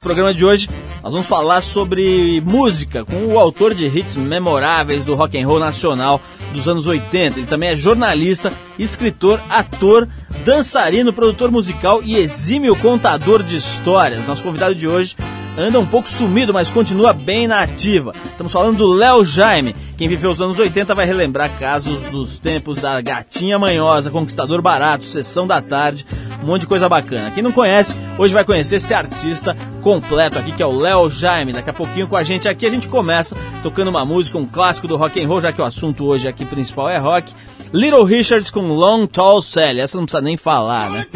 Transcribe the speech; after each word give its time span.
No 0.00 0.06
programa 0.06 0.32
de 0.32 0.44
hoje 0.44 0.70
nós 1.02 1.12
vamos 1.12 1.26
falar 1.26 1.60
sobre 1.60 2.40
música 2.42 3.04
com 3.04 3.34
o 3.34 3.36
autor 3.36 3.74
de 3.74 3.84
hits 3.84 4.16
memoráveis 4.16 5.04
do 5.04 5.16
rock 5.16 5.36
and 5.36 5.44
roll 5.44 5.58
nacional 5.58 6.20
dos 6.52 6.68
anos 6.68 6.86
80. 6.86 7.40
Ele 7.40 7.48
também 7.48 7.70
é 7.70 7.74
jornalista, 7.74 8.52
escritor, 8.78 9.40
ator, 9.50 10.08
dançarino, 10.44 11.12
produtor 11.12 11.50
musical 11.50 12.00
e 12.00 12.16
exímio 12.16 12.76
contador 12.76 13.42
de 13.42 13.56
histórias. 13.56 14.24
Nosso 14.24 14.44
convidado 14.44 14.72
de 14.72 14.86
hoje 14.86 15.16
anda 15.58 15.80
um 15.80 15.86
pouco 15.86 16.08
sumido, 16.08 16.54
mas 16.54 16.70
continua 16.70 17.12
bem 17.12 17.48
na 17.48 17.62
ativa. 17.62 18.14
Estamos 18.24 18.52
falando 18.52 18.76
do 18.76 18.94
Léo 18.94 19.24
Jaime. 19.24 19.74
Quem 19.96 20.06
viveu 20.06 20.30
os 20.30 20.40
anos 20.40 20.60
80 20.60 20.94
vai 20.94 21.06
relembrar 21.06 21.58
casos 21.58 22.06
dos 22.06 22.38
tempos 22.38 22.80
da 22.80 23.00
Gatinha 23.00 23.58
Manhosa, 23.58 24.12
Conquistador 24.12 24.62
Barato, 24.62 25.04
Sessão 25.04 25.44
da 25.44 25.60
Tarde, 25.60 26.06
monte 26.48 26.62
de 26.62 26.66
coisa 26.66 26.88
bacana. 26.88 27.30
Quem 27.30 27.42
não 27.42 27.52
conhece, 27.52 27.94
hoje 28.16 28.34
vai 28.34 28.44
conhecer 28.44 28.76
esse 28.76 28.92
artista 28.92 29.56
completo 29.82 30.38
aqui, 30.38 30.52
que 30.52 30.62
é 30.62 30.66
o 30.66 30.72
Léo 30.72 31.10
Jaime. 31.10 31.52
Daqui 31.52 31.70
a 31.70 31.72
pouquinho 31.72 32.08
com 32.08 32.16
a 32.16 32.22
gente 32.22 32.48
aqui, 32.48 32.66
a 32.66 32.70
gente 32.70 32.88
começa 32.88 33.36
tocando 33.62 33.88
uma 33.88 34.04
música, 34.04 34.38
um 34.38 34.46
clássico 34.46 34.88
do 34.88 34.96
rock 34.96 35.22
and 35.22 35.28
roll, 35.28 35.40
já 35.40 35.52
que 35.52 35.60
o 35.60 35.64
assunto 35.64 36.04
hoje 36.04 36.26
aqui 36.26 36.44
principal 36.44 36.88
é 36.88 36.98
rock. 36.98 37.32
Little 37.72 38.04
Richards 38.04 38.50
com 38.50 38.68
Long 38.68 39.06
Tall 39.06 39.42
Sally. 39.42 39.80
Essa 39.80 39.98
não 39.98 40.04
precisa 40.04 40.22
nem 40.22 40.36
falar, 40.36 40.90
né? 40.90 41.06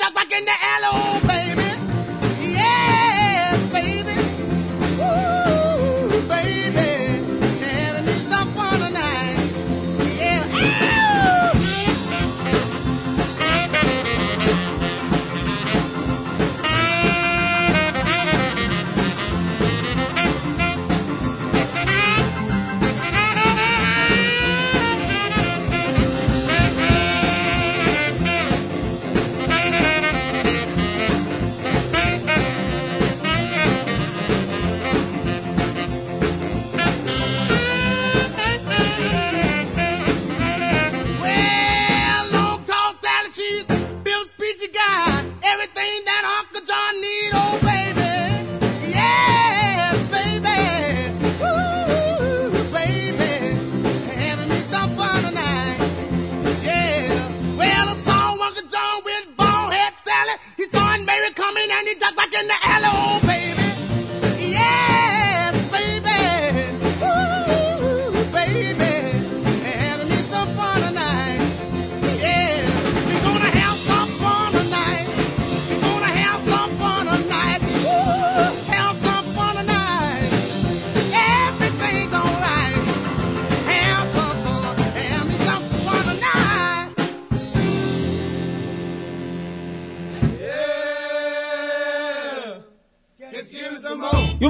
duck 0.00 0.14
back 0.14 0.32
in 0.32 0.44
the 0.46 0.52
alley. 0.58 1.29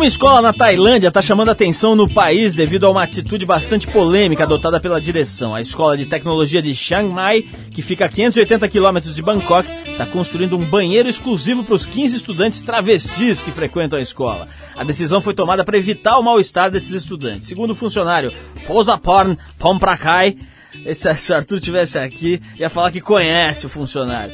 Uma 0.01 0.07
escola 0.07 0.41
na 0.41 0.51
Tailândia 0.51 1.09
está 1.09 1.21
chamando 1.21 1.51
atenção 1.51 1.95
no 1.95 2.09
país 2.09 2.55
devido 2.55 2.87
a 2.87 2.91
uma 2.91 3.03
atitude 3.03 3.45
bastante 3.45 3.87
polêmica 3.87 4.45
adotada 4.45 4.81
pela 4.81 4.99
direção. 4.99 5.55
A 5.55 5.61
escola 5.61 5.95
de 5.95 6.07
tecnologia 6.07 6.63
de 6.63 6.75
Chiang 6.75 7.07
Mai, 7.11 7.45
que 7.71 7.83
fica 7.83 8.07
a 8.07 8.09
580 8.09 8.67
quilômetros 8.67 9.15
de 9.15 9.21
Bangkok, 9.21 9.69
está 9.91 10.07
construindo 10.07 10.57
um 10.57 10.65
banheiro 10.65 11.07
exclusivo 11.07 11.63
para 11.63 11.75
os 11.75 11.85
15 11.85 12.17
estudantes 12.17 12.63
travestis 12.63 13.43
que 13.43 13.51
frequentam 13.51 13.99
a 13.99 14.03
escola. 14.03 14.47
A 14.75 14.85
decisão 14.85 15.21
foi 15.21 15.35
tomada 15.35 15.65
para 15.65 15.77
evitar 15.77 16.17
o 16.17 16.23
mal-estar 16.23 16.71
desses 16.71 16.93
estudantes. 16.93 17.43
Segundo 17.43 17.73
o 17.73 17.77
funcionário 17.77 18.33
Posaporn 18.67 19.37
Pomprakai, 19.59 20.35
se 20.95 21.31
o 21.31 21.37
Arthur 21.37 21.61
tivesse 21.61 21.99
aqui, 21.99 22.41
ia 22.59 22.71
falar 22.71 22.91
que 22.91 23.03
conhece 23.03 23.67
o 23.67 23.69
funcionário. 23.69 24.33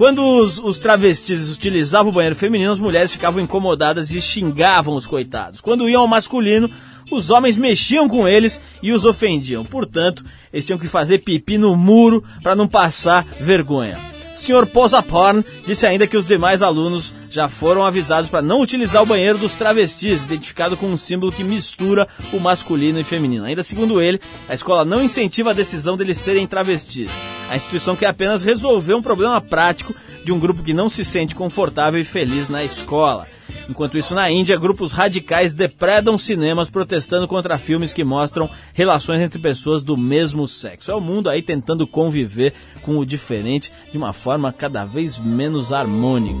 Quando 0.00 0.24
os, 0.24 0.58
os, 0.58 0.78
travestis 0.78 1.52
utilizavam 1.52 2.10
o 2.10 2.14
banheiro 2.14 2.34
feminino, 2.34 2.72
as 2.72 2.78
mulheres 2.78 3.12
ficavam 3.12 3.38
incomodadas 3.38 4.10
e 4.10 4.18
xingavam 4.18 4.94
os 4.94 5.06
coitados. 5.06 5.60
Quando 5.60 5.90
iam 5.90 6.00
ao 6.00 6.08
masculino, 6.08 6.70
os 7.12 7.28
homens 7.28 7.58
mexiam 7.58 8.08
com 8.08 8.26
eles 8.26 8.58
e 8.82 8.92
os 8.92 9.04
ofendiam. 9.04 9.62
Portanto, 9.62 10.24
eles 10.50 10.64
tinham 10.64 10.78
que 10.78 10.88
fazer 10.88 11.18
pipi 11.18 11.58
no 11.58 11.76
muro 11.76 12.24
para 12.42 12.56
não 12.56 12.66
passar 12.66 13.26
vergonha. 13.40 14.09
Sr. 14.40 14.66
Posaporn 14.66 15.44
disse 15.66 15.86
ainda 15.86 16.06
que 16.06 16.16
os 16.16 16.26
demais 16.26 16.62
alunos 16.62 17.12
já 17.30 17.46
foram 17.46 17.84
avisados 17.86 18.30
para 18.30 18.40
não 18.40 18.62
utilizar 18.62 19.02
o 19.02 19.06
banheiro 19.06 19.36
dos 19.36 19.54
travestis, 19.54 20.24
identificado 20.24 20.76
com 20.76 20.86
um 20.86 20.96
símbolo 20.96 21.30
que 21.30 21.44
mistura 21.44 22.08
o 22.32 22.40
masculino 22.40 22.98
e 22.98 23.04
feminino. 23.04 23.44
Ainda 23.44 23.62
segundo 23.62 24.00
ele, 24.00 24.18
a 24.48 24.54
escola 24.54 24.84
não 24.84 25.04
incentiva 25.04 25.50
a 25.50 25.54
decisão 25.54 25.96
deles 25.96 26.16
serem 26.16 26.46
travestis. 26.46 27.10
A 27.50 27.56
instituição 27.56 27.94
quer 27.94 28.06
apenas 28.06 28.40
resolver 28.40 28.94
um 28.94 29.02
problema 29.02 29.40
prático 29.40 29.94
de 30.24 30.32
um 30.32 30.38
grupo 30.38 30.62
que 30.62 30.72
não 30.72 30.88
se 30.88 31.04
sente 31.04 31.34
confortável 31.34 32.00
e 32.00 32.04
feliz 32.04 32.48
na 32.48 32.64
escola. 32.64 33.28
Enquanto 33.68 33.98
isso, 33.98 34.14
na 34.14 34.30
Índia, 34.30 34.58
grupos 34.58 34.92
radicais 34.92 35.54
depredam 35.54 36.18
cinemas 36.18 36.70
protestando 36.70 37.28
contra 37.28 37.58
filmes 37.58 37.92
que 37.92 38.04
mostram 38.04 38.48
relações 38.72 39.22
entre 39.22 39.38
pessoas 39.38 39.82
do 39.82 39.96
mesmo 39.96 40.46
sexo. 40.48 40.90
É 40.90 40.94
o 40.94 41.00
mundo 41.00 41.28
aí 41.28 41.42
tentando 41.42 41.86
conviver 41.86 42.52
com 42.82 42.98
o 42.98 43.06
diferente 43.06 43.72
de 43.90 43.98
uma 43.98 44.12
forma 44.12 44.52
cada 44.52 44.84
vez 44.84 45.18
menos 45.18 45.72
harmônica. 45.72 46.38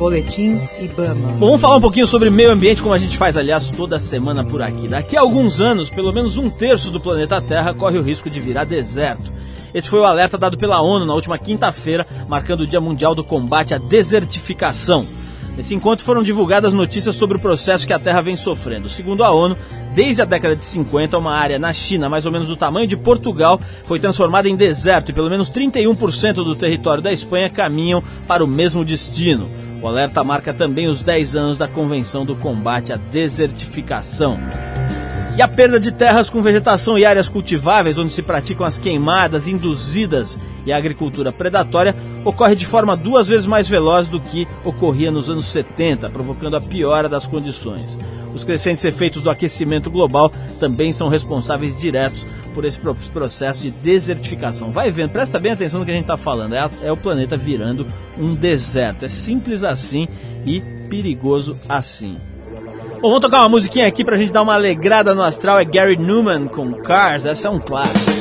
Boletim 0.00 0.54
Ibama. 0.80 1.32
Bom, 1.32 1.46
vamos 1.46 1.60
falar 1.60 1.76
um 1.76 1.80
pouquinho 1.80 2.06
sobre 2.06 2.30
meio 2.30 2.50
ambiente, 2.50 2.80
como 2.80 2.94
a 2.94 2.98
gente 2.98 3.18
faz, 3.18 3.36
aliás, 3.36 3.68
toda 3.68 3.98
semana 3.98 4.42
por 4.42 4.62
aqui. 4.62 4.88
Daqui 4.88 5.14
a 5.14 5.20
alguns 5.20 5.60
anos, 5.60 5.90
pelo 5.90 6.10
menos 6.10 6.38
um 6.38 6.48
terço 6.48 6.90
do 6.90 6.98
planeta 6.98 7.38
Terra 7.42 7.74
corre 7.74 7.98
o 7.98 8.02
risco 8.02 8.30
de 8.30 8.40
virar 8.40 8.64
deserto. 8.64 9.39
Esse 9.74 9.88
foi 9.88 10.00
o 10.00 10.04
alerta 10.04 10.36
dado 10.36 10.58
pela 10.58 10.80
ONU 10.80 11.06
na 11.06 11.14
última 11.14 11.38
quinta-feira, 11.38 12.06
marcando 12.28 12.60
o 12.60 12.66
Dia 12.66 12.80
Mundial 12.80 13.14
do 13.14 13.24
Combate 13.24 13.74
à 13.74 13.78
Desertificação. 13.78 15.06
Nesse 15.56 15.74
encontro 15.74 16.04
foram 16.04 16.22
divulgadas 16.22 16.72
notícias 16.72 17.14
sobre 17.16 17.36
o 17.36 17.40
processo 17.40 17.86
que 17.86 17.92
a 17.92 17.98
Terra 17.98 18.20
vem 18.20 18.36
sofrendo. 18.36 18.88
Segundo 18.88 19.22
a 19.22 19.30
ONU, 19.30 19.56
desde 19.94 20.22
a 20.22 20.24
década 20.24 20.56
de 20.56 20.64
50, 20.64 21.18
uma 21.18 21.34
área 21.34 21.58
na 21.58 21.72
China, 21.72 22.08
mais 22.08 22.24
ou 22.24 22.32
menos 22.32 22.48
do 22.48 22.56
tamanho 22.56 22.86
de 22.86 22.96
Portugal, 22.96 23.60
foi 23.84 23.98
transformada 23.98 24.48
em 24.48 24.56
deserto 24.56 25.10
e 25.10 25.12
pelo 25.12 25.28
menos 25.28 25.50
31% 25.50 26.34
do 26.34 26.54
território 26.54 27.02
da 27.02 27.12
Espanha 27.12 27.50
caminham 27.50 28.02
para 28.26 28.44
o 28.44 28.48
mesmo 28.48 28.84
destino. 28.84 29.46
O 29.82 29.88
alerta 29.88 30.22
marca 30.22 30.52
também 30.52 30.88
os 30.88 31.00
10 31.00 31.36
anos 31.36 31.58
da 31.58 31.66
Convenção 31.66 32.24
do 32.24 32.36
Combate 32.36 32.92
à 32.92 32.96
Desertificação. 32.96 34.36
E 35.36 35.42
a 35.42 35.48
perda 35.48 35.80
de 35.80 35.92
terras 35.92 36.28
com 36.28 36.42
vegetação 36.42 36.98
e 36.98 37.04
áreas 37.04 37.28
cultiváveis, 37.28 37.96
onde 37.96 38.12
se 38.12 38.20
praticam 38.20 38.66
as 38.66 38.78
queimadas 38.78 39.46
induzidas 39.46 40.36
e 40.66 40.72
a 40.72 40.76
agricultura 40.76 41.32
predatória, 41.32 41.94
ocorre 42.24 42.54
de 42.54 42.66
forma 42.66 42.96
duas 42.96 43.28
vezes 43.28 43.46
mais 43.46 43.68
veloz 43.68 44.08
do 44.08 44.20
que 44.20 44.46
ocorria 44.64 45.10
nos 45.10 45.30
anos 45.30 45.46
70, 45.46 46.10
provocando 46.10 46.56
a 46.56 46.60
piora 46.60 47.08
das 47.08 47.26
condições. 47.26 47.96
Os 48.34 48.44
crescentes 48.44 48.84
efeitos 48.84 49.22
do 49.22 49.30
aquecimento 49.30 49.90
global 49.90 50.32
também 50.58 50.92
são 50.92 51.08
responsáveis 51.08 51.76
diretos 51.76 52.24
por 52.54 52.64
esse 52.64 52.78
processo 53.12 53.62
de 53.62 53.70
desertificação. 53.70 54.70
Vai 54.70 54.90
vendo, 54.90 55.10
presta 55.10 55.38
bem 55.38 55.52
atenção 55.52 55.80
no 55.80 55.86
que 55.86 55.92
a 55.92 55.94
gente 55.94 56.04
está 56.04 56.16
falando. 56.16 56.54
É, 56.54 56.70
é 56.84 56.92
o 56.92 56.96
planeta 56.96 57.36
virando 57.36 57.86
um 58.18 58.34
deserto. 58.34 59.04
É 59.04 59.08
simples 59.08 59.62
assim 59.62 60.06
e 60.44 60.60
perigoso 60.88 61.56
assim. 61.68 62.16
Bom, 63.00 63.08
vamos 63.08 63.22
tocar 63.22 63.38
uma 63.38 63.48
musiquinha 63.48 63.86
aqui 63.86 64.04
pra 64.04 64.18
gente 64.18 64.30
dar 64.30 64.42
uma 64.42 64.52
alegrada 64.52 65.14
no 65.14 65.22
astral. 65.22 65.58
É 65.58 65.64
Gary 65.64 65.96
Newman 65.96 66.46
com 66.46 66.70
Cars. 66.74 67.24
Essa 67.24 67.48
é 67.48 67.50
um 67.50 67.58
clássico. 67.58 68.19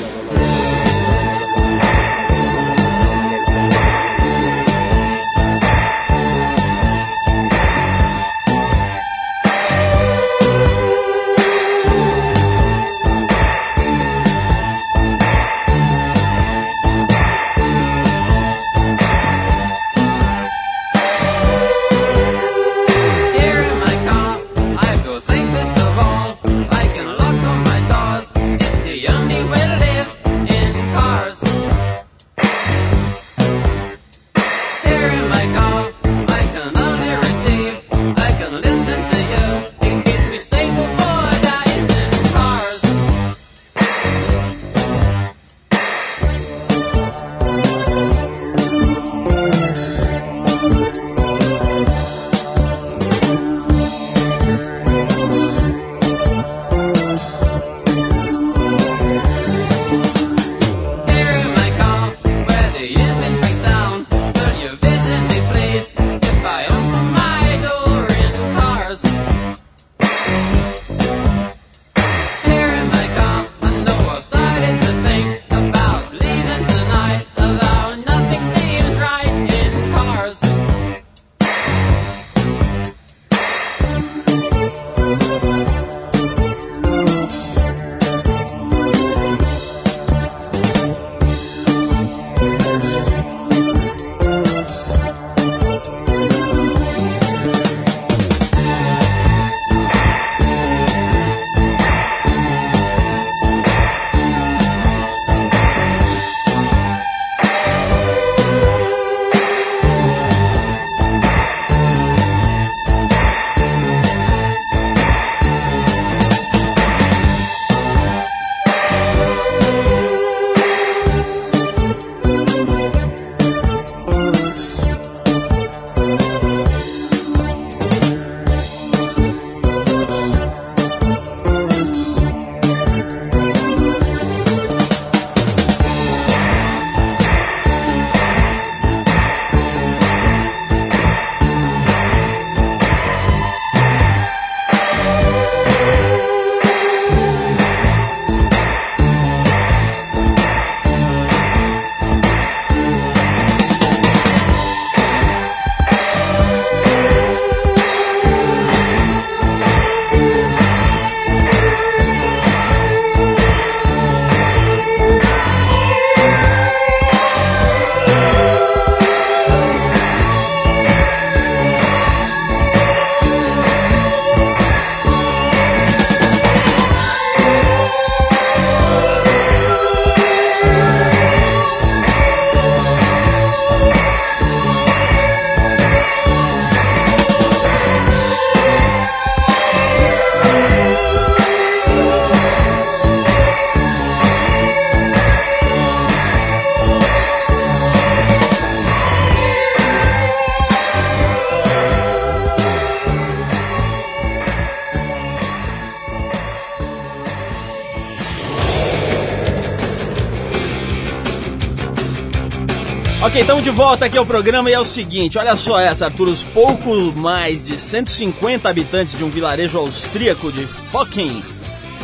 Estamos 213.60 213.64
de 213.64 213.70
volta 213.72 214.06
aqui 214.06 214.18
ao 214.18 214.26
programa 214.26 214.70
e 214.70 214.74
é 214.74 214.80
o 214.80 214.86
seguinte, 214.86 215.38
olha 215.38 215.56
só 215.56 215.80
essa, 215.80 216.06
Arthur, 216.06 216.30
os 216.30 216.44
pouco 216.44 216.96
mais 217.14 217.64
de 217.64 217.76
150 217.76 218.70
habitantes 218.70 219.18
de 219.18 219.24
um 219.24 219.30
vilarejo 219.30 219.78
austríaco 219.78 220.52
de 220.52 220.66
Focken. 220.66 221.44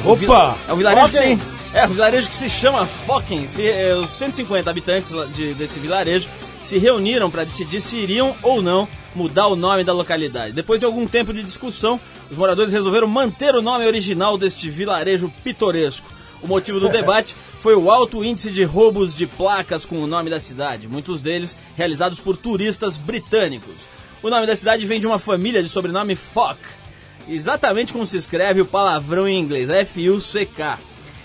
Opa! 0.04 0.58
É 0.68 0.74
um 0.74 0.76
vilarejo 0.76 1.06
que 1.08 1.18
tem, 1.18 1.40
é 1.74 1.86
um 1.86 1.90
vilarejo 1.90 2.28
que 2.28 2.36
se 2.36 2.50
chama 2.50 2.86
Focken. 2.86 3.48
Se, 3.48 3.68
é, 3.68 3.94
os 3.96 4.10
150 4.12 4.70
habitantes 4.70 5.14
de, 5.34 5.54
desse 5.54 5.80
vilarejo 5.80 6.28
se 6.64 6.78
reuniram 6.78 7.30
para 7.32 7.44
decidir 7.44 7.80
se 7.80 7.98
iriam 7.98 8.36
ou 8.42 8.62
não 8.62 8.88
mudar 9.14 9.48
o 9.48 9.56
nome 9.56 9.84
da 9.84 9.94
localidade. 9.94 10.52
Depois 10.52 10.80
de 10.80 10.86
algum 10.86 11.08
tempo 11.08 11.34
de 11.34 11.42
discussão, 11.42 12.00
os 12.30 12.38
moradores 12.38 12.74
resolveram 12.74 13.08
manter 13.08 13.56
o 13.56 13.62
nome 13.62 13.86
original 13.86 14.38
deste 14.38 14.70
vilarejo 14.70 15.32
pitoresco. 15.44 16.08
O 16.42 16.48
motivo 16.48 16.80
do 16.80 16.90
debate 16.90 17.34
foi 17.60 17.76
o 17.76 17.90
alto 17.90 18.24
índice 18.24 18.52
de 18.52 18.64
roubos 18.64 19.16
de 19.16 19.26
placas 19.26 19.86
com 19.86 20.02
o 20.02 20.08
nome 20.08 20.30
da 20.30 20.40
cidade, 20.40 20.88
muitos 20.88 21.22
deles 21.22 21.56
realizados 21.76 22.20
por 22.20 22.38
turistas 22.38 22.98
britânicos. 22.98 23.76
O 24.22 24.30
nome 24.30 24.48
da 24.48 24.56
cidade 24.56 24.86
vem 24.86 25.00
de 25.00 25.08
uma 25.08 25.20
família 25.20 25.62
de 25.62 25.70
sobrenome 25.70 26.16
Fock, 26.16 26.60
exatamente 27.28 27.94
como 27.94 28.06
se 28.06 28.18
escreve 28.18 28.62
o 28.62 28.66
palavrão 28.66 29.28
em 29.28 29.40
inglês, 29.40 29.70
F-U-C-K. 29.70 30.80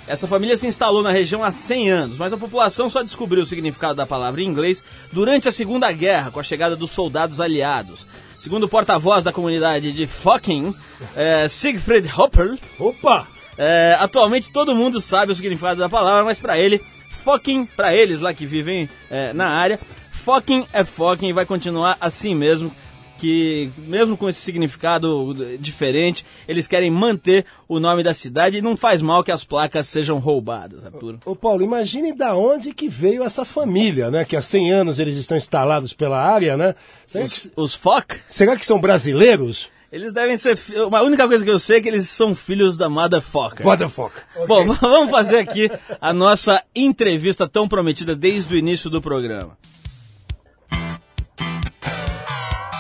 Essa 0.07 0.27
família 0.27 0.57
se 0.57 0.67
instalou 0.67 1.03
na 1.03 1.13
região 1.13 1.45
há 1.45 1.53
100 1.53 1.91
anos, 1.91 2.19
mas 2.19 2.33
a 2.33 2.37
população 2.37 2.91
só 2.91 3.01
descobriu 3.03 3.45
o 3.45 3.47
significado 3.47 3.95
da 3.95 4.05
palavra 4.05 4.43
em 4.43 4.47
inglês 4.47 4.83
durante 5.13 5.49
a 5.49 5.53
Segunda 5.53 5.91
Guerra, 5.93 6.33
com 6.33 6.41
a 6.41 6.43
chegada 6.43 6.75
dos 6.75 6.91
soldados 6.91 7.41
aliados. 7.41 8.09
Segundo 8.37 8.65
o 8.65 8.69
porta-voz 8.69 9.23
da 9.23 9.33
comunidade 9.33 9.93
de 9.93 10.07
Fucking, 10.07 10.75
é, 11.15 11.47
Siegfried 11.49 12.11
Hopper, 12.17 12.59
Opa! 12.79 13.40
É, 13.63 13.95
atualmente 13.99 14.51
todo 14.51 14.75
mundo 14.75 15.03
sabe 15.03 15.33
o 15.33 15.35
significado 15.35 15.79
da 15.79 15.89
palavra, 15.89 16.25
mas 16.25 16.41
para 16.41 16.59
ele, 16.59 16.81
fucking, 17.11 17.67
para 17.67 17.95
eles 17.95 18.23
lá 18.23 18.33
que 18.33 18.47
vivem 18.47 18.89
é, 19.11 19.35
na 19.35 19.49
área, 19.49 19.79
fucking 20.13 20.67
é 20.73 20.83
fucking 20.83 21.29
e 21.29 21.33
vai 21.35 21.45
continuar 21.45 21.99
assim 22.01 22.35
mesmo. 22.35 22.73
que, 23.19 23.69
mesmo 23.87 24.17
com 24.17 24.31
esse 24.31 24.41
significado 24.41 25.35
diferente, 25.59 26.25
eles 26.49 26.67
querem 26.67 26.91
manter 26.91 27.45
o 27.69 27.79
nome 27.79 28.03
da 28.03 28.15
cidade 28.15 28.57
e 28.57 28.63
não 28.63 28.79
faz 28.79 29.03
mal 29.03 29.23
que 29.23 29.31
as 29.31 29.45
placas 29.45 29.87
sejam 29.89 30.19
roubadas, 30.19 30.83
Arthur. 30.87 31.19
Ô 31.27 31.37
Paulo, 31.37 31.63
imagine 31.63 32.15
da 32.15 32.35
onde 32.35 32.73
que 32.73 32.89
veio 32.89 33.23
essa 33.23 33.45
família, 33.45 34.11
né? 34.11 34.25
Que 34.25 34.37
há 34.37 34.41
100 34.41 34.73
anos 34.73 34.99
eles 34.99 35.17
estão 35.17 35.37
instalados 35.37 35.93
pela 35.93 36.19
área, 36.19 36.57
né? 36.57 36.75
Será 37.07 37.25
os, 37.27 37.33
que, 37.43 37.53
os 37.57 37.75
FOC? 37.75 38.23
Será 38.27 38.57
que 38.57 38.65
são 38.65 38.81
brasileiros? 38.81 39.71
Eles 39.93 40.13
devem 40.13 40.39
ser. 40.39 40.57
A 40.93 41.03
única 41.03 41.27
coisa 41.27 41.45
que 41.45 41.51
eu 41.51 41.59
sei 41.59 41.79
é 41.79 41.81
que 41.81 41.89
eles 41.89 42.09
são 42.09 42.35
filhos 42.35 42.77
da 42.77 42.89
Motherfucker. 42.89 43.67
Motherfucker. 43.67 44.23
Okay. 44.35 44.47
Bom, 44.47 44.67
vamos 44.81 45.11
fazer 45.11 45.39
aqui 45.39 45.69
a 46.01 46.13
nossa 46.13 46.63
entrevista 46.75 47.49
tão 47.49 47.69
prometida 47.69 48.15
desde 48.15 48.55
o 48.55 48.59
início 48.59 48.89
do 48.89 49.03
programa. 49.03 49.59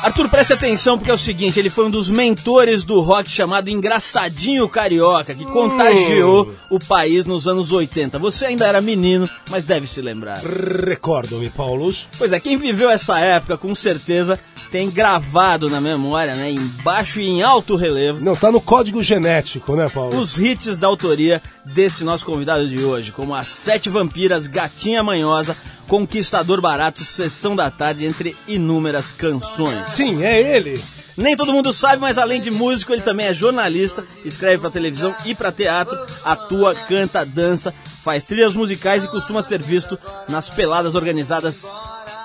Arthur, 0.02 0.30
preste 0.30 0.54
atenção 0.54 0.96
porque 0.96 1.10
é 1.10 1.14
o 1.14 1.18
seguinte, 1.18 1.58
ele 1.58 1.68
foi 1.68 1.84
um 1.84 1.90
dos 1.90 2.08
mentores 2.08 2.84
do 2.84 3.02
rock 3.02 3.30
chamado 3.30 3.68
Engraçadinho 3.68 4.66
Carioca, 4.66 5.34
que 5.34 5.44
contagiou 5.44 6.48
hum. 6.48 6.54
o 6.70 6.78
país 6.78 7.26
nos 7.26 7.46
anos 7.46 7.70
80. 7.70 8.18
Você 8.18 8.46
ainda 8.46 8.66
era 8.66 8.80
menino, 8.80 9.28
mas 9.50 9.64
deve 9.64 9.86
se 9.86 10.00
lembrar. 10.00 10.40
Recordo-me, 10.40 11.50
Paulus. 11.50 12.08
Pois 12.16 12.32
é, 12.32 12.40
quem 12.40 12.56
viveu 12.56 12.88
essa 12.88 13.18
época 13.20 13.58
com 13.58 13.74
certeza 13.74 14.40
tem 14.70 14.88
gravado 14.88 15.68
na 15.68 15.80
memória, 15.80 16.34
né, 16.34 16.50
em 16.50 16.66
baixo 16.82 17.20
e 17.20 17.28
em 17.28 17.42
alto 17.42 17.76
relevo. 17.76 18.24
Não, 18.24 18.36
tá 18.36 18.50
no 18.50 18.60
código 18.60 19.02
genético, 19.02 19.74
né, 19.74 19.90
Paulo? 19.92 20.16
Os 20.16 20.38
hits 20.38 20.78
da 20.78 20.86
autoria 20.86 21.42
deste 21.64 22.04
nosso 22.04 22.24
convidado 22.24 22.66
de 22.66 22.82
hoje, 22.82 23.12
como 23.12 23.34
As 23.34 23.48
Sete 23.48 23.88
Vampiras, 23.88 24.46
Gatinha 24.46 25.02
Manhosa, 25.02 25.56
Conquistador 25.86 26.60
Barato, 26.60 27.04
Sessão 27.04 27.56
da 27.56 27.70
Tarde, 27.70 28.06
entre 28.06 28.36
inúmeras 28.46 29.10
canções. 29.10 29.86
Sim, 29.88 30.22
é 30.22 30.56
ele. 30.56 30.80
Nem 31.16 31.36
todo 31.36 31.52
mundo 31.52 31.72
sabe, 31.72 32.00
mas 32.00 32.16
além 32.16 32.40
de 32.40 32.50
músico, 32.50 32.92
ele 32.92 33.02
também 33.02 33.26
é 33.26 33.34
jornalista, 33.34 34.04
escreve 34.24 34.58
para 34.58 34.70
televisão 34.70 35.14
e 35.26 35.34
para 35.34 35.52
teatro, 35.52 35.98
atua, 36.24 36.74
canta, 36.74 37.26
dança, 37.26 37.74
faz 38.02 38.24
trilhas 38.24 38.54
musicais 38.54 39.04
e 39.04 39.08
costuma 39.08 39.42
ser 39.42 39.60
visto 39.60 39.98
nas 40.28 40.48
peladas 40.48 40.94
organizadas 40.94 41.68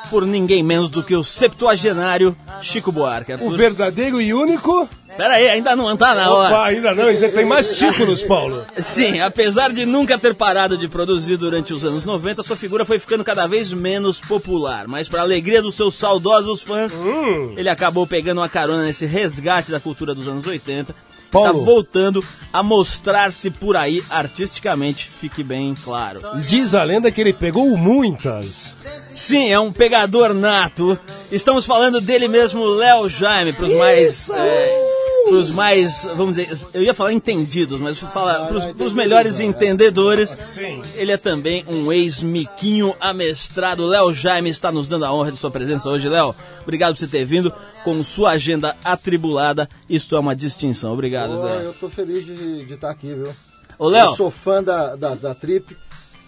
por 0.10 0.26
ninguém 0.26 0.64
menos 0.64 0.90
do 0.90 1.04
que 1.04 1.16
o 1.16 1.24
septuagenário 1.24 2.38
Chico 2.62 2.92
Buarque. 2.92 3.34
O 3.34 3.50
verdadeiro 3.52 4.22
e 4.22 4.34
único? 4.34 4.88
Pera 5.18 5.36
aí, 5.36 5.50
ainda 5.50 5.76
não 5.76 5.96
tá 5.96 6.14
na 6.14 6.32
hora. 6.32 6.54
Opa, 6.54 6.66
ainda 6.66 6.94
não, 6.94 7.06
ainda 7.06 7.30
tem 7.30 7.46
mais 7.46 7.78
títulos, 7.78 8.22
Paulo. 8.22 8.66
Sim, 8.80 9.22
apesar 9.22 9.72
de 9.72 9.86
nunca 9.86 10.18
ter 10.18 10.36
parado 10.36 10.78
de 10.78 10.88
produzir 10.88 11.38
durante 11.38 11.74
os 11.74 11.86
anos 11.86 12.04
90, 12.04 12.44
sua 12.44 12.56
figura 12.56 12.84
foi 12.84 13.00
ficando 13.00 13.24
cada 13.24 13.48
vez 13.48 13.72
menos 13.72 14.20
popular. 14.20 14.88
Mas 14.88 15.08
para 15.08 15.22
alegria 15.22 15.62
dos 15.62 15.76
seus 15.76 15.96
saudosos 15.96 16.62
fãs, 16.62 16.96
hum. 16.96 17.54
ele 17.56 17.70
acabou 17.70 18.06
pegando 18.06 18.42
uma 18.42 18.50
carona 18.50 18.84
nesse 18.84 19.06
resgate 19.06 19.72
da 19.72 19.80
cultura 19.80 20.14
dos 20.14 20.28
anos 20.28 20.46
80 20.46 20.94
Paulo. 21.36 21.60
Tá 21.60 21.66
voltando 21.66 22.24
a 22.54 22.64
mostrar-se 22.64 23.52
por 23.52 23.76
aí 23.76 24.02
artisticamente, 24.10 25.08
fique 25.08 25.44
bem 25.44 25.76
claro. 25.84 26.22
Diz 26.46 26.74
a 26.74 26.84
lenda 26.84 27.12
que 27.12 27.20
ele 27.20 27.34
pegou 27.34 27.76
muitas. 27.78 28.74
Sim, 29.14 29.52
é 29.52 29.60
um 29.60 29.72
pegador 29.72 30.34
nato. 30.34 30.98
Estamos 31.32 31.66
falando 31.66 32.00
dele 32.00 32.28
mesmo, 32.28 32.66
Léo 32.66 33.10
Jaime, 33.10 33.52
para 33.52 33.66
os 33.66 33.74
mais. 33.74 34.30
É, 34.30 35.05
pros 35.26 35.50
mais, 35.50 36.08
vamos 36.16 36.36
dizer, 36.36 36.68
eu 36.74 36.84
ia 36.84 36.94
falar 36.94 37.12
entendidos, 37.12 37.80
mas 37.80 37.98
falar 37.98 38.48
pros, 38.48 38.66
pros 38.74 38.94
melhores 38.94 39.40
entendedores, 39.40 40.58
ele 40.96 41.12
é 41.12 41.18
também 41.18 41.66
um 41.68 41.92
ex-miquinho 41.92 42.96
amestrado. 43.00 43.88
Léo 43.88 44.14
Jaime 44.14 44.50
está 44.50 44.72
nos 44.72 44.88
dando 44.88 45.06
a 45.06 45.14
honra 45.14 45.32
de 45.32 45.38
sua 45.38 45.50
presença 45.50 45.90
hoje. 45.90 46.08
Léo, 46.08 46.36
obrigado 46.62 46.94
por 46.94 47.00
você 47.00 47.08
ter 47.08 47.26
vindo 47.26 47.52
com 47.84 48.04
sua 48.04 48.32
agenda 48.32 48.76
atribulada. 48.84 49.68
Isto 49.90 50.16
é 50.16 50.20
uma 50.20 50.36
distinção. 50.36 50.94
Obrigado, 50.94 51.38
Zé. 51.38 51.66
Eu 51.66 51.74
tô 51.74 51.90
feliz 51.90 52.26
de, 52.26 52.66
de 52.66 52.74
estar 52.74 52.92
aqui, 52.92 53.14
viu? 53.14 53.34
Ô, 53.80 53.90
Léo. 53.90 54.12
Eu 54.12 54.16
sou 54.16 54.32
fã 54.32 54.64
da, 54.64 54.96
da, 54.96 55.16
da 55.16 55.36
Trip. 55.36 55.76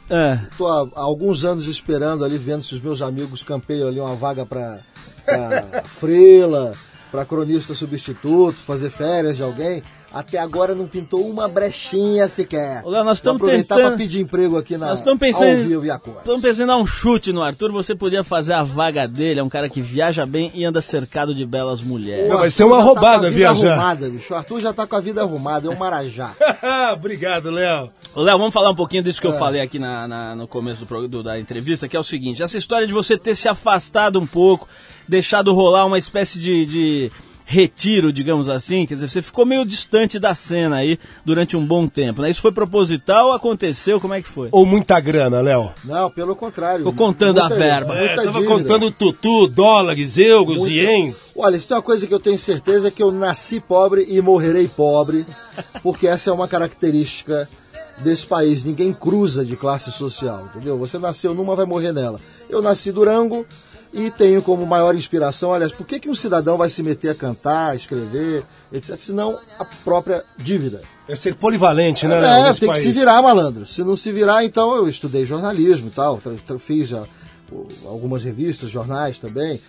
É. 0.10 0.40
Tô 0.58 0.68
há, 0.68 0.88
há, 0.96 1.02
alguns 1.02 1.44
anos 1.44 1.68
esperando 1.68 2.26
ali, 2.26 2.38
vendo 2.38 2.64
se 2.64 2.74
os 2.74 2.82
meus 2.82 3.02
amigos 3.02 3.44
campeiam 3.44 3.90
ali 3.90 4.00
uma 4.00 4.16
vaga 4.16 4.46
para 4.46 4.80
Frela 5.84 6.74
para 7.12 7.26
cronista 7.26 7.74
substituto, 7.74 8.58
fazer 8.58 8.90
férias 8.90 9.38
de 9.38 9.44
alguém. 9.44 9.82
Até 10.18 10.40
agora 10.40 10.74
não 10.74 10.88
pintou 10.88 11.30
uma 11.30 11.48
brechinha 11.48 12.28
sequer. 12.28 12.82
Olha, 12.84 13.04
nós 13.04 13.20
estamos 13.20 13.40
aproveitar 13.40 13.76
tentando... 13.76 13.92
para 13.92 13.98
pedir 14.00 14.20
emprego 14.20 14.58
aqui 14.58 14.76
na 14.76 14.88
nós 14.88 14.98
estamos 14.98 15.20
pensando, 15.20 15.86
Estamos 15.86 16.42
pensando 16.42 16.72
em 16.72 16.76
um 16.76 16.88
chute 16.88 17.32
no 17.32 17.44
Arthur. 17.44 17.72
Você 17.72 17.94
podia 17.94 18.24
fazer 18.24 18.54
a 18.54 18.64
vaga 18.64 19.08
dele. 19.08 19.42
É 19.42 19.44
um 19.44 19.50
cara 19.50 19.70
que 19.70 19.80
viaja 19.80 20.26
bem 20.26 20.52
e 20.56 20.66
anda 20.66 20.82
cercado 20.82 21.36
de 21.36 21.46
belas 21.46 21.84
mulheres. 21.84 22.32
Não, 22.32 22.40
vai 22.40 22.50
ser 22.50 22.64
uma 22.64 22.78
tá 22.78 22.84
roubada 22.84 23.24
tá 23.26 23.30
viajar. 23.30 23.74
Arrumada, 23.74 24.10
bicho. 24.10 24.34
O 24.34 24.38
Arthur 24.38 24.60
já 24.60 24.74
tá 24.74 24.88
com 24.88 24.96
a 24.96 25.00
vida 25.00 25.22
arrumada. 25.22 25.68
É 25.68 25.70
um 25.70 25.78
marajá. 25.78 26.32
Obrigado, 26.98 27.52
Léo. 27.52 27.92
Léo, 28.16 28.38
vamos 28.40 28.54
falar 28.56 28.72
um 28.72 28.76
pouquinho 28.76 29.04
disso 29.04 29.22
que 29.22 29.28
é. 29.28 29.30
eu 29.30 29.34
falei 29.34 29.62
aqui 29.62 29.78
na, 29.78 30.08
na, 30.08 30.36
no 30.36 30.48
começo 30.48 30.84
do, 30.84 31.08
do, 31.08 31.22
da 31.22 31.38
entrevista, 31.38 31.88
que 31.88 31.96
é 31.96 32.00
o 32.00 32.04
seguinte: 32.04 32.42
essa 32.42 32.58
história 32.58 32.88
de 32.88 32.94
você 32.94 33.20
ter 33.20 33.36
se 33.36 33.48
afastado 33.48 34.20
um 34.20 34.26
pouco, 34.26 34.68
deixado 35.08 35.54
rolar 35.54 35.86
uma 35.86 36.00
espécie 36.00 36.40
de, 36.40 36.66
de 36.66 37.12
retiro, 37.50 38.12
digamos 38.12 38.50
assim? 38.50 38.86
Quer 38.86 38.96
dizer, 38.96 39.10
você 39.10 39.22
ficou 39.22 39.46
meio 39.46 39.64
distante 39.64 40.20
da 40.20 40.36
cena 40.36 40.76
aí 40.76 41.00
durante 41.24 41.56
um 41.56 41.66
bom 41.66 41.88
tempo, 41.88 42.22
né? 42.22 42.30
Isso 42.30 42.42
foi 42.42 42.52
proposital, 42.52 43.32
aconteceu, 43.32 44.02
como 44.02 44.14
é 44.14 44.22
que 44.22 44.28
foi? 44.28 44.50
Ou 44.52 44.66
muita 44.66 45.00
grana, 45.00 45.40
Léo? 45.40 45.72
Não, 45.86 46.12
pelo 46.12 46.36
contrário. 46.36 46.80
Ficou 46.80 46.94
contando 46.94 47.40
muita, 47.40 47.56
a 47.56 47.58
verba. 47.58 47.96
É, 47.96 48.16
tava 48.16 48.44
contando 48.44 48.92
tutu, 48.92 49.48
dólares, 49.48 50.18
euros, 50.18 50.58
muita... 50.58 50.74
ienes. 50.74 51.32
Olha, 51.38 51.56
isso 51.56 51.70
tem 51.70 51.78
uma 51.78 51.82
coisa 51.82 52.06
que 52.06 52.14
eu 52.14 52.20
tenho 52.20 52.38
certeza 52.38 52.92
que 52.92 53.02
eu 53.02 53.14
nasci 53.14 53.62
pobre 53.62 54.06
e 54.10 54.22
morrerei 54.22 54.68
pobre, 54.68 55.26
porque 55.82 56.06
essa 56.06 56.30
é 56.30 56.34
uma 56.34 56.50
característica 56.50 57.48
desse 58.00 58.26
país. 58.26 58.66
Ninguém 58.66 58.92
cruza 58.92 59.46
de 59.46 59.56
classe 59.56 59.90
social, 59.90 60.50
entendeu? 60.54 60.78
Você 60.78 61.00
nasceu 61.00 61.34
numa, 61.34 61.56
vai 61.56 61.66
morrer 61.66 61.94
nela. 61.94 62.20
Eu 62.50 62.62
nasci 62.62 62.92
Durango, 62.92 63.46
e 63.94 64.12
tenho 64.12 64.42
como 64.42 64.66
maior 64.66 64.96
inspiração, 64.96 65.54
aliás, 65.54 65.72
por 65.72 65.86
que, 65.86 66.00
que 66.00 66.10
um 66.10 66.16
cidadão 66.16 66.58
vai 66.58 66.70
se 66.70 66.84
meter 66.84 67.10
a 67.10 67.16
cantar, 67.16 67.72
a 67.72 67.76
escrever, 67.76 68.44
etc., 68.72 68.98
senão 68.98 69.40
a 69.58 69.66
própria 69.66 70.24
dívida? 70.38 70.82
É 71.08 71.16
ser 71.16 71.36
polivalente, 71.36 72.06
né? 72.08 72.18
É, 72.18 72.54
tem 72.54 72.68
país. 72.68 72.80
que 72.80 72.88
se 72.88 72.92
virar, 72.92 73.22
malandro. 73.22 73.66
Se 73.66 73.84
não 73.84 73.96
se 73.96 74.12
virar, 74.12 74.44
então 74.44 74.76
eu 74.76 74.90
estudei 74.90 75.26
jornalismo 75.26 75.88
e 75.88 75.92
tal, 75.92 76.20
fiz 76.60 76.90
já, 76.90 77.04
algumas 77.86 78.24
revistas, 78.24 78.70
jornais 78.70 79.18
também, 79.18 79.62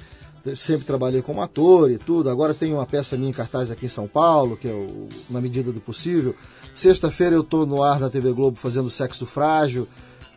sempre 0.57 0.85
trabalhei 0.85 1.23
como 1.23 1.41
ator 1.41 1.91
e 1.91 1.99
tudo. 1.99 2.29
Agora 2.29 2.55
tenho 2.55 2.77
uma 2.77 2.87
peça 2.87 3.17
minha 3.17 3.31
em 3.31 3.33
cartaz 3.33 3.71
aqui 3.71 3.87
em 3.87 3.91
São 3.91 4.09
Paulo, 4.09 4.57
que 4.57 4.67
é 4.67 4.73
o 4.73 5.09
Na 5.31 5.41
Medida 5.41 5.71
do 5.71 5.81
Possível. 5.81 6.35
Sexta-feira 6.75 7.37
eu 7.37 7.43
estou 7.43 7.65
no 7.65 7.83
ar 7.83 8.01
na 8.01 8.11
TV 8.11 8.33
Globo 8.33 8.57
fazendo 8.57 8.91
sexo 8.91 9.27
frágil, 9.27 9.87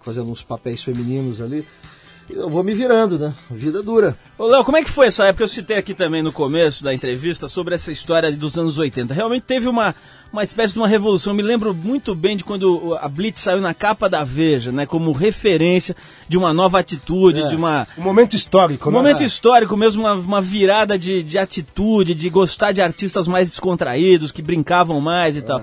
fazendo 0.02 0.30
uns 0.30 0.44
papéis 0.44 0.84
femininos 0.84 1.42
ali 1.42 1.66
eu 2.34 2.50
vou 2.50 2.64
me 2.64 2.74
virando, 2.74 3.18
né? 3.18 3.34
Vida 3.50 3.82
dura. 3.82 4.16
Ô, 4.38 4.46
Léo, 4.48 4.64
como 4.64 4.78
é 4.78 4.84
que 4.84 4.90
foi 4.90 5.08
essa 5.08 5.26
época? 5.26 5.44
Eu 5.44 5.48
citei 5.48 5.78
aqui 5.78 5.94
também 5.94 6.24
no 6.24 6.32
começo 6.32 6.84
da 6.84 6.94
entrevista 6.94 7.48
sobre 7.48 7.76
essa 7.76 7.92
história 7.92 8.32
dos 8.32 8.58
anos 8.58 8.78
80. 8.78 9.14
Realmente 9.14 9.44
teve 9.44 9.68
uma, 9.68 9.94
uma 10.32 10.44
espécie 10.44 10.74
de 10.74 10.80
uma 10.80 10.88
revolução. 10.88 11.32
Eu 11.32 11.38
me 11.38 11.44
lembro 11.44 11.74
muito 11.74 12.16
bem 12.16 12.36
de 12.36 12.44
quando 12.44 12.98
a 13.00 13.08
Blitz 13.08 13.42
saiu 13.42 13.62
na 13.62 13.74
capa 13.74 14.10
da 14.10 14.24
Veja, 14.24 14.72
né? 14.72 14.86
Como 14.86 15.12
referência 15.12 15.96
de 16.28 16.38
uma 16.38 16.54
nova 16.54 16.80
atitude, 16.80 17.42
é. 17.42 17.48
de 17.50 17.56
uma... 17.56 17.88
Um 17.98 18.02
momento 18.02 18.36
histórico, 18.36 18.90
Um 18.90 18.92
né? 18.92 18.98
momento 18.98 19.24
histórico 19.24 19.78
mesmo, 19.78 20.04
uma, 20.04 20.14
uma 20.14 20.42
virada 20.42 20.98
de, 20.98 21.24
de 21.24 21.38
atitude, 21.38 22.16
de 22.16 22.30
gostar 22.30 22.72
de 22.72 22.82
artistas 22.82 23.28
mais 23.28 23.50
descontraídos, 23.50 24.32
que 24.32 24.42
brincavam 24.42 25.00
mais 25.00 25.36
e 25.36 25.40
é. 25.40 25.42
tal. 25.42 25.62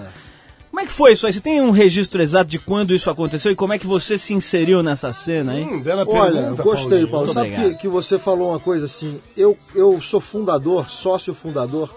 Como 0.78 0.84
é 0.84 0.86
que 0.86 0.92
foi 0.92 1.10
isso 1.10 1.26
aí? 1.26 1.32
Você 1.32 1.40
tem 1.40 1.60
um 1.60 1.72
registro 1.72 2.22
exato 2.22 2.48
de 2.48 2.56
quando 2.56 2.94
isso 2.94 3.10
aconteceu 3.10 3.50
e 3.50 3.56
como 3.56 3.72
é 3.72 3.80
que 3.80 3.86
você 3.86 4.16
se 4.16 4.32
inseriu 4.32 4.80
nessa 4.80 5.12
cena 5.12 5.50
aí? 5.50 5.64
Hum, 5.64 5.82
Olha, 6.06 6.40
pergunta, 6.40 6.62
gostei, 6.62 7.04
Paulo. 7.04 7.10
Paulo. 7.10 7.32
Sabe 7.32 7.50
que, 7.50 7.74
que 7.80 7.88
você 7.88 8.16
falou 8.16 8.50
uma 8.50 8.60
coisa 8.60 8.86
assim? 8.86 9.20
Eu, 9.36 9.58
eu 9.74 10.00
sou 10.00 10.20
fundador, 10.20 10.88
sócio 10.88 11.34
fundador 11.34 11.92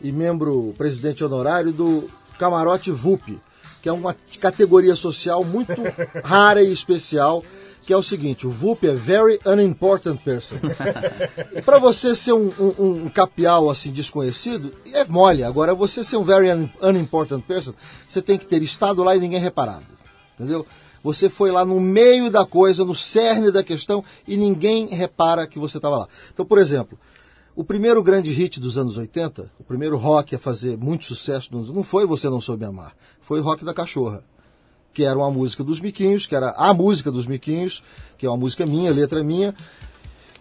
e 0.00 0.12
membro 0.12 0.72
presidente 0.78 1.24
honorário 1.24 1.72
do 1.72 2.08
Camarote 2.38 2.92
VUP, 2.92 3.36
que 3.82 3.88
é 3.88 3.92
uma 3.92 4.14
categoria 4.38 4.94
social 4.94 5.42
muito 5.42 5.72
rara 6.22 6.62
e 6.62 6.72
especial 6.72 7.42
que 7.82 7.92
é 7.92 7.96
o 7.96 8.02
seguinte: 8.02 8.46
o 8.46 8.50
VUP 8.50 8.86
é 8.86 8.94
Very 8.94 9.38
Unimportant 9.44 10.20
Person. 10.22 10.56
Para 11.64 11.78
você 11.78 12.14
ser 12.14 12.32
um, 12.32 12.50
um, 12.58 13.04
um, 13.04 13.08
capial 13.08 13.70
assim 13.70 13.90
desconhecido, 13.90 14.72
é 14.92 15.04
mole. 15.04 15.42
Agora, 15.42 15.74
você 15.74 16.04
ser 16.04 16.16
um 16.16 16.24
Very 16.24 16.50
un, 16.50 16.68
Unimportant 16.82 17.42
Person, 17.42 17.74
você 18.08 18.20
tem 18.20 18.38
que 18.38 18.46
ter 18.46 18.62
estado 18.62 19.02
lá 19.02 19.16
e 19.16 19.20
ninguém 19.20 19.40
reparado. 19.40 19.86
Entendeu? 20.34 20.66
Você 21.02 21.30
foi 21.30 21.50
lá 21.50 21.64
no 21.64 21.80
meio 21.80 22.30
da 22.30 22.44
coisa, 22.44 22.84
no 22.84 22.94
cerne 22.94 23.50
da 23.50 23.62
questão, 23.62 24.04
e 24.28 24.36
ninguém 24.36 24.86
repara 24.88 25.46
que 25.46 25.58
você 25.58 25.78
estava 25.78 25.98
lá. 25.98 26.08
Então, 26.32 26.44
por 26.44 26.58
exemplo, 26.58 26.98
o 27.56 27.64
primeiro 27.64 28.02
grande 28.02 28.30
hit 28.30 28.60
dos 28.60 28.76
anos 28.76 28.98
80, 28.98 29.50
o 29.58 29.64
primeiro 29.64 29.96
rock 29.96 30.34
a 30.34 30.38
fazer 30.38 30.76
muito 30.76 31.06
sucesso, 31.06 31.48
não 31.52 31.82
foi 31.82 32.06
Você 32.06 32.28
Não 32.28 32.40
Soube 32.40 32.64
Amar, 32.64 32.94
foi 33.20 33.40
o 33.40 33.42
Rock 33.42 33.64
da 33.64 33.72
Cachorra 33.72 34.22
que 34.92 35.04
era 35.04 35.18
uma 35.18 35.30
música 35.30 35.62
dos 35.62 35.80
Miquinhos, 35.80 36.26
que 36.26 36.34
era 36.34 36.50
a 36.56 36.74
música 36.74 37.10
dos 37.10 37.26
Miquinhos, 37.26 37.82
que 38.18 38.26
é 38.26 38.28
uma 38.28 38.36
música 38.36 38.66
minha, 38.66 38.92
letra 38.92 39.22
minha. 39.22 39.54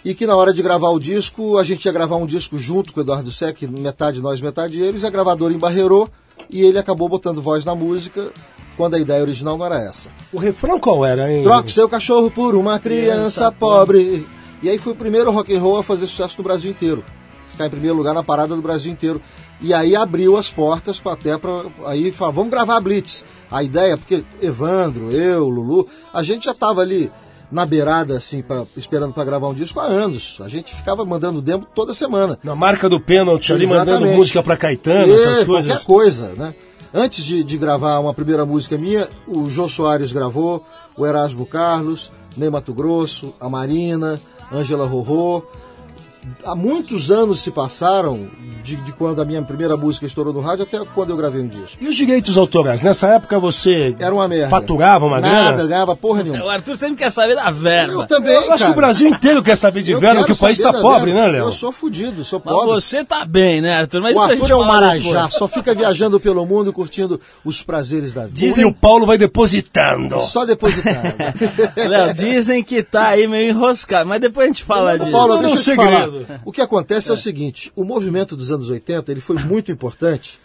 e 0.04 0.16
que 0.16 0.26
na 0.26 0.36
hora 0.36 0.54
de 0.54 0.62
gravar 0.62 0.90
o 0.90 1.00
disco, 1.00 1.58
a 1.58 1.64
gente 1.64 1.86
ia 1.86 1.92
gravar 1.92 2.16
um 2.16 2.26
disco 2.26 2.58
junto 2.58 2.94
com 2.94 3.00
o 3.00 3.04
Eduardo 3.04 3.32
Sec, 3.32 3.62
metade 3.64 4.22
nós, 4.22 4.40
metade 4.40 4.80
eles, 4.80 5.04
a 5.04 5.10
gravadora 5.10 5.54
embarreirou 5.54 6.10
e 6.50 6.62
ele 6.62 6.80
acabou 6.80 7.10
botando 7.10 7.42
voz 7.42 7.66
na 7.66 7.76
música 7.76 8.32
quando 8.78 8.96
a 8.96 9.00
ideia 9.00 9.22
original 9.22 9.58
não 9.58 9.66
era 9.66 9.84
essa. 9.84 10.08
O 10.32 10.40
refrão 10.40 10.80
qual 10.80 11.06
era, 11.06 11.32
hein? 11.32 11.44
Troque 11.44 11.72
seu 11.72 11.90
cachorro 11.90 12.32
por 12.32 12.56
uma 12.56 12.80
criança, 12.80 13.52
pobre. 13.52 14.26
E 14.64 14.70
aí 14.70 14.78
foi 14.78 14.94
o 14.94 14.96
primeiro 14.96 15.32
rock 15.32 15.54
and 15.54 15.60
roll 15.60 15.78
a 15.78 15.84
fazer 15.84 16.08
sucesso 16.08 16.36
no 16.38 16.44
Brasil 16.46 16.72
inteiro. 16.72 17.04
Ficar 17.48 17.66
em 17.66 17.70
primeiro 17.70 17.98
lugar 17.98 18.14
na 18.14 18.24
parada 18.24 18.56
do 18.56 18.62
Brasil 18.62 18.92
inteiro. 18.92 19.22
E 19.62 19.74
aí 19.74 19.96
abriu 19.96 20.38
as 20.38 20.50
portas 20.50 21.00
para 21.00 21.14
até 21.14 21.38
para 21.38 21.66
aí 21.86 22.12
falar, 22.12 22.32
vamos 22.32 22.52
gravar 22.52 22.78
a 22.78 22.82
Blitz. 22.82 23.26
A 23.52 23.64
ideia, 23.64 23.98
porque 23.98 24.24
Evandro, 24.42 25.12
eu, 25.12 25.50
Lulu, 25.50 25.88
a 26.14 26.24
gente 26.24 26.46
já 26.46 26.52
estava 26.52 26.82
ali 26.82 27.12
na 27.52 27.66
beirada, 27.66 28.16
assim, 28.16 28.42
pra, 28.42 28.64
esperando 28.78 29.14
para 29.14 29.26
gravar 29.26 29.50
um 29.50 29.54
disco 29.54 29.80
há 29.80 29.86
anos. 29.86 30.38
A 30.42 30.48
gente 30.48 30.74
ficava 30.74 31.04
mandando 31.04 31.42
demo 31.42 31.68
toda 31.74 31.94
semana. 31.94 32.38
Na 32.44 32.56
marca 32.56 32.88
do 32.88 33.00
pênalti 33.00 33.52
ali, 33.52 33.66
mandando 33.66 34.06
música 34.08 34.44
para 34.44 34.56
Caetano, 34.56 35.08
e, 35.08 35.16
essas 35.16 35.44
coisas. 35.44 35.72
Qualquer 35.72 35.86
coisa, 35.86 36.34
né? 36.38 36.54
Antes 36.94 37.24
de, 37.24 37.44
de, 37.44 37.58
gravar 37.58 38.00
uma 38.00 38.14
primeira 38.14 38.46
música 38.46 38.78
minha, 38.78 39.08
o 39.28 39.48
Jô 39.48 39.70
Soares 39.70 40.12
gravou, 40.12 40.66
o 40.98 41.06
Erasmo 41.06 41.46
Carlos, 41.46 42.12
Ney 42.36 42.50
Mato 42.50 42.74
Grosso, 42.74 43.36
a 43.40 43.48
Marina, 43.48 44.20
Ângela 44.52 44.88
Rorô, 44.88 45.44
há 46.46 46.56
muitos 46.56 47.10
anos 47.12 47.42
se 47.42 47.52
passaram 47.52 48.28
de, 48.64 48.76
de, 48.78 48.92
quando 48.92 49.22
a 49.22 49.26
minha 49.26 49.42
primeira 49.42 49.76
música 49.78 50.06
estourou 50.06 50.34
no 50.34 50.42
rádio 50.42 50.64
até 50.64 50.80
quando 50.94 51.10
eu 51.12 51.18
gravei 51.18 51.42
um 51.42 51.48
disco. 51.48 51.78
E 51.82 51.88
os 51.88 51.96
direitos 51.96 52.38
autorais? 52.38 52.82
Nessa 52.82 53.08
época 53.08 53.40
você 53.40 53.96
Era 54.00 54.14
uma 54.14 54.28
merda. 54.28 54.50
faturava 54.50 55.06
uma 55.06 55.20
Nada, 55.20 55.54
grana? 55.54 55.68
ganhava 55.68 55.96
porra 55.96 56.24
nenhuma. 56.24 56.44
O 56.46 56.50
Arthur 56.50 56.78
sempre 56.78 56.98
quer 56.98 57.10
saber 57.12 57.36
da 57.36 57.50
verba. 57.52 57.94
Eu 58.04 58.08
também, 58.08 58.34
Eu 58.34 58.40
acho 58.40 58.48
cara. 58.50 58.66
que 58.66 58.72
o 58.72 58.76
Brasil 58.76 59.08
inteiro 59.10 59.42
quer 59.44 59.56
saber 59.56 59.82
de 59.82 59.92
Eu 59.92 60.00
verba, 60.00 60.24
que 60.24 60.32
o 60.32 60.36
país 60.38 60.60
da 60.60 60.74
pobre, 60.74 61.12
verba. 61.14 61.28
né, 61.28 61.32
Léo? 61.40 61.46
Eu 61.48 61.52
sou 61.52 61.72
fudido, 61.72 62.24
sou 62.24 62.42
Mas 62.44 62.54
pobre. 62.54 62.74
você 62.74 63.04
tá 63.04 63.26
bem, 63.26 63.62
né, 63.62 63.74
Arthur? 63.76 64.02
Mas 64.02 64.16
O 64.16 64.20
Arthur 64.20 64.52
é 64.52 64.56
um 64.56 64.66
marajá, 64.66 65.12
depois. 65.14 65.34
só 65.34 65.48
fica 65.48 65.74
viajando 65.74 66.20
pelo 66.20 66.46
mundo 66.46 66.72
curtindo 66.74 67.20
os 67.44 67.64
prazeres 67.64 68.14
da 68.14 68.24
vida. 68.26 68.36
Dizem- 68.36 68.64
E 68.64 68.68
o 68.68 68.74
Paulo 68.74 69.06
vai 69.06 69.18
depositando. 69.18 70.20
Só 70.20 70.46
depositando. 70.46 71.00
Léo, 71.90 72.14
dizem 72.14 72.64
que 72.64 72.84
tá 72.84 73.08
aí 73.10 73.28
meio 73.28 73.50
enroscado, 73.52 74.08
mas 74.08 74.22
depois 74.22 74.46
a 74.46 74.48
gente 74.50 74.64
fala 74.64 74.98
disso. 74.98 75.12
Paulo, 75.12 75.36
Não, 75.36 75.42
deixa 75.42 75.72
eu 75.72 75.76
não, 75.78 75.84
segredo. 75.86 76.19
O 76.46 76.52
que 76.52 76.62
acontece 76.62 77.10
é. 77.10 77.14
o 77.14 77.18
seguinte: 77.18 77.72
o 77.76 77.84
movimento 77.84 78.36
dos 78.36 78.52
anos 78.52 78.70
80 78.70 79.12
ele 79.12 79.22
foi 79.22 79.36
muito 79.38 79.72
importante 79.72 80.40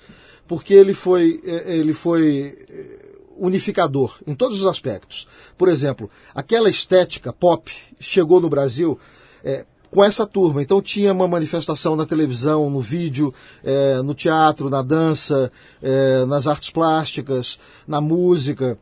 porque 0.46 0.74
ele 0.74 0.94
foi, 0.94 1.40
eh, 1.44 1.76
ele 1.78 1.94
foi 1.94 2.56
eh, 2.68 2.98
unificador 3.38 4.18
em 4.26 4.34
todos 4.34 4.60
os 4.60 4.66
aspectos. 4.66 5.26
Por 5.56 5.68
exemplo, 5.68 6.10
aquela 6.34 6.68
estética 6.68 7.32
pop 7.32 7.72
chegou 8.00 8.40
no 8.40 8.48
Brasil. 8.48 8.98
eh, 9.44 9.64
com 9.90 10.02
essa 10.02 10.26
turma. 10.26 10.60
Então 10.60 10.82
tinha 10.82 11.12
uma 11.12 11.28
manifestação 11.28 11.94
na 11.94 12.04
televisão, 12.04 12.68
no 12.68 12.80
vídeo, 12.80 13.32
eh, 13.62 14.02
no 14.02 14.12
teatro, 14.12 14.68
na 14.68 14.82
dança, 14.82 15.52
eh, 15.80 16.24
nas 16.26 16.48
artes 16.48 16.70
plásticas, 16.70 17.60
na 17.86 18.00
música, 18.00 18.76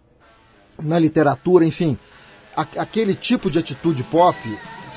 na 0.82 0.98
literatura, 0.98 1.66
enfim. 1.66 1.98
A- 2.56 2.66
aquele 2.78 3.14
tipo 3.14 3.50
de 3.50 3.58
atitude 3.58 4.02
pop 4.04 4.38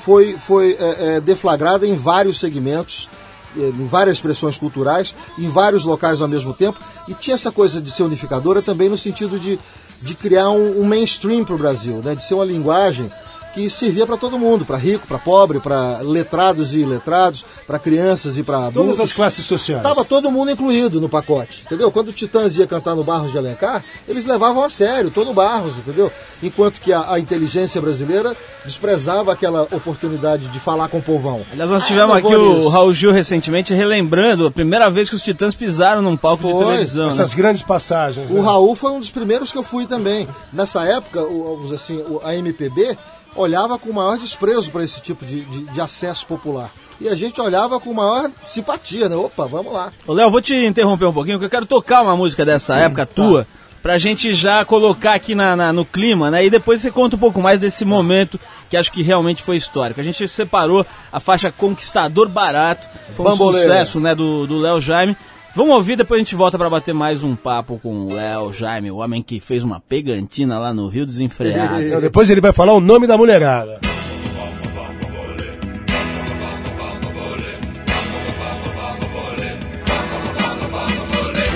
foi, 0.06 0.34
foi 0.34 0.76
é, 0.78 1.16
é, 1.16 1.20
deflagrada 1.20 1.84
em 1.84 1.96
vários 1.96 2.38
segmentos, 2.38 3.10
é, 3.56 3.60
em 3.60 3.86
várias 3.88 4.18
expressões 4.18 4.56
culturais, 4.56 5.12
em 5.36 5.48
vários 5.48 5.84
locais 5.84 6.20
ao 6.20 6.28
mesmo 6.28 6.54
tempo, 6.54 6.78
e 7.08 7.14
tinha 7.14 7.34
essa 7.34 7.50
coisa 7.50 7.80
de 7.80 7.90
ser 7.90 8.04
unificadora 8.04 8.62
também 8.62 8.88
no 8.88 8.96
sentido 8.96 9.36
de, 9.36 9.58
de 10.00 10.14
criar 10.14 10.50
um, 10.50 10.80
um 10.80 10.84
mainstream 10.84 11.44
para 11.44 11.56
o 11.56 11.58
Brasil, 11.58 12.00
né? 12.04 12.14
de 12.14 12.22
ser 12.22 12.34
uma 12.34 12.44
linguagem 12.44 13.10
que 13.56 13.70
servia 13.70 14.06
para 14.06 14.18
todo 14.18 14.38
mundo, 14.38 14.66
para 14.66 14.76
rico, 14.76 15.06
para 15.06 15.16
pobre, 15.18 15.58
para 15.60 16.00
letrados 16.02 16.74
e 16.74 16.80
iletrados, 16.80 17.42
para 17.66 17.78
crianças 17.78 18.36
e 18.36 18.42
para 18.42 18.58
adultos. 18.66 18.96
Todas 18.96 19.00
as 19.00 19.12
classes 19.14 19.46
sociais. 19.46 19.82
Tava 19.82 20.04
todo 20.04 20.30
mundo 20.30 20.50
incluído 20.50 21.00
no 21.00 21.08
pacote, 21.08 21.62
entendeu? 21.64 21.90
Quando 21.90 22.08
o 22.10 22.12
Titãs 22.12 22.54
ia 22.58 22.66
cantar 22.66 22.94
no 22.94 23.02
Barros 23.02 23.32
de 23.32 23.38
Alencar, 23.38 23.82
eles 24.06 24.26
levavam 24.26 24.62
a 24.62 24.68
sério 24.68 25.10
todo 25.10 25.30
o 25.30 25.34
Barros, 25.34 25.78
entendeu? 25.78 26.12
Enquanto 26.42 26.82
que 26.82 26.92
a, 26.92 27.12
a 27.12 27.18
inteligência 27.18 27.80
brasileira 27.80 28.36
desprezava 28.66 29.32
aquela 29.32 29.62
oportunidade 29.62 30.48
de 30.48 30.60
falar 30.60 30.88
com 30.88 30.98
o 30.98 31.02
povão. 31.02 31.40
Aliás, 31.50 31.70
nós 31.70 31.82
Ah, 31.84 31.86
tivemos 31.86 32.08
não 32.10 32.16
aqui 32.16 32.34
o. 32.36 32.68
Raul 32.68 32.92
Gil 32.92 33.10
recentemente 33.12 33.72
relembrando 33.72 34.46
a 34.46 34.50
primeira 34.50 34.90
vez 34.90 35.08
que 35.08 35.16
os 35.16 35.22
Titãs 35.22 35.54
pisaram 35.54 36.02
num 36.02 36.16
palco 36.16 36.46
de 36.46 36.52
Foi. 36.52 36.64
televisão. 36.66 37.08
Essas 37.08 37.30
Né? 37.30 37.36
grandes 37.36 37.62
passagens. 37.62 38.30
O 38.30 38.34
né? 38.34 38.40
Raul 38.42 38.76
foi 38.76 38.90
um 38.92 39.00
dos 39.00 39.10
primeiros 39.10 39.50
que 39.50 39.56
eu 39.56 39.62
fui 39.62 39.86
também. 39.86 40.28
Nessa 40.52 40.84
época, 40.84 41.22
o, 41.22 41.70
assim, 41.74 42.04
a 42.22 42.34
MPB 42.34 42.98
olhava 43.36 43.78
com 43.78 43.90
o 43.90 43.94
maior 43.94 44.18
desprezo 44.18 44.70
para 44.70 44.82
esse 44.84 45.00
tipo 45.00 45.24
de, 45.24 45.42
de- 45.44 45.64
de 45.64 45.80
acesso 45.80 46.26
popular. 46.26 46.70
E 47.00 47.08
a 47.08 47.14
gente 47.14 47.40
olhava 47.40 47.78
com 47.78 47.92
maior 47.92 48.30
simpatia, 48.42 49.08
né? 49.08 49.16
Opa, 49.16 49.46
vamos 49.46 49.72
lá. 49.72 49.92
Ô, 50.06 50.12
Léo, 50.14 50.30
vou 50.30 50.40
te 50.40 50.54
interromper 50.54 51.04
um 51.06 51.12
pouquinho, 51.12 51.36
porque 51.36 51.46
eu 51.46 51.50
quero 51.50 51.66
tocar 51.66 52.02
uma 52.02 52.16
música 52.16 52.44
dessa 52.44 52.76
época 52.76 53.04
tua, 53.04 53.46
pra 53.82 53.98
gente 53.98 54.32
já 54.32 54.64
colocar 54.64 55.14
aqui 55.14 55.34
na, 55.34 55.54
na- 55.54 55.72
no 55.72 55.84
clima, 55.84 56.30
né? 56.30 56.44
E 56.44 56.50
depois 56.50 56.80
você 56.80 56.90
conta 56.90 57.14
um 57.14 57.18
pouco 57.18 57.40
mais 57.42 57.60
desse 57.60 57.84
momento 57.84 58.40
que 58.70 58.76
acho 58.76 58.90
que 58.90 59.02
realmente 59.02 59.42
foi 59.42 59.56
histórico. 59.56 60.00
A 60.00 60.04
gente 60.04 60.26
separou 60.26 60.86
a 61.12 61.20
faixa 61.20 61.52
Conquistador 61.52 62.28
Barato, 62.28 62.88
foi 63.14 63.26
um 63.26 63.36
sucesso, 63.68 64.00
né, 64.00 64.14
do 64.14 64.46
do 64.46 64.56
Léo 64.58 64.80
Jaime. 64.80 65.16
Vamos 65.56 65.74
ouvir, 65.74 65.96
depois 65.96 66.18
a 66.18 66.22
gente 66.22 66.36
volta 66.36 66.58
pra 66.58 66.68
bater 66.68 66.92
mais 66.92 67.22
um 67.22 67.34
papo 67.34 67.80
com 67.82 68.04
o 68.04 68.12
Léo 68.12 68.52
Jaime, 68.52 68.90
o 68.90 68.98
homem 68.98 69.22
que 69.22 69.40
fez 69.40 69.64
uma 69.64 69.80
pegantina 69.80 70.58
lá 70.58 70.74
no 70.74 70.86
Rio 70.86 71.06
Desenfreado. 71.06 71.80
Então, 71.80 71.98
depois 71.98 72.28
ele 72.28 72.42
vai 72.42 72.52
falar 72.52 72.74
o 72.74 72.80
nome 72.80 73.06
da 73.06 73.16
mulherada. 73.16 73.80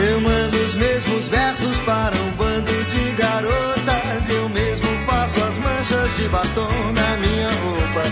Eu 0.08 0.20
mando 0.22 0.56
os 0.56 0.74
mesmos 0.76 1.28
versos 1.28 1.80
para 1.80 2.16
um 2.16 2.30
bando 2.38 2.84
de 2.86 3.12
garotas. 3.18 4.30
Eu 4.30 4.48
mesmo 4.48 4.86
faço 5.04 5.44
as 5.44 5.58
manchas 5.58 6.16
de 6.16 6.26
batom 6.30 6.72
na 6.94 7.16
minha 7.18 7.50
roupa. 7.50 8.02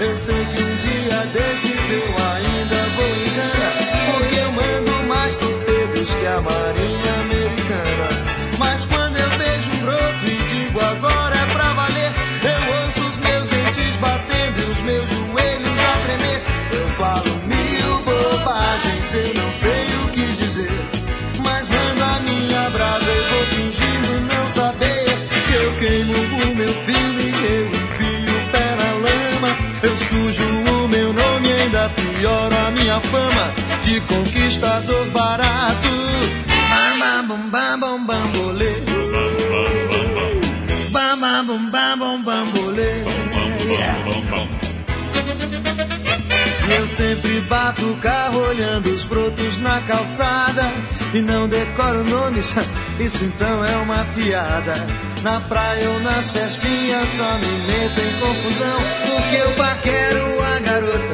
Eu 0.00 0.16
sei 0.18 0.44
que 0.44 0.60
um 0.60 0.76
dia 0.76 1.18
desses 1.32 1.92
eu 1.92 2.02
ainda 2.34 2.88
vou 2.96 3.25
fama 33.00 33.52
de 33.82 34.00
conquistador 34.02 35.06
barato. 35.06 35.88
Bam, 36.98 37.26
bam, 37.26 37.50
bam, 37.50 37.80
bum, 37.80 38.06
bambolê. 38.06 38.72
Bam, 40.90 41.18
bam, 41.18 41.44
bum, 41.44 41.70
bam, 41.70 41.98
bum, 41.98 42.22
bambolê. 42.22 42.92
Eu 46.68 46.86
sempre 46.88 47.40
bato 47.42 47.86
o 47.86 47.96
carro 47.98 48.40
olhando 48.48 48.86
os 48.88 49.04
brotos 49.04 49.56
na 49.58 49.80
calçada 49.82 50.64
e 51.14 51.20
não 51.20 51.48
decoro 51.48 52.02
nomes, 52.04 52.54
isso 52.98 53.24
então 53.24 53.64
é 53.64 53.76
uma 53.76 54.04
piada. 54.06 54.74
Na 55.22 55.40
praia 55.40 55.88
ou 55.90 56.00
nas 56.00 56.30
festinhas 56.30 57.08
só 57.08 57.38
me 57.38 57.66
meto 57.66 58.00
em 58.00 58.20
confusão, 58.20 58.80
porque 59.06 59.36
eu 59.36 59.50
paquero 59.52 60.42
a 60.42 60.58
garota 60.60 61.05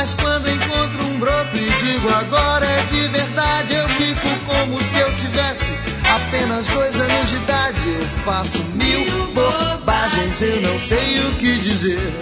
Mas 0.00 0.14
quando 0.14 0.48
encontro 0.48 1.06
um 1.08 1.18
broto 1.18 1.54
e 1.58 1.84
digo 1.84 2.08
agora 2.08 2.64
é 2.64 2.82
de 2.84 3.06
verdade, 3.08 3.74
eu 3.74 3.86
fico 3.86 4.28
como 4.46 4.82
se 4.82 4.98
eu 4.98 5.14
tivesse 5.14 5.74
apenas 6.08 6.66
dois 6.68 6.98
anos 6.98 7.28
de 7.28 7.36
idade. 7.36 7.98
Eu 7.98 8.04
faço 8.24 8.64
mil 8.76 9.04
bobagens, 9.34 10.40
eu 10.40 10.62
não 10.62 10.78
sei 10.78 11.20
o 11.28 11.34
que 11.34 11.52
dizer. 11.58 12.12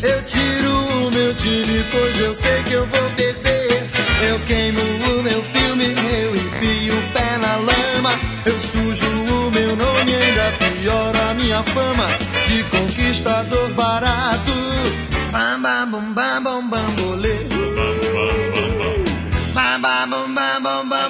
Eu 0.00 0.22
tiro 0.26 1.06
o 1.06 1.10
meu 1.10 1.34
time, 1.34 1.84
pois 1.90 2.20
eu 2.20 2.34
sei 2.36 2.62
que 2.62 2.74
eu 2.74 2.86
vou 2.86 3.10
perder. 3.16 3.82
Eu 4.28 4.38
queimo 4.46 4.80
o 4.80 5.22
meu 5.24 5.42
filme, 5.42 5.86
eu 5.86 6.36
enfio 6.36 6.96
o 6.96 7.12
pé 7.12 7.36
na 7.38 7.56
lama. 7.56 8.16
Eu 8.46 8.60
sujo 8.60 9.06
o 9.06 9.50
meu 9.50 9.74
nome, 9.74 10.14
ainda 10.14 10.52
pioro 10.58 11.30
a 11.30 11.34
minha 11.34 11.64
fama 11.64 12.06
de 12.46 12.62
conquistador 12.62 13.70
barato. 13.70 14.52
Bam, 15.34 15.62
bam, 15.62 15.90
bum, 15.90 16.14
bam, 16.14 16.44
bum, 16.44 16.70
bambolê. 16.70 17.34
Bam, 19.56 19.82
bam, 19.82 20.10
bum, 20.10 20.34
bam, 20.34 20.62
bum, 20.62 20.88
bambolê. 20.88 21.03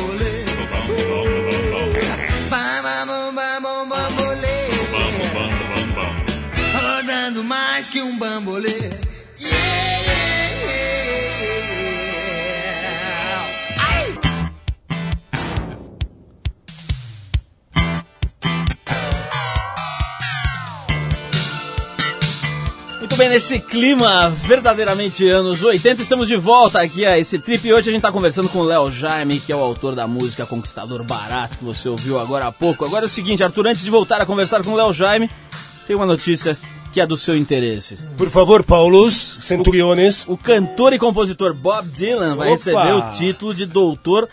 Bambolê. 0.00 0.44
Bam 2.50 2.82
bam 2.82 3.34
bam 3.34 3.62
bam 3.62 3.88
bambolê. 3.88 4.58
Rodando 6.74 7.44
mais 7.44 7.90
que 7.90 8.00
um 8.00 8.18
bambolê. 8.18 8.90
Yeah, 9.40 10.00
yeah, 10.06 10.50
yeah. 11.40 12.09
Bem, 23.20 23.28
nesse 23.28 23.58
clima 23.58 24.30
verdadeiramente 24.30 25.28
anos 25.28 25.62
80, 25.62 26.00
estamos 26.00 26.26
de 26.26 26.38
volta 26.38 26.80
aqui 26.80 27.04
a 27.04 27.18
esse 27.18 27.38
trip 27.38 27.68
e 27.68 27.70
hoje 27.70 27.90
a 27.90 27.92
gente 27.92 27.98
está 27.98 28.10
conversando 28.10 28.48
com 28.48 28.60
o 28.60 28.62
Léo 28.62 28.90
Jaime, 28.90 29.38
que 29.38 29.52
é 29.52 29.56
o 29.56 29.58
autor 29.58 29.94
da 29.94 30.06
música 30.06 30.46
Conquistador 30.46 31.04
Barato, 31.04 31.58
que 31.58 31.64
você 31.64 31.86
ouviu 31.86 32.18
agora 32.18 32.46
há 32.46 32.52
pouco. 32.52 32.82
Agora 32.82 33.04
é 33.04 33.06
o 33.06 33.10
seguinte, 33.10 33.44
Arthur, 33.44 33.66
antes 33.66 33.82
de 33.82 33.90
voltar 33.90 34.22
a 34.22 34.24
conversar 34.24 34.64
com 34.64 34.70
o 34.70 34.74
Léo 34.74 34.90
Jaime, 34.94 35.28
tem 35.86 35.94
uma 35.94 36.06
notícia 36.06 36.56
que 36.94 36.98
é 36.98 37.06
do 37.06 37.14
seu 37.14 37.36
interesse. 37.36 37.98
Por 38.16 38.30
favor, 38.30 38.62
Paulus 38.64 39.36
Centuriones. 39.42 40.24
O 40.26 40.38
cantor 40.38 40.94
e 40.94 40.98
compositor 40.98 41.52
Bob 41.52 41.86
Dylan 41.88 42.36
vai 42.36 42.48
Opa! 42.48 42.56
receber 42.56 42.94
o 42.94 43.10
título 43.10 43.52
de 43.52 43.66
doutor, 43.66 44.30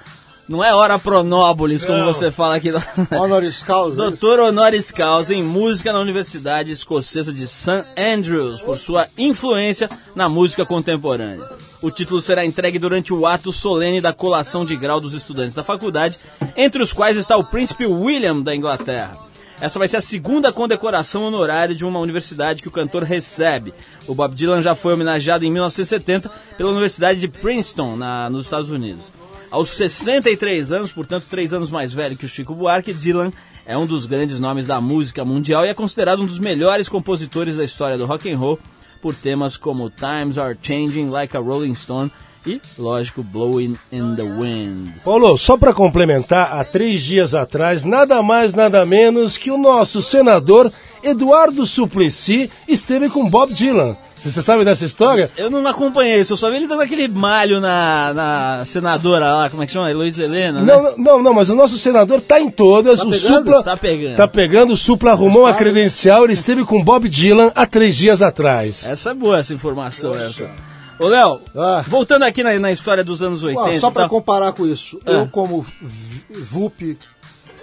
não 0.48 0.64
é 0.64 0.74
hora 0.74 0.98
pronóbulis, 0.98 1.84
como 1.84 1.98
Não. 2.00 2.06
você 2.06 2.32
fala 2.32 2.56
aqui. 2.56 2.70
Honoris 3.12 3.62
causa. 3.64 3.94
é? 3.94 3.98
Doutor 3.98 4.40
honoris 4.40 4.92
causa 4.92 5.34
em 5.34 5.44
música 5.44 5.92
na 5.92 6.00
Universidade 6.00 6.72
Escocesa 6.72 7.34
de 7.34 7.46
St. 7.48 7.84
Andrews, 7.98 8.62
por 8.62 8.78
sua 8.78 9.08
influência 9.18 9.90
na 10.16 10.30
música 10.30 10.66
contemporânea. 10.66 11.46
O 11.82 11.92
título 11.92 12.22
será 12.22 12.46
entregue 12.46 12.80
durante 12.80 13.14
o 13.14 13.26
ato 13.26 13.52
solene 13.52 14.02
da 14.02 14.14
colação 14.14 14.66
de 14.66 14.76
grau 14.76 15.00
dos 15.00 15.14
estudantes 15.14 15.54
da 15.56 15.64
faculdade, 15.64 16.18
entre 16.56 16.82
os 16.82 16.94
quais 16.94 17.18
está 17.18 17.36
o 17.38 17.44
príncipe 17.44 17.86
William 17.86 18.42
da 18.42 18.56
Inglaterra. 18.56 19.18
Essa 19.60 19.80
vai 19.80 19.88
ser 19.88 19.98
a 19.98 20.02
segunda 20.02 20.52
condecoração 20.52 21.24
honorária 21.24 21.74
de 21.74 21.84
uma 21.84 22.00
universidade 22.00 22.62
que 22.62 22.68
o 22.68 22.72
cantor 22.72 23.02
recebe. 23.04 23.74
O 24.08 24.14
Bob 24.14 24.36
Dylan 24.36 24.62
já 24.62 24.76
foi 24.76 24.94
homenageado 24.94 25.44
em 25.46 25.52
1970 25.52 26.30
pela 26.56 26.70
Universidade 26.70 27.20
de 27.20 27.28
Princeton, 27.28 27.96
na- 27.96 28.30
nos 28.30 28.46
Estados 28.46 28.70
Unidos. 28.70 29.12
Aos 29.50 29.70
63 29.72 30.72
anos, 30.72 30.92
portanto, 30.92 31.26
três 31.30 31.54
anos 31.54 31.72
mais 31.72 31.94
velho 31.94 32.18
que 32.18 32.26
o 32.26 32.30
Chico 32.30 32.54
Buarque, 32.54 32.94
Dylan 32.94 33.32
é 33.66 33.78
um 33.78 33.86
dos 33.86 34.06
grandes 34.06 34.40
nomes 34.40 34.68
da 34.68 34.82
música 34.82 35.24
mundial 35.24 35.66
e 35.66 35.70
é 35.70 35.74
considerado 35.74 36.22
um 36.22 36.26
dos 36.26 36.40
melhores 36.40 36.90
compositores 36.90 37.56
da 37.58 37.64
história 37.64 37.98
do 37.98 38.06
rock 38.06 38.32
and 38.32 38.38
roll 38.38 38.60
por 39.02 39.16
temas 39.16 39.56
como 39.56 39.90
Times 39.90 40.38
Are 40.38 40.58
Changing 40.62 41.10
Like 41.10 41.36
a 41.36 41.40
Rolling 41.40 41.76
Stone 41.76 42.12
e, 42.46 42.62
lógico, 42.78 43.24
Blowing 43.24 43.78
in 43.92 44.16
the 44.16 44.24
Wind. 44.24 44.94
Paulo, 45.04 45.38
só 45.38 45.58
para 45.58 45.74
complementar, 45.74 46.54
há 46.54 46.64
três 46.64 47.04
dias 47.04 47.36
atrás, 47.36 47.84
nada 47.84 48.22
mais, 48.22 48.54
nada 48.54 48.86
menos 48.86 49.38
que 49.38 49.52
o 49.52 49.58
nosso 49.58 50.02
senador 50.02 50.72
Eduardo 51.04 51.66
Suplicy 51.66 52.50
esteve 52.68 53.10
com 53.10 53.30
Bob 53.30 53.54
Dylan. 53.54 53.96
Você 54.17 54.41
sabe 54.41 54.65
dessa 54.65 54.84
história? 54.84 55.30
Eu 55.38 55.49
não 55.49 55.65
acompanhei 55.67 56.19
isso, 56.19 56.34
eu 56.34 56.38
só 56.38 56.49
vi 56.49 56.58
ele 56.58 56.67
dando 56.67 56.82
aquele 56.82 57.08
malho 57.08 57.62
na, 57.62 58.13
na 58.13 58.65
senadora 58.65 59.32
lá, 59.34 59.49
como 59.49 59.62
é 59.63 59.67
que 59.67 59.71
chama? 59.71 59.89
Heloísa 59.91 60.23
Helena, 60.23 60.60
né? 60.62 60.65
Não, 60.73 60.84
não, 60.84 60.97
não, 60.97 61.23
não, 61.23 61.34
mas 61.34 61.49
o 61.49 61.56
nosso 61.56 61.77
senador 61.77 62.19
tá 62.21 62.39
em 62.39 62.49
todas. 62.49 62.99
Tá 62.99 63.06
o 63.06 63.10
pegando? 63.12 63.38
Supla 63.45 63.63
Tá 63.63 63.77
pegando. 63.77 64.15
Tá 64.17 64.27
pegando, 64.27 64.73
o 64.73 64.77
Supla 64.77 65.12
arrumou 65.12 65.45
Está- 65.47 65.60
credencial, 65.60 66.23
ele 66.23 66.34
esteve 66.34 66.65
com 66.65 66.84
Bob 66.84 67.08
Dylan 67.08 67.51
há 67.56 67.65
três 67.65 67.95
dias 67.95 68.21
atrás. 68.21 68.86
Essa 68.88 69.12
é 69.12 69.13
boa, 69.13 69.38
essa 69.39 69.53
informação, 69.53 70.12
essa. 70.12 70.49
Ô, 70.99 71.08
Léo, 71.08 71.39
Ah. 71.56 71.86
voltando 71.88 72.23
aqui 72.23 72.41
na, 72.41 72.58
na 72.58 72.71
história 72.71 73.03
dos 73.03 73.21
anos 73.21 73.43
80 73.43 73.69
Ué, 73.69 73.77
só 73.80 73.91
para 73.91 74.01
tal. 74.03 74.10
comparar 74.10 74.51
com 74.51 74.65
isso, 74.65 74.99
Ah. 75.06 75.12
eu 75.12 75.27
como 75.27 75.63
VUP 76.30 76.97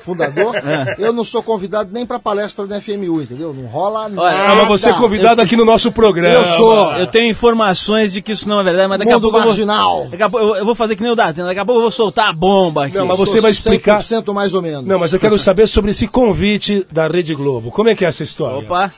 fundador, 0.05 0.55
É. 0.65 0.97
eu 0.99 1.13
não 1.13 1.25
sou 1.25 1.43
convidado 1.43 1.91
nem 1.93 2.05
para 2.05 2.19
palestra 2.19 2.67
da 2.67 2.81
FMU, 2.81 3.23
entendeu? 3.23 3.55
Não 3.55 3.67
rola 3.67 4.09
nada. 4.09 4.29
Ah, 4.31 4.55
mas 4.57 4.69
você 4.69 4.91
é 4.91 4.93
convidado 4.93 5.41
aqui 5.41 5.57
no 5.57 5.65
nosso 5.65 5.91
programa. 5.91 6.35
Eu 6.35 6.45
sou. 6.45 6.93
Eu 6.93 7.07
tenho 7.07 7.31
informações 7.31 8.13
de 8.13 8.21
que 8.21 8.33
isso 8.33 8.49
não 8.49 8.61
é 8.61 8.65
verdade, 8.65 8.89
mas 8.89 8.99
daqui 8.99 9.11
a 9.11 9.15
Mundo 9.15 9.23
pouco 9.23 9.37
eu 9.39 9.41
vou, 9.43 9.49
marginal. 9.51 10.07
daqui 10.11 10.23
a 10.23 10.29
pouco 10.31 10.47
eu, 10.47 10.57
eu 10.57 10.65
vou 10.65 10.75
fazer 10.75 10.97
que 10.97 11.03
nem 11.03 11.11
o 11.13 11.17
Datena, 11.17 11.49
daqui 11.49 11.61
a 11.61 11.65
pouco 11.65 11.79
eu 11.79 11.83
vou 11.83 11.91
soltar 11.91 12.29
a 12.29 12.33
bomba 12.33 12.87
aqui. 12.87 12.97
Não, 12.97 13.07
mas 13.07 13.19
você 13.19 13.41
vai 13.41 13.51
explicar- 13.51 14.01
100% 14.01 14.33
mais 14.35 14.53
ou 14.55 14.61
menos. 14.63 14.85
Não, 14.85 14.99
mas 14.99 15.13
eu 15.13 15.19
quero 15.21 15.39
saber 15.39 15.67
sobre 15.67 15.91
esse 15.91 16.07
convite 16.07 16.87
da 16.93 17.09
Rede 17.09 17.35
Globo. 17.35 17.71
Como 17.71 17.89
é 17.89 17.95
que 17.95 18.05
é 18.05 18.09
essa 18.09 18.23
história? 18.23 18.59
Opa, 18.59 18.93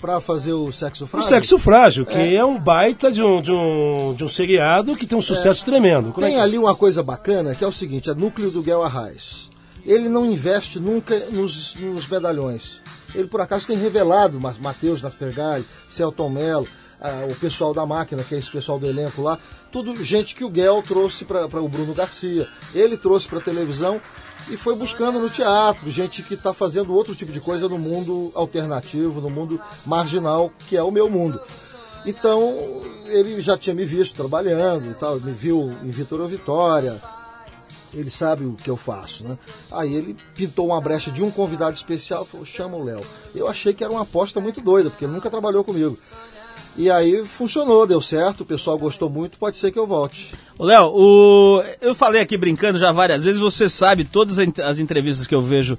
Para 0.00 0.20
fazer 0.20 0.52
o 0.52 0.70
sexo 0.70 1.04
O 1.04 1.06
frágil. 1.08 1.28
Sexo 1.28 1.58
Frágil, 1.58 2.06
que 2.06 2.36
é, 2.36 2.44
um 2.44 2.56
baita 2.56 3.10
de 3.10 3.20
um, 3.22 3.42
de, 3.42 3.50
um, 3.50 4.14
de 4.16 4.22
um 4.24 4.28
seriado 4.28 4.94
que 4.94 5.04
tem 5.06 5.18
um 5.18 5.22
sucesso 5.22 5.64
tremendo. 5.64 6.12
Como 6.12 6.24
é 6.24 6.30
Tem 6.30 6.38
que- 6.38 6.42
ali 6.44 6.56
uma 6.56 6.74
coisa 6.74 7.02
bacana 7.02 7.52
que 7.54 7.64
é 7.64 7.66
o 7.66 7.72
seguinte: 7.72 8.08
é 8.08 8.14
núcleo 8.14 8.50
do 8.50 8.62
Guel 8.62 8.84
Arraes. 8.84 9.48
Ele 9.88 10.08
não 10.08 10.26
investe 10.26 10.78
nunca 10.78 11.18
nos, 11.30 11.74
nos 11.76 12.06
medalhões. 12.06 12.82
Ele, 13.14 13.26
por 13.26 13.40
acaso, 13.40 13.66
tem 13.66 13.76
revelado 13.78 14.38
Ma- 14.38 14.54
Matheus 14.60 15.00
Nastergalli, 15.00 15.64
Celton 15.88 16.28
Mello, 16.28 16.68
o 17.30 17.34
pessoal 17.36 17.72
da 17.72 17.86
máquina, 17.86 18.22
que 18.22 18.34
é 18.34 18.38
esse 18.38 18.50
pessoal 18.50 18.78
do 18.78 18.86
elenco 18.86 19.22
lá, 19.22 19.38
tudo 19.72 19.94
gente 20.04 20.34
que 20.34 20.44
o 20.44 20.50
Guel 20.50 20.82
trouxe 20.86 21.24
para 21.24 21.46
o 21.46 21.68
Bruno 21.68 21.94
Garcia. 21.94 22.46
Ele 22.74 22.96
trouxe 22.98 23.26
para 23.28 23.38
a 23.38 23.42
televisão 23.42 23.98
e 24.50 24.56
foi 24.56 24.74
buscando 24.74 25.18
no 25.18 25.30
teatro, 25.30 25.90
gente 25.90 26.22
que 26.22 26.34
está 26.34 26.52
fazendo 26.52 26.92
outro 26.94 27.14
tipo 27.14 27.32
de 27.32 27.40
coisa 27.40 27.68
no 27.68 27.78
mundo 27.78 28.30
alternativo, 28.34 29.20
no 29.22 29.30
mundo 29.30 29.58
marginal, 29.86 30.52
que 30.68 30.76
é 30.76 30.82
o 30.82 30.90
meu 30.90 31.08
mundo. 31.08 31.40
Então, 32.04 32.82
ele 33.06 33.40
já 33.40 33.56
tinha 33.56 33.74
me 33.74 33.84
visto 33.84 34.14
trabalhando 34.14 34.90
e 34.90 34.94
tal, 34.94 35.18
me 35.20 35.32
viu 35.32 35.72
em 35.82 35.90
Vitor 35.90 36.20
ou 36.20 36.28
Vitória, 36.28 37.00
ele 37.94 38.10
sabe 38.10 38.44
o 38.44 38.52
que 38.52 38.68
eu 38.68 38.76
faço, 38.76 39.24
né? 39.24 39.38
Aí 39.72 39.94
ele 39.94 40.16
pintou 40.34 40.66
uma 40.66 40.80
brecha 40.80 41.10
de 41.10 41.22
um 41.22 41.30
convidado 41.30 41.76
especial, 41.76 42.24
falou, 42.24 42.44
chama 42.44 42.76
o 42.76 42.84
Léo. 42.84 43.00
Eu 43.34 43.48
achei 43.48 43.72
que 43.72 43.82
era 43.82 43.92
uma 43.92 44.02
aposta 44.02 44.40
muito 44.40 44.60
doida, 44.60 44.90
porque 44.90 45.04
ele 45.04 45.12
nunca 45.12 45.30
trabalhou 45.30 45.64
comigo. 45.64 45.98
E 46.76 46.90
aí 46.90 47.24
funcionou, 47.24 47.86
deu 47.86 48.00
certo, 48.00 48.42
o 48.42 48.46
pessoal 48.46 48.78
gostou 48.78 49.10
muito, 49.10 49.38
pode 49.38 49.58
ser 49.58 49.72
que 49.72 49.78
eu 49.78 49.86
volte. 49.86 50.32
Léo, 50.58 50.92
o... 50.94 51.62
eu 51.80 51.94
falei 51.94 52.20
aqui 52.20 52.36
brincando 52.36 52.78
já 52.78 52.92
várias 52.92 53.24
vezes, 53.24 53.40
você 53.40 53.68
sabe, 53.68 54.04
todas 54.04 54.38
as 54.38 54.78
entrevistas 54.78 55.26
que 55.26 55.34
eu 55.34 55.42
vejo 55.42 55.76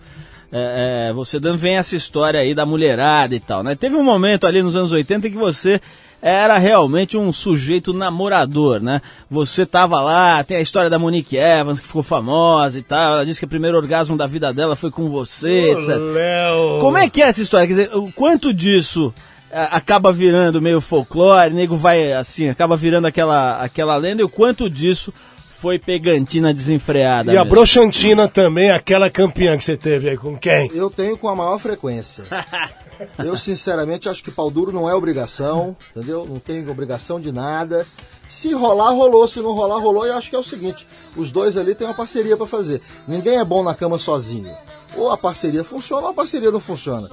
é, 0.51 1.09
é, 1.09 1.13
você 1.13 1.39
dando, 1.39 1.57
vem 1.57 1.77
essa 1.77 1.95
história 1.95 2.39
aí 2.39 2.55
da 2.55 2.65
mulherada 2.65 3.35
e 3.35 3.39
tal, 3.39 3.63
né? 3.63 3.75
Teve 3.75 3.95
um 3.95 4.03
momento 4.03 4.47
ali 4.47 4.61
nos 4.61 4.75
anos 4.75 4.91
80 4.91 5.27
em 5.27 5.31
que 5.31 5.37
você 5.37 5.79
era 6.21 6.57
realmente 6.57 7.17
um 7.17 7.31
sujeito 7.31 7.93
namorador, 7.93 8.81
né? 8.81 9.01
Você 9.29 9.65
tava 9.65 10.01
lá, 10.01 10.43
tem 10.43 10.57
a 10.57 10.61
história 10.61 10.89
da 10.89 10.99
Monique 10.99 11.37
Evans, 11.37 11.79
que 11.79 11.87
ficou 11.87 12.03
famosa 12.03 12.79
e 12.79 12.81
tal, 12.81 13.13
ela 13.13 13.25
disse 13.25 13.39
que 13.39 13.45
o 13.45 13.49
primeiro 13.49 13.77
orgasmo 13.77 14.17
da 14.17 14.27
vida 14.27 14.53
dela 14.53 14.75
foi 14.75 14.91
com 14.91 15.07
você, 15.07 15.71
etc. 15.71 15.89
Léo. 15.97 16.79
Como 16.81 16.97
é 16.97 17.07
que 17.07 17.21
é 17.21 17.27
essa 17.27 17.41
história? 17.41 17.67
Quer 17.67 17.73
dizer, 17.73 17.95
o 17.95 18.11
quanto 18.11 18.53
disso 18.53 19.13
é, 19.51 19.67
acaba 19.71 20.11
virando 20.11 20.61
meio 20.61 20.81
folclore, 20.81 21.53
nego 21.53 21.75
vai 21.75 22.11
assim, 22.11 22.49
acaba 22.49 22.75
virando 22.75 23.05
aquela, 23.05 23.57
aquela 23.57 23.95
lenda, 23.95 24.21
e 24.21 24.25
o 24.25 24.29
quanto 24.29 24.69
disso 24.69 25.13
foi 25.59 25.77
pegantina 25.77 26.53
desenfreada. 26.53 27.33
E 27.33 27.37
a 27.37 27.41
mesmo? 27.41 27.53
Brochantina 27.55 28.29
também, 28.29 28.71
aquela 28.71 29.09
campeã 29.09 29.57
que 29.57 29.63
você 29.65 29.75
teve 29.75 30.09
aí 30.09 30.17
com 30.17 30.37
quem? 30.37 30.71
Eu 30.73 30.89
tenho 30.89 31.17
com 31.17 31.27
a 31.27 31.35
maior 31.35 31.59
frequência. 31.59 32.23
Eu, 33.23 33.37
sinceramente, 33.37 34.07
acho 34.09 34.21
que 34.23 34.29
pau 34.31 34.49
duro 34.51 34.71
não 34.73 34.89
é 34.89 34.93
obrigação, 34.93 35.75
entendeu? 35.95 36.25
Não 36.29 36.37
tenho 36.39 36.69
obrigação 36.69 37.19
de 37.19 37.31
nada. 37.31 37.85
Se 38.27 38.53
rolar, 38.53 38.91
rolou. 38.91 39.27
Se 39.27 39.39
não 39.39 39.53
rolar, 39.53 39.79
rolou. 39.79 40.05
E 40.05 40.09
eu 40.09 40.15
acho 40.17 40.29
que 40.29 40.35
é 40.35 40.39
o 40.39 40.43
seguinte: 40.43 40.85
os 41.15 41.31
dois 41.31 41.57
ali 41.57 41.73
têm 41.75 41.87
uma 41.87 41.93
parceria 41.93 42.35
para 42.37 42.45
fazer. 42.45 42.81
Ninguém 43.07 43.37
é 43.39 43.43
bom 43.45 43.63
na 43.63 43.73
cama 43.73 43.97
sozinho. 43.97 44.51
Ou 44.97 45.11
a 45.11 45.17
parceria 45.17 45.63
funciona 45.63 46.03
ou 46.03 46.09
a 46.09 46.13
parceria 46.13 46.51
não 46.51 46.59
funciona. 46.59 47.07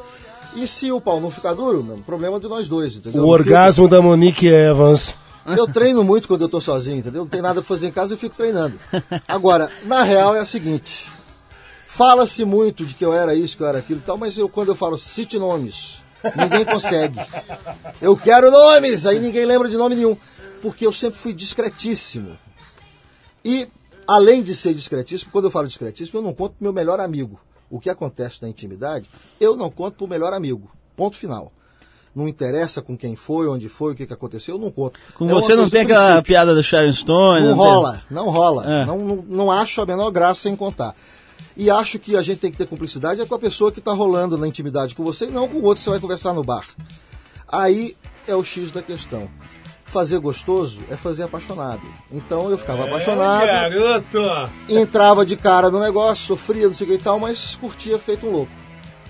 E 0.56 0.66
se 0.66 0.90
o 0.90 1.00
pau 1.00 1.20
não 1.20 1.30
ficar 1.30 1.54
duro, 1.54 1.82
não, 1.84 1.98
problema 1.98 2.40
de 2.40 2.48
nós 2.48 2.68
dois, 2.68 2.96
entendeu? 2.96 3.22
O 3.22 3.26
Não 3.26 3.38
fica- 3.38 3.50
orgasmo 3.50 3.88
da 3.88 4.00
Monique 4.02 4.46
Evans. 4.48 5.14
Eu 5.46 5.66
treino 5.66 6.02
muito 6.02 6.26
quando 6.26 6.42
eu 6.42 6.48
tô 6.48 6.60
sozinho, 6.60 6.98
entendeu? 6.98 7.22
Não 7.22 7.28
tem 7.28 7.42
nada 7.42 7.60
pra 7.60 7.68
fazer 7.68 7.88
em 7.88 7.92
casa, 7.92 8.14
eu 8.14 8.18
fico 8.18 8.34
treinando. 8.34 8.78
Agora, 9.28 9.70
na 9.84 10.02
real 10.02 10.34
é 10.34 10.40
a 10.40 10.44
seguinte: 10.44 11.10
fala-se 11.86 12.44
muito 12.44 12.84
de 12.84 12.94
que 12.94 13.04
eu 13.04 13.12
era 13.12 13.34
isso, 13.34 13.56
que 13.56 13.62
eu 13.62 13.66
era 13.66 13.78
aquilo 13.78 14.00
e 14.00 14.02
tal, 14.02 14.18
mas 14.18 14.36
eu, 14.36 14.48
quando 14.48 14.68
eu 14.68 14.74
falo 14.74 14.98
cite 14.98 15.38
nomes, 15.38 16.02
ninguém 16.36 16.64
consegue. 16.64 17.20
Eu 18.00 18.16
quero 18.16 18.50
nomes, 18.50 19.06
aí 19.06 19.18
ninguém 19.18 19.44
lembra 19.44 19.68
de 19.68 19.76
nome 19.76 19.94
nenhum. 19.94 20.16
Porque 20.60 20.86
eu 20.86 20.92
sempre 20.92 21.18
fui 21.18 21.32
discretíssimo. 21.32 22.36
E, 23.44 23.68
além 24.06 24.42
de 24.42 24.54
ser 24.54 24.74
discretíssimo, 24.74 25.30
quando 25.30 25.44
eu 25.44 25.50
falo 25.50 25.68
discretíssimo, 25.68 26.18
eu 26.18 26.22
não 26.22 26.34
conto 26.34 26.54
pro 26.54 26.64
meu 26.64 26.72
melhor 26.72 26.98
amigo. 26.98 27.38
O 27.70 27.78
que 27.78 27.90
acontece 27.90 28.42
na 28.42 28.48
intimidade, 28.48 29.08
eu 29.40 29.56
não 29.56 29.70
conto 29.70 29.96
pro 29.96 30.08
melhor 30.08 30.32
amigo. 30.32 30.70
Ponto 30.96 31.16
final. 31.16 31.52
Não 32.16 32.26
interessa 32.26 32.80
com 32.80 32.96
quem 32.96 33.14
foi, 33.14 33.46
onde 33.46 33.68
foi, 33.68 33.92
o 33.92 33.94
que, 33.94 34.06
que 34.06 34.12
aconteceu, 34.14 34.54
eu 34.54 34.58
não 34.58 34.70
conto. 34.70 34.98
Com 35.14 35.28
É 35.28 35.34
você 35.34 35.54
não 35.54 35.68
tem 35.68 35.82
aquela 35.82 36.22
piada 36.22 36.54
do 36.54 36.62
Sharon 36.62 36.90
Stone? 36.90 37.42
Não 37.46 37.48
tem- 37.48 37.56
rola, 37.58 38.02
não 38.10 38.30
rola. 38.30 38.64
É. 38.64 38.86
Não, 38.86 38.98
não, 38.98 39.24
não 39.28 39.52
acho 39.52 39.82
a 39.82 39.86
menor 39.86 40.10
graça 40.10 40.48
em 40.48 40.56
contar. 40.56 40.96
E 41.54 41.68
acho 41.70 41.98
que 41.98 42.16
a 42.16 42.22
gente 42.22 42.38
tem 42.38 42.50
que 42.50 42.56
ter 42.56 42.66
cumplicidade 42.66 43.20
é 43.20 43.26
com 43.26 43.34
a 43.34 43.38
pessoa 43.38 43.70
que 43.70 43.80
está 43.80 43.92
rolando 43.92 44.38
na 44.38 44.48
intimidade 44.48 44.94
com 44.94 45.04
você 45.04 45.26
e 45.26 45.30
não 45.30 45.46
com 45.46 45.58
o 45.58 45.64
outro 45.64 45.80
que 45.80 45.84
você 45.84 45.90
vai 45.90 46.00
conversar 46.00 46.32
no 46.32 46.42
bar. 46.42 46.64
Aí 47.46 47.94
é 48.26 48.34
o 48.34 48.42
X 48.42 48.70
da 48.70 48.80
questão. 48.80 49.28
fazer 49.84 50.18
gostoso 50.18 50.80
é 50.90 50.96
fazer 50.96 51.22
apaixonado. 51.22 51.82
Então 52.10 52.50
eu 52.50 52.58
ficava 52.58 52.84
é, 52.84 52.88
apaixonado. 52.88 53.46
Garoto! 53.46 54.50
Entrava 54.68 55.24
de 55.24 55.36
cara 55.36 55.70
no 55.70 55.78
negócio, 55.80 56.26
sofria, 56.26 56.66
não 56.66 56.74
sei 56.74 56.86
o 56.86 56.90
que 56.90 56.96
e 56.96 56.98
tal, 56.98 57.18
mas 57.20 57.56
curtia 57.56 57.98
feito 57.98 58.26
um 58.26 58.32
louco. 58.32 58.52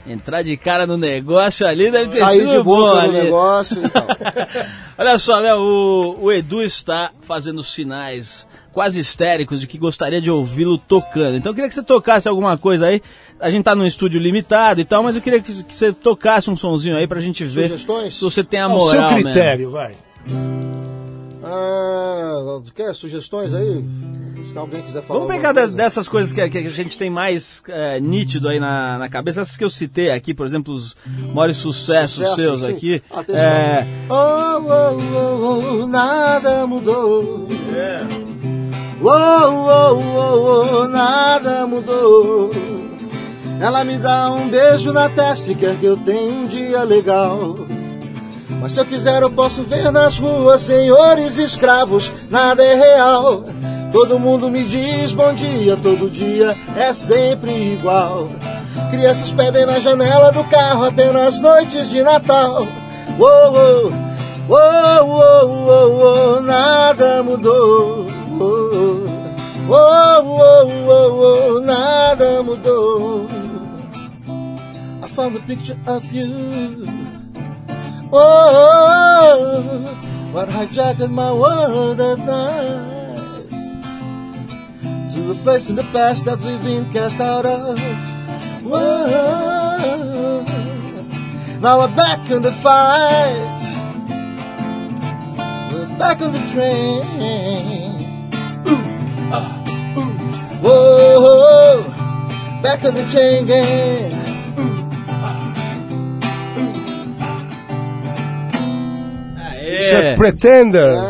Entrar 0.08 0.42
de 0.42 0.56
cara 0.56 0.86
no 0.86 0.96
negócio 0.96 1.66
ali 1.66 1.90
deve 1.90 2.10
ter 2.10 2.20
Cair 2.20 2.38
sido 2.40 2.50
de 2.52 2.62
bom 2.62 2.78
no 2.78 2.92
ali. 2.98 3.12
negócio 3.12 3.84
e 3.84 3.88
tal. 3.88 4.06
Olha 4.96 5.18
só, 5.18 5.38
Léo, 5.38 5.58
o, 5.58 6.24
o 6.26 6.32
Edu 6.32 6.62
está 6.62 7.10
fazendo 7.22 7.62
sinais 7.64 8.46
quase 8.72 9.00
histéricos 9.00 9.60
de 9.60 9.66
que 9.66 9.78
gostaria 9.78 10.20
de 10.20 10.30
ouvi-lo 10.30 10.76
tocando. 10.78 11.36
Então 11.36 11.50
eu 11.50 11.54
queria 11.54 11.68
que 11.68 11.74
você 11.74 11.82
tocasse 11.82 12.28
alguma 12.28 12.56
coisa 12.58 12.86
aí. 12.86 13.00
A 13.40 13.50
gente 13.50 13.64
tá 13.64 13.74
num 13.74 13.86
estúdio 13.86 14.20
limitado 14.20 14.80
e 14.80 14.84
tal, 14.84 15.02
mas 15.02 15.16
eu 15.16 15.22
queria 15.22 15.40
que, 15.40 15.64
que 15.64 15.74
você 15.74 15.92
tocasse 15.92 16.50
um 16.50 16.56
sonzinho 16.56 16.96
aí 16.96 17.06
pra 17.06 17.20
gente 17.20 17.42
ver 17.44 17.68
Sugestões? 17.68 18.14
se 18.14 18.22
você 18.22 18.44
tem 18.44 18.60
a 18.60 18.68
moral. 18.68 18.86
O 18.86 18.90
seu 18.90 19.22
critério, 19.22 19.70
mesmo. 19.70 19.72
vai. 19.72 20.95
Ah, 21.48 22.60
quer 22.74 22.94
sugestões 22.94 23.54
aí? 23.54 23.84
Se 24.44 24.56
alguém 24.56 24.82
quiser 24.82 25.02
falar. 25.02 25.20
Vamos 25.20 25.34
pegar 25.34 25.54
coisa. 25.54 25.76
dessas 25.76 26.08
coisas 26.08 26.32
que, 26.32 26.48
que, 26.48 26.58
a 26.58 26.68
gente 26.70 26.98
tem 26.98 27.10
mais 27.10 27.62
é, 27.68 28.00
nítido 28.00 28.48
aí 28.48 28.60
na, 28.60 28.98
na, 28.98 29.08
cabeça, 29.08 29.40
essas 29.40 29.56
que 29.56 29.64
eu 29.64 29.70
citei 29.70 30.10
aqui, 30.10 30.34
por 30.34 30.46
exemplo, 30.46 30.72
os 30.72 30.96
maiores 31.32 31.56
sucessos 31.56 32.26
Sucesso, 32.26 32.36
seus 32.36 32.60
sim. 32.62 32.72
aqui. 32.72 33.02
Atenção. 33.10 33.42
É... 33.42 33.86
Oh, 34.08 34.58
oh, 34.58 34.98
oh, 35.14 35.82
oh, 35.82 35.86
nada 35.86 36.66
mudou. 36.66 37.48
É. 37.74 37.98
Oh, 39.02 39.08
oh, 39.08 40.00
oh, 40.00 40.80
oh, 40.82 40.88
nada 40.88 41.66
mudou. 41.66 42.50
Ela 43.60 43.84
me 43.84 43.96
dá 43.98 44.32
um 44.32 44.48
beijo 44.48 44.92
na 44.92 45.08
testa 45.08 45.50
e 45.50 45.54
quer 45.54 45.76
que 45.76 45.86
eu 45.86 45.96
tenha 45.96 46.32
um 46.32 46.46
dia 46.46 46.82
legal. 46.82 47.56
Mas 48.60 48.72
se 48.72 48.80
eu 48.80 48.86
quiser 48.86 49.22
eu 49.22 49.30
posso 49.30 49.62
ver 49.62 49.90
nas 49.92 50.18
ruas 50.18 50.60
senhores 50.62 51.38
escravos, 51.38 52.12
nada 52.30 52.64
é 52.64 52.74
real. 52.74 53.44
Todo 53.92 54.18
mundo 54.18 54.50
me 54.50 54.64
diz 54.64 55.12
bom 55.12 55.32
dia, 55.32 55.76
todo 55.76 56.10
dia 56.10 56.56
é 56.76 56.92
sempre 56.92 57.50
igual. 57.72 58.28
Crianças 58.90 59.32
pedem 59.32 59.66
na 59.66 59.78
janela 59.78 60.30
do 60.30 60.44
carro 60.44 60.84
até 60.84 61.10
nas 61.10 61.40
noites 61.40 61.88
de 61.88 62.02
Natal. 62.02 62.66
Oh, 63.18 63.24
oh, 63.24 63.92
oh, 64.48 64.56
oh, 65.02 65.46
oh, 65.68 66.36
oh 66.36 66.40
nada 66.40 67.22
mudou. 67.22 68.06
Oh, 68.38 69.06
oh, 69.68 70.22
oh, 70.88 71.56
oh, 71.56 71.60
nada 71.60 72.42
mudou. 72.42 73.26
I 75.02 75.08
found 75.08 75.36
a 75.36 75.40
picture 75.40 75.78
of 75.86 76.04
you. 76.12 77.25
Oh, 78.12 79.62
what 80.32 80.48
hijacked 80.48 81.10
my 81.10 81.32
world 81.32 82.00
at 82.00 82.18
night 82.20 83.50
to 85.10 85.32
a 85.32 85.34
place 85.42 85.68
in 85.68 85.74
the 85.74 85.82
past 85.92 86.24
that 86.26 86.38
we've 86.38 86.62
been 86.62 86.92
cast 86.92 87.18
out 87.18 87.44
of. 87.44 87.78
Whoa. 88.62 90.44
Now 91.60 91.80
we're 91.80 91.96
back 91.96 92.30
in 92.30 92.42
the 92.42 92.52
fight. 92.52 93.60
We're 95.72 95.98
back 95.98 96.20
on 96.20 96.32
the 96.32 96.46
train. 96.52 97.02
Ooh, 98.68 98.76
uh, 99.34 99.98
ooh. 99.98 100.12
Whoa, 100.62 101.82
back 102.62 102.84
on 102.84 102.94
the 102.94 103.06
chain 103.10 103.46
gang. 103.46 104.15
É 109.94 110.14
Pretenders. 110.16 111.08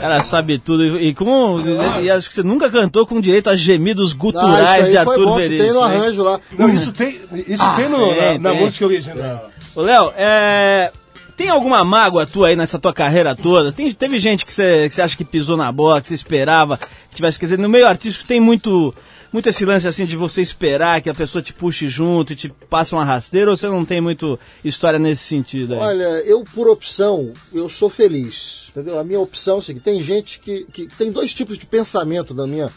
Ela 0.00 0.18
sabe 0.20 0.58
tudo. 0.58 0.98
E, 0.98 1.14
com, 1.14 1.60
e 2.00 2.10
acho 2.10 2.28
que 2.28 2.34
você 2.34 2.42
nunca 2.42 2.68
cantou 2.70 3.06
com 3.06 3.20
direito 3.20 3.48
a 3.48 3.54
gemidos 3.54 4.12
guturais 4.12 4.88
ah, 4.88 4.90
de 4.90 4.98
Arthur 4.98 5.36
Veríssimo. 5.36 5.64
Tem 5.64 5.72
no 5.72 5.80
arranjo 5.80 6.22
lá. 6.22 6.40
Não, 6.58 6.74
isso 6.74 6.92
tem, 6.92 7.16
isso 7.46 7.62
ah, 7.62 7.74
tem, 7.76 7.88
no, 7.88 8.08
tem, 8.08 8.38
na, 8.38 8.38
na 8.38 8.50
tem. 8.50 8.60
música 8.64 8.86
original. 8.86 9.46
Ô, 9.76 9.82
Léo, 9.82 10.12
é, 10.16 10.90
tem 11.36 11.48
alguma 11.48 11.84
mágoa 11.84 12.26
tua 12.26 12.48
aí 12.48 12.56
nessa 12.56 12.78
tua 12.78 12.92
carreira 12.92 13.36
toda? 13.36 13.72
Tem, 13.72 13.90
teve 13.92 14.18
gente 14.18 14.44
que 14.44 14.52
você, 14.52 14.88
que 14.88 14.94
você 14.94 15.02
acha 15.02 15.16
que 15.16 15.24
pisou 15.24 15.56
na 15.56 15.70
bola, 15.70 16.00
que 16.00 16.08
você 16.08 16.14
esperava 16.14 16.76
que 16.76 17.14
tivesse. 17.14 17.38
Quer 17.38 17.46
dizer, 17.46 17.58
no 17.58 17.68
meio 17.68 17.86
artístico 17.86 18.26
tem 18.26 18.40
muito 18.40 18.94
muito 19.32 19.48
esse 19.48 19.64
lance 19.64 19.88
assim 19.88 20.04
de 20.04 20.16
você 20.16 20.42
esperar 20.42 21.00
que 21.00 21.08
a 21.08 21.14
pessoa 21.14 21.40
te 21.40 21.52
puxe 21.52 21.88
junto 21.88 22.32
e 22.32 22.36
te 22.36 22.48
passe 22.48 22.94
uma 22.94 23.04
rasteira 23.04 23.50
ou 23.50 23.56
você 23.56 23.66
não 23.66 23.84
tem 23.84 24.00
muito 24.00 24.38
história 24.64 24.98
nesse 24.98 25.24
sentido 25.24 25.74
aí? 25.74 25.80
Olha, 25.80 26.20
eu 26.26 26.44
por 26.44 26.68
opção, 26.68 27.32
eu 27.52 27.68
sou 27.68 27.88
feliz. 27.88 28.70
Entendeu? 28.70 28.98
A 28.98 29.04
minha 29.04 29.20
opção 29.20 29.56
é 29.56 29.58
o 29.58 29.62
seguinte, 29.62 29.82
tem 29.82 30.02
gente 30.02 30.40
que, 30.40 30.64
que 30.72 30.86
tem 30.86 31.10
dois 31.10 31.32
tipos 31.32 31.58
de 31.58 31.66
pensamento 31.66 32.34
na 32.34 32.46
minha, 32.46 32.70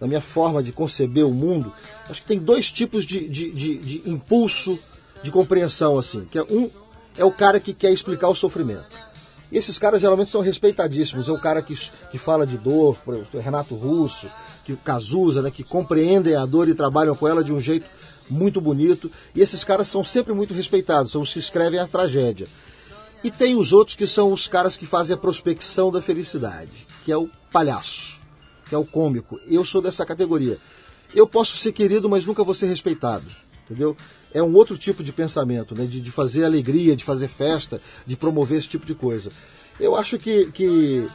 na 0.00 0.06
minha 0.06 0.20
forma 0.20 0.62
de 0.62 0.72
conceber 0.72 1.26
o 1.26 1.30
mundo. 1.30 1.72
Acho 2.08 2.20
que 2.20 2.28
tem 2.28 2.38
dois 2.38 2.70
tipos 2.70 3.04
de, 3.04 3.28
de, 3.28 3.52
de, 3.52 3.78
de 3.78 4.10
impulso 4.10 4.78
de 5.22 5.30
compreensão, 5.30 5.98
assim. 5.98 6.26
Que 6.30 6.38
é 6.38 6.42
um 6.42 6.70
é 7.16 7.24
o 7.24 7.30
cara 7.30 7.60
que 7.60 7.72
quer 7.72 7.92
explicar 7.92 8.28
o 8.28 8.34
sofrimento. 8.34 8.84
E 9.52 9.56
esses 9.56 9.78
caras 9.78 10.00
geralmente 10.00 10.30
são 10.30 10.40
respeitadíssimos. 10.40 11.28
É 11.28 11.32
o 11.32 11.38
cara 11.38 11.62
que, 11.62 11.74
que 12.10 12.18
fala 12.18 12.46
de 12.46 12.58
dor, 12.58 12.98
Renato 13.40 13.74
Russo, 13.74 14.28
que 14.64 14.74
Cazuza, 14.76 15.42
né, 15.42 15.50
que 15.50 15.62
compreendem 15.62 16.34
a 16.34 16.46
dor 16.46 16.68
e 16.68 16.74
trabalham 16.74 17.14
com 17.14 17.28
ela 17.28 17.44
de 17.44 17.52
um 17.52 17.60
jeito 17.60 17.86
muito 18.28 18.60
bonito. 18.60 19.10
E 19.34 19.40
esses 19.40 19.62
caras 19.62 19.88
são 19.88 20.04
sempre 20.04 20.32
muito 20.32 20.54
respeitados, 20.54 21.12
são 21.12 21.22
os 21.22 21.32
que 21.32 21.38
escrevem 21.38 21.78
a 21.78 21.86
tragédia. 21.86 22.46
E 23.22 23.30
tem 23.30 23.54
os 23.54 23.72
outros 23.72 23.96
que 23.96 24.06
são 24.06 24.32
os 24.32 24.46
caras 24.46 24.76
que 24.76 24.84
fazem 24.84 25.14
a 25.14 25.18
prospecção 25.18 25.90
da 25.90 26.02
felicidade, 26.02 26.86
que 27.04 27.12
é 27.12 27.16
o 27.16 27.28
palhaço, 27.50 28.20
que 28.68 28.74
é 28.74 28.78
o 28.78 28.84
cômico. 28.84 29.38
Eu 29.46 29.64
sou 29.64 29.80
dessa 29.80 30.04
categoria. 30.04 30.58
Eu 31.14 31.26
posso 31.26 31.56
ser 31.56 31.72
querido, 31.72 32.08
mas 32.08 32.26
nunca 32.26 32.44
vou 32.44 32.54
ser 32.54 32.66
respeitado, 32.66 33.24
entendeu? 33.64 33.96
É 34.32 34.42
um 34.42 34.52
outro 34.54 34.76
tipo 34.76 35.02
de 35.02 35.12
pensamento, 35.12 35.74
né? 35.74 35.86
de, 35.86 36.00
de 36.00 36.10
fazer 36.10 36.44
alegria, 36.44 36.96
de 36.96 37.04
fazer 37.04 37.28
festa, 37.28 37.80
de 38.04 38.16
promover 38.16 38.58
esse 38.58 38.68
tipo 38.68 38.84
de 38.84 38.94
coisa. 38.94 39.30
Eu 39.78 39.96
acho 39.96 40.18
que, 40.18 40.50
que 40.52 41.06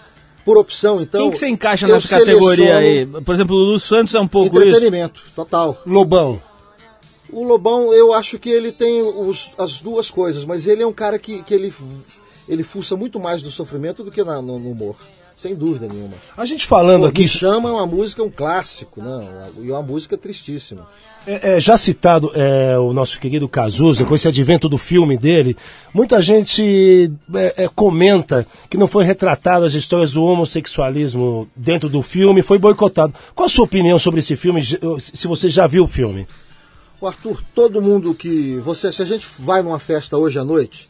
por 0.50 0.58
opção, 0.58 1.00
então. 1.00 1.22
Quem 1.22 1.32
que 1.32 1.38
você 1.38 1.48
encaixa 1.48 1.88
nessa 1.88 2.08
categoria 2.08 2.78
aí? 2.78 3.06
Por 3.06 3.36
exemplo, 3.36 3.56
o 3.56 3.60
Lulu 3.60 3.80
Santos 3.80 4.16
é 4.16 4.20
um 4.20 4.28
pouco 4.28 4.58
Entretenimento, 4.58 5.22
isso? 5.24 5.36
total. 5.36 5.80
Lobão. 5.86 6.42
O 7.32 7.44
Lobão, 7.44 7.94
eu 7.94 8.12
acho 8.12 8.40
que 8.40 8.50
ele 8.50 8.72
tem 8.72 9.04
os, 9.04 9.52
as 9.60 9.80
duas 9.80 10.10
coisas, 10.10 10.44
mas 10.44 10.66
ele 10.66 10.82
é 10.82 10.88
um 10.88 10.92
cara 10.92 11.20
que, 11.20 11.44
que 11.44 11.54
ele, 11.54 11.72
ele 12.48 12.64
fuça 12.64 12.98
muito 12.98 13.20
mais 13.20 13.44
do 13.44 13.52
sofrimento 13.52 14.04
do 14.04 14.10
que 14.10 14.24
na, 14.24 14.42
no, 14.42 14.58
no 14.58 14.72
humor. 14.72 14.96
Sem 15.40 15.56
dúvida 15.56 15.88
nenhuma. 15.88 16.16
A 16.36 16.44
gente 16.44 16.68
falando 16.68 17.04
Pô, 17.04 17.08
aqui. 17.08 17.26
chama 17.26 17.72
uma 17.72 17.86
música 17.88 18.22
um 18.22 18.30
clássico, 18.30 19.02
né? 19.02 19.26
E 19.62 19.72
uma 19.72 19.82
música 19.82 20.18
tristíssima. 20.18 20.86
É, 21.26 21.56
é, 21.56 21.60
já 21.62 21.78
citado 21.78 22.30
é, 22.36 22.78
o 22.78 22.92
nosso 22.92 23.18
querido 23.18 23.48
Cazuza, 23.48 24.04
com 24.04 24.14
esse 24.14 24.28
advento 24.28 24.68
do 24.68 24.78
filme 24.78 25.18
dele, 25.18 25.56
muita 25.94 26.22
gente 26.22 27.10
é, 27.34 27.54
é, 27.56 27.70
comenta 27.70 28.46
que 28.70 28.76
não 28.76 28.86
foi 28.86 29.06
retratado 29.06 29.64
as 29.64 29.74
histórias 29.76 30.12
do 30.12 30.26
homossexualismo 30.26 31.50
dentro 31.56 31.88
do 31.88 32.02
filme, 32.02 32.42
foi 32.42 32.60
boicotado. 32.60 33.14
Qual 33.34 33.46
a 33.46 33.50
sua 33.50 33.64
opinião 33.64 33.98
sobre 33.98 34.20
esse 34.20 34.36
filme, 34.36 34.62
se 34.62 35.26
você 35.26 35.48
já 35.48 35.66
viu 35.68 35.86
o 35.86 35.88
filme? 35.88 36.28
O 37.02 37.08
Arthur, 37.08 37.42
todo 37.56 37.82
mundo 37.82 38.14
que. 38.14 38.58
você 38.58 38.92
Se 38.92 39.02
a 39.02 39.06
gente 39.06 39.26
vai 39.40 39.62
numa 39.62 39.80
festa 39.80 40.18
hoje 40.18 40.38
à 40.38 40.44
noite, 40.44 40.90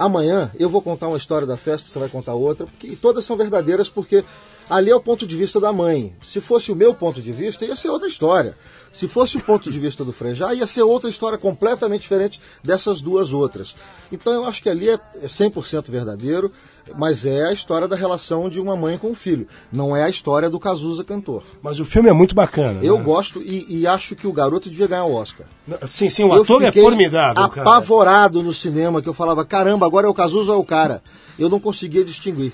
Amanhã 0.00 0.50
eu 0.58 0.70
vou 0.70 0.80
contar 0.80 1.08
uma 1.08 1.18
história 1.18 1.46
da 1.46 1.58
festa, 1.58 1.86
você 1.86 1.98
vai 1.98 2.08
contar 2.08 2.32
outra, 2.32 2.66
porque, 2.66 2.86
e 2.86 2.96
todas 2.96 3.22
são 3.22 3.36
verdadeiras 3.36 3.86
porque 3.86 4.24
ali 4.70 4.88
é 4.88 4.96
o 4.96 5.00
ponto 5.00 5.26
de 5.26 5.36
vista 5.36 5.60
da 5.60 5.74
mãe. 5.74 6.16
Se 6.22 6.40
fosse 6.40 6.72
o 6.72 6.74
meu 6.74 6.94
ponto 6.94 7.20
de 7.20 7.30
vista, 7.30 7.66
ia 7.66 7.76
ser 7.76 7.90
outra 7.90 8.08
história. 8.08 8.56
Se 8.90 9.06
fosse 9.06 9.36
o 9.36 9.42
ponto 9.42 9.70
de 9.70 9.78
vista 9.78 10.02
do 10.02 10.10
Frejá, 10.10 10.54
ia 10.54 10.66
ser 10.66 10.84
outra 10.84 11.10
história 11.10 11.36
completamente 11.36 12.00
diferente 12.00 12.40
dessas 12.64 13.02
duas 13.02 13.34
outras. 13.34 13.76
Então 14.10 14.32
eu 14.32 14.46
acho 14.46 14.62
que 14.62 14.70
ali 14.70 14.88
é 14.88 14.98
100% 15.24 15.90
verdadeiro 15.90 16.50
mas 16.96 17.26
é 17.26 17.46
a 17.46 17.52
história 17.52 17.86
da 17.86 17.96
relação 17.96 18.48
de 18.48 18.60
uma 18.60 18.76
mãe 18.76 18.98
com 18.98 19.08
um 19.08 19.14
filho. 19.14 19.46
Não 19.72 19.96
é 19.96 20.04
a 20.04 20.08
história 20.08 20.50
do 20.50 20.58
Cazuza 20.58 21.04
cantor. 21.04 21.42
Mas 21.62 21.80
o 21.80 21.84
filme 21.84 22.08
é 22.08 22.12
muito 22.12 22.34
bacana. 22.34 22.80
Eu 22.82 22.98
né? 22.98 23.04
gosto 23.04 23.40
e, 23.42 23.66
e, 23.68 23.86
acho 23.86 24.14
que 24.16 24.26
o 24.26 24.32
garoto 24.32 24.70
devia 24.70 24.86
ganhar 24.86 25.04
o 25.04 25.14
Oscar. 25.14 25.46
Sim, 25.88 26.08
sim, 26.08 26.24
o 26.24 26.34
eu 26.34 26.42
ator 26.42 26.62
é 26.62 26.72
formidável. 26.72 27.42
Apavorado 27.42 28.38
cara. 28.38 28.46
no 28.46 28.54
cinema, 28.54 29.02
que 29.02 29.08
eu 29.08 29.14
falava, 29.14 29.44
caramba, 29.44 29.86
agora 29.86 30.06
é 30.06 30.10
o 30.10 30.14
Cazuza 30.14 30.52
ou 30.52 30.58
é 30.58 30.60
o 30.60 30.64
cara. 30.64 31.02
Eu 31.38 31.48
não 31.48 31.60
conseguia 31.60 32.04
distinguir. 32.04 32.52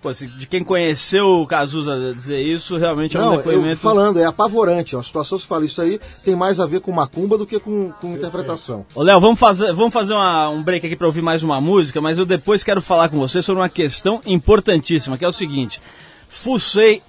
Pô, 0.00 0.12
de 0.12 0.46
quem 0.46 0.62
conheceu 0.62 1.26
o 1.26 1.46
Cazuza 1.46 2.14
dizer 2.14 2.40
isso, 2.40 2.76
realmente 2.76 3.16
é 3.16 3.20
um 3.20 3.24
Não, 3.24 3.36
depoimento... 3.36 3.70
Eu 3.70 3.76
falando, 3.76 4.20
é 4.20 4.24
apavorante. 4.24 4.94
É 4.94 4.98
uma 4.98 5.02
situação, 5.02 5.36
se 5.36 5.44
fala 5.44 5.64
isso 5.64 5.82
aí, 5.82 6.00
tem 6.24 6.36
mais 6.36 6.60
a 6.60 6.66
ver 6.66 6.80
com 6.80 6.92
macumba 6.92 7.36
do 7.36 7.44
que 7.44 7.58
com, 7.58 7.90
com 8.00 8.14
interpretação. 8.14 8.86
Ô, 8.94 9.02
Léo, 9.02 9.20
vamos 9.20 9.40
fazer, 9.40 9.72
vamos 9.72 9.92
fazer 9.92 10.12
uma, 10.12 10.50
um 10.50 10.62
break 10.62 10.86
aqui 10.86 10.94
para 10.94 11.08
ouvir 11.08 11.20
mais 11.20 11.42
uma 11.42 11.60
música, 11.60 12.00
mas 12.00 12.16
eu 12.16 12.24
depois 12.24 12.62
quero 12.62 12.80
falar 12.80 13.08
com 13.08 13.18
você 13.18 13.42
sobre 13.42 13.60
uma 13.60 13.68
questão 13.68 14.20
importantíssima, 14.24 15.18
que 15.18 15.24
é 15.24 15.28
o 15.28 15.32
seguinte. 15.32 15.82
Fucei 16.28 17.02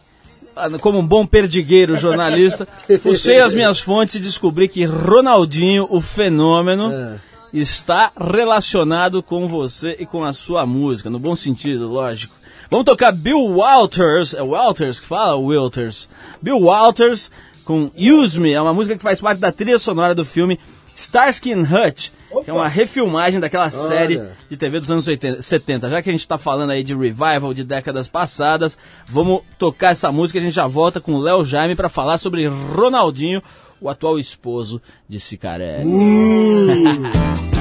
ah, 0.56 0.68
como 0.80 0.98
um 0.98 1.06
bom 1.06 1.28
perdigueiro 1.28 1.96
jornalista, 1.96 2.68
fucei 3.00 3.40
as 3.40 3.54
minhas 3.54 3.80
fontes 3.80 4.16
e 4.16 4.20
descobri 4.20 4.68
que 4.68 4.84
Ronaldinho, 4.84 5.86
o 5.92 6.02
fenômeno, 6.02 6.92
é. 6.92 7.20
está 7.54 8.12
relacionado 8.20 9.22
com 9.22 9.48
você 9.48 9.96
e 10.00 10.08
com 10.08 10.24
a 10.24 10.34
sua 10.34 10.66
música, 10.66 11.08
no 11.08 11.20
bom 11.20 11.36
sentido, 11.36 11.88
lógico. 11.88 12.39
Vamos 12.70 12.86
tocar 12.86 13.12
Bill 13.12 13.56
Walters, 13.56 14.36
é 14.36 14.44
Walters 14.44 15.00
que 15.00 15.08
fala? 15.08 15.36
Walters. 15.36 16.08
Bill 16.40 16.60
Walters 16.60 17.32
com 17.66 17.90
Use 17.98 18.40
Me, 18.40 18.52
é 18.54 18.62
uma 18.62 18.74
música 18.74 18.96
que 18.96 19.02
faz 19.02 19.20
parte 19.20 19.40
da 19.40 19.52
trilha 19.52 19.80
sonora 19.80 20.14
do 20.14 20.24
filme 20.24 20.60
Starsky 20.94 21.54
and 21.54 21.62
Hutch, 21.64 22.10
Opa. 22.30 22.44
que 22.44 22.50
é 22.50 22.54
uma 22.54 22.68
refilmagem 22.68 23.40
daquela 23.40 23.64
Olha. 23.64 23.72
série 23.72 24.22
de 24.50 24.58
TV 24.58 24.80
dos 24.80 24.92
anos 24.92 25.08
80, 25.08 25.42
70. 25.42 25.90
Já 25.90 26.02
que 26.02 26.10
a 26.10 26.12
gente 26.12 26.22
está 26.22 26.38
falando 26.38 26.72
aí 26.72 26.84
de 26.84 26.94
revival 26.94 27.54
de 27.54 27.64
décadas 27.64 28.08
passadas, 28.08 28.78
vamos 29.08 29.42
tocar 29.58 29.92
essa 29.92 30.12
música. 30.12 30.38
A 30.38 30.42
gente 30.42 30.54
já 30.54 30.68
volta 30.68 31.00
com 31.00 31.14
o 31.14 31.22
Léo 31.22 31.46
Jaime 31.46 31.76
para 31.76 31.90
falar 31.90 32.18
sobre 32.18 32.48
Ronaldinho, 32.48 33.42
o 33.82 33.90
atual 33.90 34.20
esposo 34.20 34.82
de 35.08 35.20
Cicarelli. 35.20 35.88
Uh. 35.88 37.50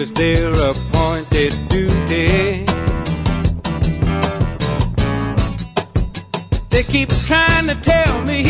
it's 0.00 0.10
their 0.12 0.52
appointed 0.52 1.52
duty. 1.68 2.64
They 6.70 6.82
keep 6.84 7.08
trying 7.26 7.66
to 7.66 7.74
tell 7.82 8.22
me 8.22 8.47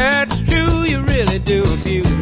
That's 0.00 0.40
true, 0.48 0.84
you 0.84 1.02
really 1.02 1.38
do 1.38 1.62
abuse 1.62 2.19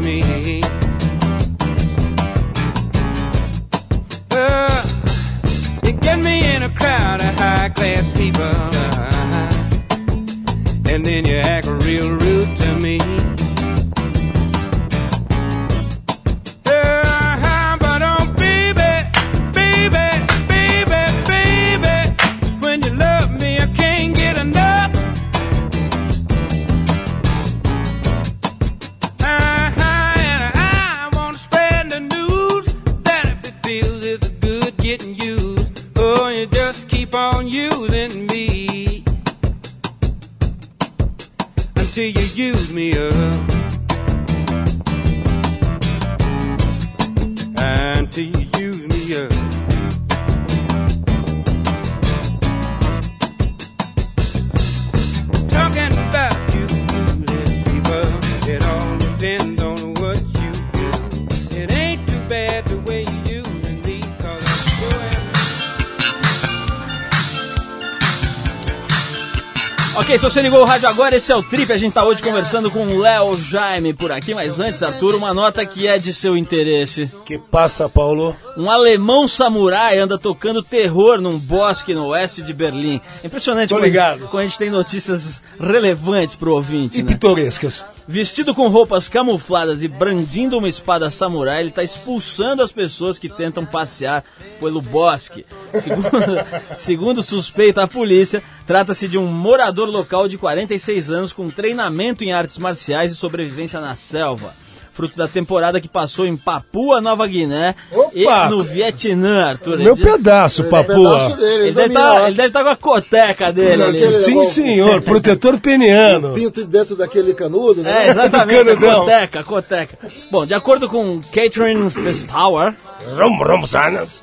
você 70.38 70.42
ligou 70.42 70.60
o 70.60 70.64
rádio 70.64 70.88
agora, 70.88 71.16
esse 71.16 71.32
é 71.32 71.34
o 71.34 71.42
Trip. 71.42 71.72
A 71.72 71.76
gente 71.76 71.94
tá 71.94 72.04
hoje 72.04 72.22
conversando 72.22 72.70
com 72.70 72.86
o 72.86 73.00
Léo 73.00 73.34
Jaime 73.34 73.92
por 73.92 74.12
aqui, 74.12 74.34
mas 74.34 74.60
antes, 74.60 74.84
Arthur, 74.84 75.16
uma 75.16 75.34
nota 75.34 75.66
que 75.66 75.88
é 75.88 75.98
de 75.98 76.12
seu 76.12 76.36
interesse. 76.36 77.10
Que 77.26 77.36
passa, 77.36 77.88
Paulo? 77.88 78.36
Um 78.58 78.68
alemão 78.68 79.28
samurai 79.28 80.00
anda 80.00 80.18
tocando 80.18 80.64
terror 80.64 81.20
num 81.20 81.38
bosque 81.38 81.94
no 81.94 82.06
oeste 82.06 82.42
de 82.42 82.52
Berlim. 82.52 83.00
Impressionante 83.22 83.68
Tô 83.68 83.78
ligado. 83.78 84.26
como 84.26 84.40
a 84.40 84.42
gente 84.42 84.58
tem 84.58 84.68
notícias 84.68 85.40
relevantes 85.60 86.34
pro 86.34 86.54
ouvinte, 86.54 86.98
E 86.98 87.02
né? 87.04 87.12
pitorescas. 87.12 87.84
Vestido 88.08 88.52
com 88.52 88.66
roupas 88.66 89.06
camufladas 89.06 89.84
e 89.84 89.86
brandindo 89.86 90.58
uma 90.58 90.68
espada 90.68 91.08
samurai, 91.08 91.60
ele 91.60 91.68
está 91.68 91.84
expulsando 91.84 92.60
as 92.60 92.72
pessoas 92.72 93.16
que 93.16 93.28
tentam 93.28 93.64
passear 93.64 94.24
pelo 94.58 94.82
bosque. 94.82 95.46
Segundo, 95.74 96.10
segundo 96.74 97.22
suspeita 97.22 97.84
a 97.84 97.86
polícia, 97.86 98.42
trata-se 98.66 99.06
de 99.06 99.16
um 99.16 99.26
morador 99.26 99.88
local 99.88 100.26
de 100.26 100.36
46 100.36 101.10
anos 101.10 101.32
com 101.32 101.48
treinamento 101.48 102.24
em 102.24 102.32
artes 102.32 102.58
marciais 102.58 103.12
e 103.12 103.14
sobrevivência 103.14 103.80
na 103.80 103.94
selva. 103.94 104.52
Fruto 104.98 105.16
da 105.16 105.28
temporada 105.28 105.80
que 105.80 105.86
passou 105.86 106.26
em 106.26 106.36
Papua 106.36 107.00
Nova 107.00 107.24
Guiné 107.24 107.72
Opa! 107.92 108.10
e 108.12 108.24
no 108.50 108.64
Vietnã, 108.64 109.44
Arthur. 109.50 109.78
Meu 109.78 109.94
Ele- 109.94 110.02
pedaço, 110.02 110.62
Ele 110.62 110.66
é 110.68 110.70
pedaço 110.72 110.88
Papua. 110.88 111.36
dele, 111.36 111.44
ele 111.54 111.62
ele 111.66 111.72
deve 111.72 111.94
tá- 111.94 112.26
ele 112.26 112.34
deve 112.34 112.48
estar 112.48 112.64
com 112.64 112.68
a 112.70 112.76
coteca 112.76 113.52
dele 113.52 113.80
ali. 113.84 114.12
Sim, 114.12 114.42
senhor. 114.42 115.00
Protetor 115.00 115.60
peniano. 115.60 116.34
Pinto 116.34 116.64
dentro 116.64 116.96
daquele 116.96 117.32
canudo, 117.32 117.80
né? 117.80 118.06
É, 118.06 118.10
exatamente, 118.10 118.70
a 118.70 118.76
coteca, 118.76 119.38
a 119.40 119.44
coteca. 119.44 119.98
Bom, 120.32 120.44
de 120.44 120.54
acordo 120.54 120.88
com 120.88 121.20
Catherine 121.32 121.88
Festauer, 121.90 122.74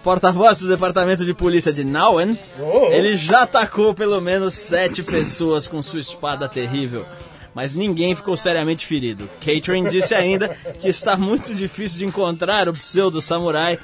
porta-voz 0.04 0.60
do 0.60 0.68
departamento 0.68 1.24
de 1.24 1.34
polícia 1.34 1.72
de 1.72 1.86
Nauen, 1.86 2.38
Oh. 2.60 2.88
ele 2.92 3.16
já 3.16 3.44
atacou 3.44 3.94
pelo 3.94 4.20
menos 4.20 4.56
sete 4.56 5.02
pessoas 5.04 5.70
com 5.70 5.82
sua 5.82 6.02
espada 6.02 6.50
terrível. 6.50 7.06
Mas 7.56 7.74
ninguém 7.74 8.14
ficou 8.14 8.36
seriamente 8.36 8.86
ferido. 8.86 9.30
Catherine 9.40 9.90
disse 9.90 10.14
ainda 10.14 10.50
que 10.82 10.90
está 10.90 11.16
muito 11.16 11.56
difícil 11.56 11.98
de 11.98 12.06
encontrar 12.06 12.68
o 12.68 12.74
pseudo 12.74 13.22
samurai 13.22 13.80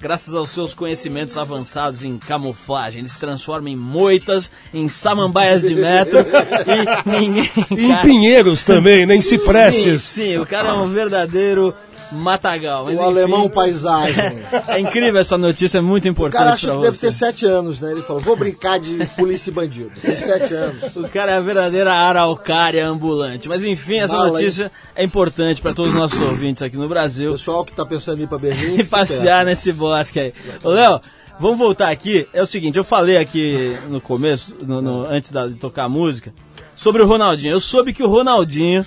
graças 0.00 0.32
aos 0.34 0.50
seus 0.50 0.72
conhecimentos 0.74 1.36
avançados 1.36 2.04
em 2.04 2.18
camuflagem. 2.18 3.00
Ele 3.00 3.08
se 3.08 3.18
transforma 3.18 3.68
em 3.68 3.74
moitas, 3.74 4.52
em 4.72 4.88
samambaias 4.88 5.62
de 5.62 5.74
metro 5.74 6.20
e 6.24 7.10
ninguém. 7.10 7.50
E 7.76 7.84
em 7.84 8.02
pinheiros 8.02 8.64
também, 8.64 9.04
nem 9.04 9.18
né? 9.18 9.22
ciprestes. 9.22 10.02
Sim, 10.02 10.22
sim, 10.22 10.38
o 10.38 10.46
cara 10.46 10.68
é 10.68 10.72
um 10.74 10.88
verdadeiro 10.88 11.74
Matagal. 12.12 12.84
Mas, 12.84 12.94
o 12.94 13.02
enfim, 13.02 13.04
alemão 13.04 13.48
paisagem. 13.48 14.16
É, 14.68 14.78
incrível 14.80 15.20
essa 15.20 15.36
notícia, 15.36 15.78
é 15.78 15.80
muito 15.80 16.08
importante. 16.08 16.40
O 16.40 16.44
cara 16.44 16.54
acha 16.54 16.66
que 16.68 16.76
você. 16.76 16.86
deve 16.86 16.98
ter 16.98 17.12
sete 17.12 17.46
anos, 17.46 17.80
né? 17.80 17.92
Ele 17.92 18.02
falou: 18.02 18.20
vou 18.20 18.36
brincar 18.36 18.78
de 18.78 19.04
polícia 19.16 19.50
e 19.50 19.52
bandido. 19.52 19.90
Tem 20.00 20.16
sete 20.16 20.54
anos. 20.54 20.96
O 20.96 21.08
cara 21.08 21.32
é 21.32 21.36
a 21.36 21.40
verdadeira 21.40 21.92
araucária 21.92 22.86
ambulante. 22.86 23.48
Mas 23.48 23.62
enfim, 23.62 23.96
essa 23.96 24.16
Mala, 24.16 24.32
notícia 24.32 24.64
hein? 24.64 24.70
é 24.94 25.04
importante 25.04 25.60
para 25.60 25.74
todos 25.74 25.92
os 25.92 25.98
nossos 25.98 26.20
ouvintes 26.20 26.62
aqui 26.62 26.76
no 26.76 26.88
Brasil. 26.88 27.32
Pessoal 27.32 27.64
que 27.64 27.72
tá 27.72 27.84
pensando 27.84 28.20
em 28.20 28.24
ir 28.24 28.26
pra 28.26 28.38
Berlim. 28.38 28.78
e 28.80 28.84
passear 28.84 29.44
perto. 29.44 29.46
nesse 29.46 29.72
bosque 29.72 30.20
aí. 30.20 30.32
Ô, 30.62 30.70
Léo. 30.70 31.00
Vamos 31.38 31.58
voltar 31.58 31.90
aqui. 31.90 32.26
É 32.32 32.40
o 32.40 32.46
seguinte, 32.46 32.78
eu 32.78 32.84
falei 32.84 33.18
aqui 33.18 33.76
no 33.90 34.00
começo, 34.00 34.56
no, 34.62 34.80
no, 34.80 35.06
antes 35.06 35.30
de 35.30 35.56
tocar 35.56 35.84
a 35.84 35.88
música, 35.88 36.32
sobre 36.74 37.02
o 37.02 37.06
Ronaldinho. 37.06 37.52
Eu 37.52 37.60
soube 37.60 37.92
que 37.92 38.02
o 38.02 38.08
Ronaldinho 38.08 38.86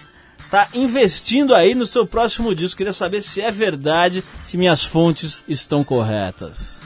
tá 0.49 0.67
investindo 0.73 1.53
aí 1.53 1.75
no 1.75 1.85
seu 1.85 2.05
próximo 2.05 2.53
disco. 2.55 2.77
Queria 2.77 2.93
saber 2.93 3.21
se 3.21 3.41
é 3.41 3.51
verdade, 3.51 4.23
se 4.43 4.57
minhas 4.57 4.83
fontes 4.83 5.41
estão 5.47 5.83
corretas. 5.83 6.79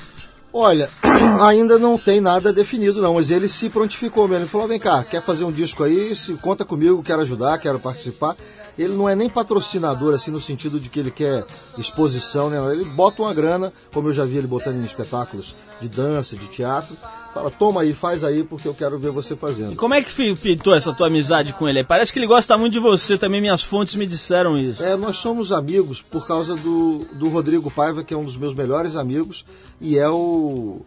Olha, 0.52 0.88
ainda 1.42 1.80
não 1.80 1.98
tem 1.98 2.22
nada 2.22 2.54
definido 2.54 3.02
não, 3.02 3.16
mas 3.16 3.32
ele 3.32 3.50
se 3.50 3.70
prontificou 3.70 4.28
mesmo. 4.28 4.44
Ele 4.44 4.50
falou: 4.50 4.68
vem 4.68 4.80
cá, 4.80 5.04
quer 5.04 5.22
fazer 5.22 5.44
um 5.44 5.52
disco 5.52 5.84
aí? 5.84 6.16
Se 6.16 6.34
conta 6.36 6.64
comigo, 6.64 7.02
quero 7.02 7.22
ajudar, 7.22 7.58
quero 7.58 7.80
participar. 7.80 8.36
Ele 8.78 8.94
não 8.94 9.08
é 9.08 9.16
nem 9.16 9.30
patrocinador, 9.30 10.14
assim, 10.14 10.32
no 10.32 10.42
sentido 10.42 10.80
de 10.80 10.90
que 10.90 11.00
ele 11.00 11.12
quer 11.12 11.46
exposição, 11.78 12.50
né? 12.50 12.58
Ele 12.72 12.86
bota 12.86 13.22
uma 13.22 13.34
grana, 13.34 13.72
como 13.94 14.10
eu 14.10 14.14
já 14.14 14.26
vi 14.26 14.38
ele 14.38 14.48
botando 14.48 14.76
em 14.76 14.86
espetáculos 14.86 15.56
de 15.80 15.88
dança, 15.88 16.36
de 16.36 16.48
teatro, 16.48 16.96
Fala, 17.34 17.50
toma 17.50 17.82
aí, 17.82 17.94
faz 17.94 18.24
aí, 18.24 18.44
porque 18.44 18.68
eu 18.68 18.76
quero 18.76 19.00
ver 19.00 19.10
você 19.10 19.36
fazendo. 19.36 19.74
E 19.74 19.76
como 19.76 19.96
é 19.96 20.04
que 20.04 20.36
pintou 20.36 20.76
essa 20.76 20.94
tua 20.94 21.08
amizade 21.08 21.52
com 21.54 21.68
ele? 21.68 21.84
Parece 21.84 22.14
que 22.14 22.20
ele 22.20 22.28
gosta 22.28 22.56
muito 22.56 22.74
de 22.74 22.80
você, 22.80 23.18
também 23.18 23.42
minhas 23.42 23.64
fontes 23.64 23.96
me 23.96 24.06
disseram 24.06 24.56
isso. 24.56 24.84
É, 24.84 24.96
nós 24.96 25.18
somos 25.18 25.52
amigos 25.52 26.00
por 26.00 26.28
causa 26.28 26.56
do, 26.56 27.08
do 27.14 27.30
Rodrigo 27.30 27.72
Paiva, 27.72 28.04
que 28.04 28.14
é 28.14 28.18
um 28.18 28.24
dos 28.24 28.38
meus 28.38 28.54
melhores 28.54 28.96
amigos, 28.96 29.44
e 29.82 29.98
é 29.98 30.08
o, 30.08 30.82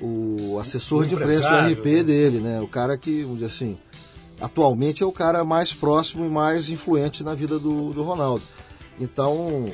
o 0.00 0.56
assessor 0.60 1.02
o 1.02 1.06
de 1.06 1.16
imprensa, 1.16 1.50
o 1.50 1.72
RP 1.72 1.84
né? 1.84 2.02
dele, 2.04 2.38
né? 2.38 2.60
O 2.60 2.68
cara 2.68 2.96
que, 2.96 3.22
vamos 3.22 3.40
dizer 3.40 3.46
assim, 3.46 3.76
atualmente 4.42 5.02
é 5.02 5.06
o 5.06 5.12
cara 5.12 5.44
mais 5.44 5.72
próximo 5.72 6.26
e 6.26 6.28
mais 6.28 6.68
influente 6.68 7.22
na 7.22 7.34
vida 7.34 7.58
do, 7.58 7.92
do 7.92 8.02
Ronaldo. 8.02 8.42
Então, 9.00 9.70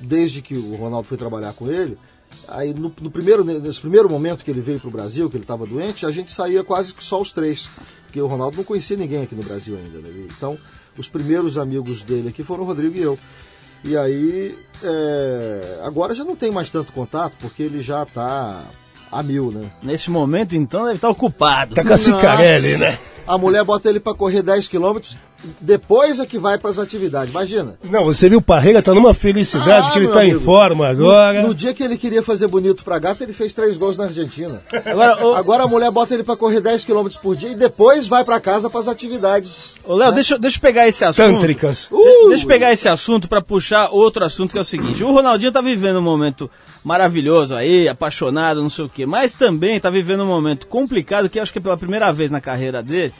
desde 0.00 0.42
que 0.42 0.54
o 0.54 0.74
Ronaldo 0.76 1.08
foi 1.08 1.16
trabalhar 1.16 1.52
com 1.54 1.70
ele, 1.70 1.96
Aí 2.48 2.74
no, 2.74 2.92
no, 3.00 3.10
primeiro, 3.10 3.44
nesse 3.44 3.80
primeiro 3.80 4.08
momento 4.08 4.44
que 4.44 4.50
ele 4.50 4.60
veio 4.60 4.80
para 4.80 4.88
o 4.88 4.90
Brasil, 4.90 5.30
que 5.30 5.36
ele 5.36 5.44
estava 5.44 5.66
doente, 5.66 6.04
a 6.04 6.10
gente 6.10 6.32
saía 6.32 6.62
quase 6.64 6.92
que 6.92 7.02
só 7.02 7.20
os 7.20 7.32
três, 7.32 7.68
porque 8.04 8.20
o 8.20 8.26
Ronaldo 8.26 8.56
não 8.56 8.64
conhecia 8.64 8.96
ninguém 8.96 9.22
aqui 9.22 9.34
no 9.34 9.42
Brasil 9.42 9.76
ainda. 9.76 9.98
Né? 9.98 10.26
Então, 10.36 10.58
os 10.96 11.08
primeiros 11.08 11.58
amigos 11.58 12.02
dele 12.02 12.28
aqui 12.28 12.42
foram 12.42 12.64
o 12.64 12.66
Rodrigo 12.66 12.96
e 12.96 13.02
eu. 13.02 13.18
E 13.82 13.96
aí, 13.96 14.58
é, 14.82 15.80
agora 15.84 16.14
já 16.14 16.24
não 16.24 16.34
tem 16.34 16.50
mais 16.50 16.70
tanto 16.70 16.92
contato, 16.92 17.34
porque 17.38 17.62
ele 17.62 17.82
já 17.82 18.02
está 18.02 18.62
a 19.12 19.22
mil, 19.22 19.50
né? 19.50 19.70
Nesse 19.82 20.10
momento, 20.10 20.56
então, 20.56 20.84
deve 20.84 20.96
estar 20.96 21.10
ocupado. 21.10 21.74
Tá 21.74 21.84
com 21.84 21.92
a 21.92 21.96
Cicarelli, 21.96 22.78
né? 22.78 22.98
A 23.26 23.38
mulher 23.38 23.64
bota 23.64 23.88
ele 23.88 24.00
para 24.00 24.14
correr 24.14 24.42
10 24.42 24.68
quilômetros, 24.68 25.16
depois 25.60 26.18
é 26.20 26.26
que 26.26 26.38
vai 26.38 26.58
para 26.58 26.70
as 26.70 26.78
atividades, 26.78 27.30
imagina. 27.30 27.74
Não, 27.82 28.04
você 28.04 28.28
viu 28.28 28.38
o 28.38 28.42
Parreira 28.42 28.82
tá 28.82 28.94
numa 28.94 29.14
felicidade 29.14 29.88
ah, 29.88 29.92
que 29.92 29.98
ele 29.98 30.08
tá 30.08 30.20
amigo. 30.20 30.36
em 30.36 30.40
forma 30.40 30.88
agora. 30.88 31.42
No, 31.42 31.48
no, 31.48 31.54
dia 31.54 31.74
que 31.74 31.82
ele 31.82 31.96
queria 31.96 32.22
fazer 32.22 32.46
bonito 32.48 32.84
pra 32.84 32.98
gata, 32.98 33.22
ele 33.22 33.32
fez 33.32 33.52
três 33.54 33.76
gols 33.76 33.96
na 33.96 34.04
Argentina. 34.04 34.62
Agora, 34.84 35.26
o... 35.26 35.34
agora 35.34 35.62
a 35.64 35.66
mulher 35.66 35.90
bota 35.90 36.14
ele 36.14 36.22
para 36.22 36.36
correr 36.36 36.60
10 36.60 36.84
km 36.84 37.08
por 37.22 37.36
dia 37.36 37.50
e 37.50 37.54
depois 37.54 38.06
vai 38.06 38.24
para 38.24 38.40
casa 38.40 38.68
para 38.68 38.80
as 38.80 38.88
atividades. 38.88 39.76
Ô, 39.84 39.94
Léo, 39.94 40.10
né? 40.10 40.14
deixa, 40.14 40.38
deixa 40.38 40.58
eu 40.58 40.60
pegar 40.60 40.86
esse 40.86 41.04
assunto. 41.04 41.34
Tântricas. 41.34 41.88
Uh! 41.90 42.28
Deixa 42.28 42.44
eu 42.44 42.48
pegar 42.48 42.72
esse 42.72 42.88
assunto 42.88 43.28
para 43.28 43.42
puxar 43.42 43.88
outro 43.90 44.24
assunto 44.24 44.52
que 44.52 44.58
é 44.58 44.60
o 44.60 44.64
seguinte: 44.64 45.02
o 45.02 45.12
Ronaldinho 45.12 45.52
tá 45.52 45.60
vivendo 45.60 45.98
um 45.98 46.02
momento 46.02 46.50
maravilhoso 46.82 47.54
aí, 47.54 47.88
apaixonado, 47.88 48.62
não 48.62 48.70
sei 48.70 48.84
o 48.84 48.88
quê, 48.88 49.06
mas 49.06 49.32
também 49.32 49.80
tá 49.80 49.90
vivendo 49.90 50.22
um 50.22 50.26
momento 50.26 50.66
complicado 50.66 51.28
que 51.28 51.40
acho 51.40 51.52
que 51.52 51.58
é 51.58 51.62
pela 51.62 51.76
primeira 51.76 52.12
vez 52.12 52.30
na 52.30 52.40
carreira 52.40 52.82
dele 52.82 53.12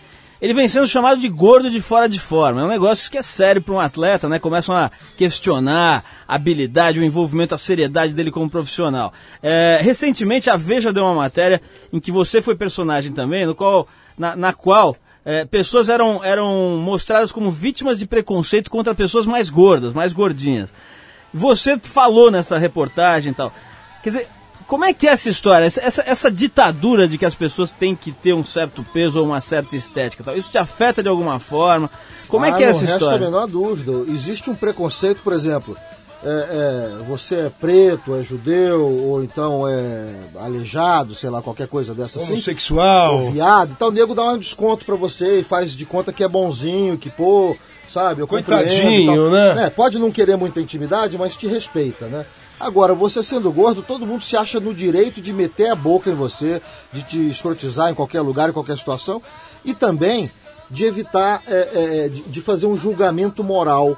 ele 0.44 0.52
vem 0.52 0.68
sendo 0.68 0.86
chamado 0.86 1.18
de 1.18 1.26
gordo 1.26 1.70
de 1.70 1.80
fora 1.80 2.06
de 2.06 2.20
forma. 2.20 2.60
É 2.60 2.64
um 2.64 2.68
negócio 2.68 3.10
que 3.10 3.16
é 3.16 3.22
sério 3.22 3.62
para 3.62 3.72
um 3.72 3.80
atleta, 3.80 4.28
né? 4.28 4.38
Começam 4.38 4.76
a 4.76 4.90
questionar 5.16 6.04
a 6.28 6.34
habilidade, 6.34 7.00
o 7.00 7.02
envolvimento, 7.02 7.54
a 7.54 7.58
seriedade 7.58 8.12
dele 8.12 8.30
como 8.30 8.50
profissional. 8.50 9.10
É, 9.42 9.80
recentemente 9.82 10.50
a 10.50 10.56
Veja 10.56 10.92
deu 10.92 11.02
uma 11.04 11.14
matéria 11.14 11.62
em 11.90 11.98
que 11.98 12.12
você 12.12 12.42
foi 12.42 12.54
personagem 12.54 13.10
também, 13.10 13.46
no 13.46 13.54
qual, 13.54 13.88
na, 14.18 14.36
na 14.36 14.52
qual 14.52 14.94
é, 15.24 15.46
pessoas 15.46 15.88
eram, 15.88 16.22
eram 16.22 16.76
mostradas 16.76 17.32
como 17.32 17.50
vítimas 17.50 17.98
de 17.98 18.06
preconceito 18.06 18.70
contra 18.70 18.94
pessoas 18.94 19.26
mais 19.26 19.48
gordas, 19.48 19.94
mais 19.94 20.12
gordinhas. 20.12 20.70
Você 21.32 21.78
falou 21.78 22.30
nessa 22.30 22.58
reportagem 22.58 23.32
e 23.32 23.34
tal. 23.34 23.50
Quer 24.02 24.10
dizer, 24.10 24.28
como 24.66 24.84
é 24.84 24.92
que 24.92 25.06
é 25.06 25.10
essa 25.10 25.28
história? 25.28 25.64
Essa, 25.64 25.80
essa, 25.80 26.02
essa, 26.06 26.30
ditadura 26.30 27.06
de 27.06 27.18
que 27.18 27.24
as 27.24 27.34
pessoas 27.34 27.72
têm 27.72 27.94
que 27.94 28.12
ter 28.12 28.32
um 28.32 28.44
certo 28.44 28.84
peso 28.92 29.20
ou 29.20 29.26
uma 29.26 29.40
certa 29.40 29.76
estética, 29.76 30.24
tal, 30.24 30.36
isso 30.36 30.50
te 30.50 30.58
afeta 30.58 31.02
de 31.02 31.08
alguma 31.08 31.38
forma? 31.38 31.90
Como 32.28 32.44
é 32.44 32.50
ah, 32.50 32.54
é 32.54 32.56
que 32.56 32.64
é 32.64 32.66
essa 32.68 32.84
história? 32.84 33.00
Não 33.00 33.10
resta 33.10 33.24
a 33.24 33.30
menor 33.30 33.46
dúvida. 33.46 33.92
Existe 34.12 34.50
um 34.50 34.54
preconceito, 34.54 35.22
por 35.22 35.32
exemplo, 35.32 35.76
é, 36.24 36.28
é, 36.28 37.04
você 37.04 37.34
é 37.34 37.50
preto, 37.50 38.14
é 38.14 38.22
judeu, 38.22 38.82
ou 38.82 39.22
então 39.22 39.68
é 39.68 40.14
aleijado, 40.40 41.14
sei 41.14 41.28
lá, 41.28 41.42
qualquer 41.42 41.68
coisa 41.68 41.94
dessa 41.94 42.18
assim. 42.18 42.32
Homossexual. 42.32 43.18
Ou 43.18 43.32
viado. 43.32 43.72
Então 43.72 43.88
o 43.88 43.92
nego 43.92 44.14
dá 44.14 44.30
um 44.30 44.38
desconto 44.38 44.86
para 44.86 44.96
você 44.96 45.40
e 45.40 45.44
faz 45.44 45.76
de 45.76 45.84
conta 45.84 46.12
que 46.12 46.24
é 46.24 46.28
bonzinho, 46.28 46.96
que 46.96 47.10
pô, 47.10 47.54
sabe? 47.88 48.22
Eu 48.22 48.26
Coitadinho, 48.26 49.30
né? 49.30 49.66
É, 49.66 49.70
pode 49.70 49.98
não 49.98 50.10
querer 50.10 50.36
muita 50.36 50.60
intimidade, 50.60 51.18
mas 51.18 51.36
te 51.36 51.46
respeita, 51.46 52.06
né? 52.06 52.24
Agora, 52.58 52.94
você 52.94 53.22
sendo 53.22 53.50
gordo, 53.52 53.82
todo 53.82 54.06
mundo 54.06 54.22
se 54.22 54.36
acha 54.36 54.60
no 54.60 54.72
direito 54.72 55.20
de 55.20 55.32
meter 55.32 55.70
a 55.70 55.74
boca 55.74 56.10
em 56.10 56.14
você, 56.14 56.62
de 56.92 57.02
te 57.02 57.28
escrotizar 57.28 57.90
em 57.90 57.94
qualquer 57.94 58.20
lugar, 58.20 58.48
em 58.48 58.52
qualquer 58.52 58.78
situação, 58.78 59.20
e 59.64 59.74
também 59.74 60.30
de 60.70 60.84
evitar 60.84 61.42
é, 61.46 62.06
é, 62.06 62.08
de 62.08 62.40
fazer 62.40 62.66
um 62.66 62.76
julgamento 62.76 63.44
moral 63.44 63.96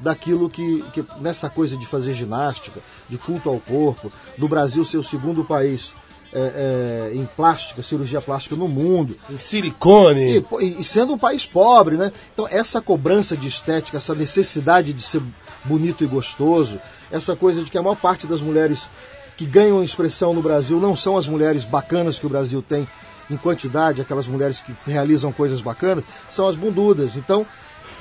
daquilo 0.00 0.48
que, 0.48 0.82
que, 0.92 1.04
nessa 1.20 1.48
coisa 1.48 1.76
de 1.76 1.86
fazer 1.86 2.14
ginástica, 2.14 2.80
de 3.08 3.18
culto 3.18 3.48
ao 3.48 3.60
corpo, 3.60 4.10
do 4.36 4.48
Brasil 4.48 4.84
ser 4.84 4.96
o 4.96 5.04
segundo 5.04 5.44
país 5.44 5.94
é, 6.32 7.10
é, 7.12 7.16
em 7.16 7.26
plástica, 7.26 7.82
cirurgia 7.82 8.20
plástica 8.20 8.56
no 8.56 8.68
mundo. 8.68 9.16
Em 9.28 9.36
silicone. 9.36 10.44
E, 10.60 10.80
e, 10.80 10.84
sendo 10.84 11.12
um 11.12 11.18
país 11.18 11.44
pobre, 11.44 11.96
né? 11.96 12.12
Então, 12.32 12.46
essa 12.48 12.80
cobrança 12.80 13.36
de 13.36 13.48
estética, 13.48 13.98
essa 13.98 14.14
necessidade 14.14 14.92
de 14.92 15.02
ser 15.02 15.22
bonito 15.64 16.04
e 16.04 16.06
gostoso, 16.06 16.80
essa 17.10 17.34
coisa 17.34 17.62
de 17.62 17.70
que 17.70 17.78
a 17.78 17.82
maior 17.82 17.96
parte 17.96 18.26
das 18.26 18.40
mulheres 18.40 18.88
que 19.36 19.46
ganham 19.46 19.82
expressão 19.82 20.34
no 20.34 20.42
Brasil 20.42 20.78
não 20.78 20.94
são 20.94 21.16
as 21.16 21.26
mulheres 21.26 21.64
bacanas 21.64 22.18
que 22.18 22.26
o 22.26 22.28
Brasil 22.28 22.62
tem 22.62 22.86
em 23.30 23.36
quantidade, 23.36 24.00
aquelas 24.00 24.26
mulheres 24.26 24.60
que 24.60 24.74
realizam 24.86 25.32
coisas 25.32 25.60
bacanas, 25.60 26.04
são 26.28 26.48
as 26.48 26.56
bundudas. 26.56 27.16
Então, 27.16 27.46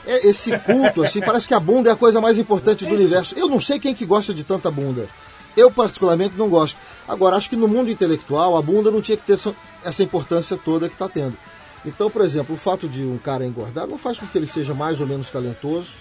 é 0.05 0.27
esse 0.27 0.57
culto, 0.59 1.03
assim, 1.03 1.19
parece 1.21 1.47
que 1.47 1.53
a 1.53 1.59
bunda 1.59 1.89
é 1.89 1.93
a 1.93 1.95
coisa 1.95 2.19
mais 2.19 2.37
importante 2.37 2.85
do 2.85 2.93
universo. 2.93 3.35
Eu 3.37 3.47
não 3.47 3.61
sei 3.61 3.79
quem 3.79 3.93
que 3.93 4.05
gosta 4.05 4.33
de 4.33 4.43
tanta 4.43 4.71
bunda. 4.71 5.07
Eu, 5.55 5.69
particularmente, 5.71 6.35
não 6.37 6.49
gosto. 6.49 6.77
Agora, 7.07 7.35
acho 7.35 7.49
que 7.49 7.55
no 7.55 7.67
mundo 7.67 7.89
intelectual, 7.91 8.57
a 8.57 8.61
bunda 8.61 8.89
não 8.89 9.01
tinha 9.01 9.17
que 9.17 9.23
ter 9.23 9.37
essa 9.83 10.03
importância 10.03 10.57
toda 10.57 10.87
que 10.87 10.95
está 10.95 11.07
tendo. 11.07 11.37
Então, 11.85 12.09
por 12.09 12.21
exemplo, 12.21 12.55
o 12.55 12.57
fato 12.57 12.87
de 12.87 13.03
um 13.03 13.17
cara 13.17 13.45
engordar 13.45 13.87
não 13.87 13.97
faz 13.97 14.19
com 14.19 14.27
que 14.27 14.37
ele 14.37 14.47
seja 14.47 14.73
mais 14.73 14.99
ou 14.99 15.07
menos 15.07 15.29
talentoso, 15.29 15.93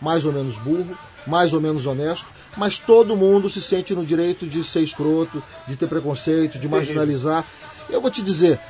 mais 0.00 0.24
ou 0.24 0.32
menos 0.32 0.56
burro, 0.58 0.96
mais 1.26 1.52
ou 1.52 1.60
menos 1.60 1.86
honesto, 1.86 2.26
mas 2.56 2.78
todo 2.78 3.16
mundo 3.16 3.48
se 3.48 3.60
sente 3.60 3.94
no 3.94 4.04
direito 4.04 4.46
de 4.46 4.62
ser 4.62 4.80
escroto, 4.80 5.42
de 5.66 5.76
ter 5.76 5.88
preconceito, 5.88 6.58
de 6.58 6.68
marginalizar. 6.68 7.44
Eu 7.88 8.00
vou 8.00 8.10
te 8.10 8.22
dizer, 8.22 8.60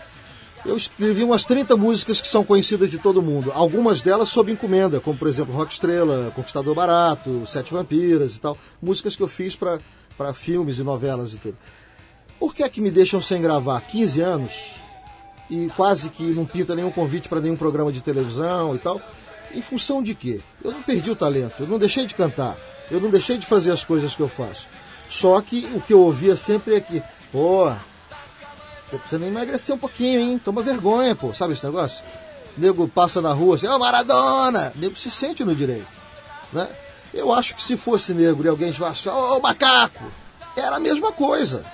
eu 0.64 0.76
escrevi 0.76 1.22
umas 1.22 1.44
30 1.44 1.76
músicas 1.76 2.20
que 2.20 2.26
são 2.26 2.42
conhecidas 2.42 2.90
de 2.90 2.98
todo 2.98 3.20
mundo, 3.20 3.52
algumas 3.54 4.00
delas 4.00 4.30
sob 4.30 4.50
encomenda, 4.50 4.98
como 4.98 5.18
por 5.18 5.28
exemplo 5.28 5.54
Rock 5.54 5.72
Estrela, 5.72 6.32
Conquistador 6.34 6.74
Barato, 6.74 7.46
Sete 7.46 7.72
Vampiras 7.72 8.36
e 8.36 8.40
tal, 8.40 8.56
músicas 8.80 9.14
que 9.14 9.22
eu 9.22 9.28
fiz 9.28 9.54
para 9.54 10.32
filmes 10.32 10.78
e 10.78 10.82
novelas 10.82 11.34
e 11.34 11.36
tudo. 11.36 11.56
Por 12.40 12.54
que 12.54 12.62
é 12.62 12.68
que 12.68 12.80
me 12.80 12.90
deixam 12.90 13.20
sem 13.20 13.42
gravar 13.42 13.80
15 13.82 14.20
anos 14.20 14.76
e 15.50 15.68
quase 15.76 16.08
que 16.08 16.22
não 16.22 16.46
pinta 16.46 16.74
nenhum 16.74 16.90
convite 16.90 17.28
para 17.28 17.40
nenhum 17.40 17.56
programa 17.56 17.92
de 17.92 18.00
televisão 18.00 18.74
e 18.74 18.78
tal? 18.78 19.00
Em 19.54 19.62
função 19.62 20.02
de 20.02 20.14
quê? 20.14 20.40
Eu 20.62 20.72
não 20.72 20.82
perdi 20.82 21.10
o 21.10 21.16
talento, 21.16 21.54
eu 21.60 21.66
não 21.66 21.78
deixei 21.78 22.06
de 22.06 22.14
cantar, 22.14 22.56
eu 22.90 23.00
não 23.00 23.10
deixei 23.10 23.38
de 23.38 23.46
fazer 23.46 23.70
as 23.70 23.84
coisas 23.84 24.14
que 24.14 24.20
eu 24.20 24.28
faço. 24.28 24.66
Só 25.08 25.40
que 25.40 25.70
o 25.74 25.80
que 25.80 25.92
eu 25.92 26.00
ouvia 26.00 26.36
sempre 26.36 26.74
é 26.74 26.80
que, 26.80 27.02
pô, 27.30 27.70
você 28.90 28.98
precisa 28.98 29.24
emagrecer 29.24 29.74
um 29.74 29.78
pouquinho, 29.78 30.20
hein? 30.20 30.40
Toma 30.42 30.62
vergonha, 30.62 31.14
pô. 31.14 31.32
Sabe 31.32 31.52
esse 31.52 31.64
negócio? 31.64 32.02
nego 32.56 32.88
passa 32.88 33.20
na 33.20 33.32
rua 33.32 33.56
assim, 33.56 33.66
ô 33.66 33.74
oh, 33.74 33.78
Maradona! 33.78 34.72
Nego 34.76 34.96
se 34.96 35.10
sente 35.10 35.44
no 35.44 35.54
direito. 35.54 35.86
Né? 36.52 36.68
Eu 37.12 37.32
acho 37.32 37.54
que 37.54 37.62
se 37.62 37.76
fosse 37.76 38.12
negro 38.12 38.44
e 38.44 38.48
alguém 38.48 38.72
falasse, 38.72 39.08
ô 39.08 39.36
oh, 39.36 39.40
macaco, 39.40 40.04
era 40.56 40.76
a 40.76 40.80
mesma 40.80 41.12
coisa. 41.12 41.64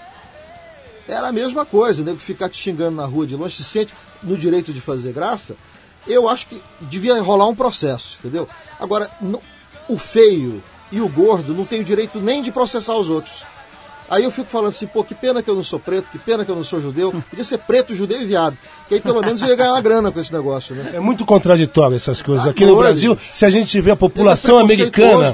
Era 1.07 1.29
a 1.29 1.33
mesma 1.33 1.67
coisa, 1.67 2.03
nego 2.03 2.19
ficar 2.19 2.49
te 2.49 2.57
xingando 2.57 2.97
na 2.97 3.05
rua 3.05 3.27
de 3.27 3.37
longe, 3.37 3.57
se 3.57 3.65
sente 3.65 3.95
no 4.23 4.37
direito 4.37 4.73
de 4.73 4.81
fazer 4.81 5.13
graça. 5.13 5.57
Eu 6.07 6.29
acho 6.29 6.47
que 6.47 6.63
devia 6.81 7.21
rolar 7.23 7.47
um 7.49 7.55
processo, 7.55 8.19
entendeu? 8.21 8.49
Agora, 8.79 9.11
o 9.89 9.99
feio 9.99 10.63
e 10.91 11.01
o 11.01 11.09
gordo 11.09 11.55
não 11.55 11.65
tem 11.65 11.81
o 11.81 11.85
direito 11.85 12.19
nem 12.21 12.43
de 12.43 12.51
processar 12.51 12.97
os 12.97 13.09
outros. 13.09 13.45
Aí 14.11 14.25
eu 14.25 14.31
fico 14.33 14.51
falando 14.51 14.71
assim, 14.71 14.89
pô, 14.89 15.05
que 15.05 15.15
pena 15.15 15.41
que 15.41 15.49
eu 15.49 15.55
não 15.55 15.63
sou 15.63 15.79
preto, 15.79 16.11
que 16.11 16.19
pena 16.19 16.45
que 16.45 16.51
eu 16.51 16.57
não 16.57 16.65
sou 16.65 16.81
judeu. 16.81 17.13
Podia 17.31 17.45
ser 17.45 17.59
preto, 17.59 17.95
judeu 17.95 18.21
e 18.21 18.25
viado. 18.25 18.59
Que 18.89 18.95
aí 18.95 19.01
pelo 19.01 19.21
menos 19.21 19.41
eu 19.41 19.47
ia 19.47 19.55
ganhar 19.55 19.71
uma 19.71 19.81
grana 19.81 20.11
com 20.11 20.19
esse 20.19 20.33
negócio, 20.33 20.75
né? 20.75 20.91
É 20.95 20.99
muito 20.99 21.25
contraditório 21.25 21.95
essas 21.95 22.21
coisas. 22.21 22.45
Aqui 22.45 22.67
no 22.67 22.77
Brasil, 22.77 23.17
se 23.33 23.47
a 23.47 23.51
gente 23.51 23.69
tiver 23.69 23.93
a 23.93 23.97
população 23.97 24.59
americana, 24.59 25.33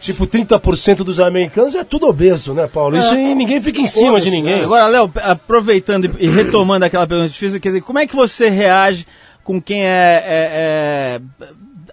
tipo 0.00 0.26
30% 0.26 0.96
dos 0.96 1.20
americanos 1.20 1.76
é 1.76 1.84
tudo 1.84 2.08
obeso, 2.08 2.52
né, 2.52 2.66
Paulo? 2.66 2.96
É. 2.96 2.98
Isso 2.98 3.12
aí 3.12 3.36
ninguém 3.36 3.62
fica 3.62 3.80
em 3.80 3.86
cima 3.86 4.20
de 4.20 4.32
ninguém. 4.32 4.64
Agora, 4.64 4.88
Léo, 4.88 5.08
aproveitando 5.22 6.16
e 6.18 6.28
retomando 6.28 6.84
aquela 6.84 7.06
pergunta 7.06 7.28
difícil, 7.30 7.60
quer 7.60 7.68
dizer, 7.68 7.82
como 7.82 8.00
é 8.00 8.06
que 8.06 8.16
você 8.16 8.48
reage 8.48 9.06
com 9.48 9.62
quem 9.62 9.82
é, 9.82 9.88
é, 9.88 11.20
é 11.40 11.48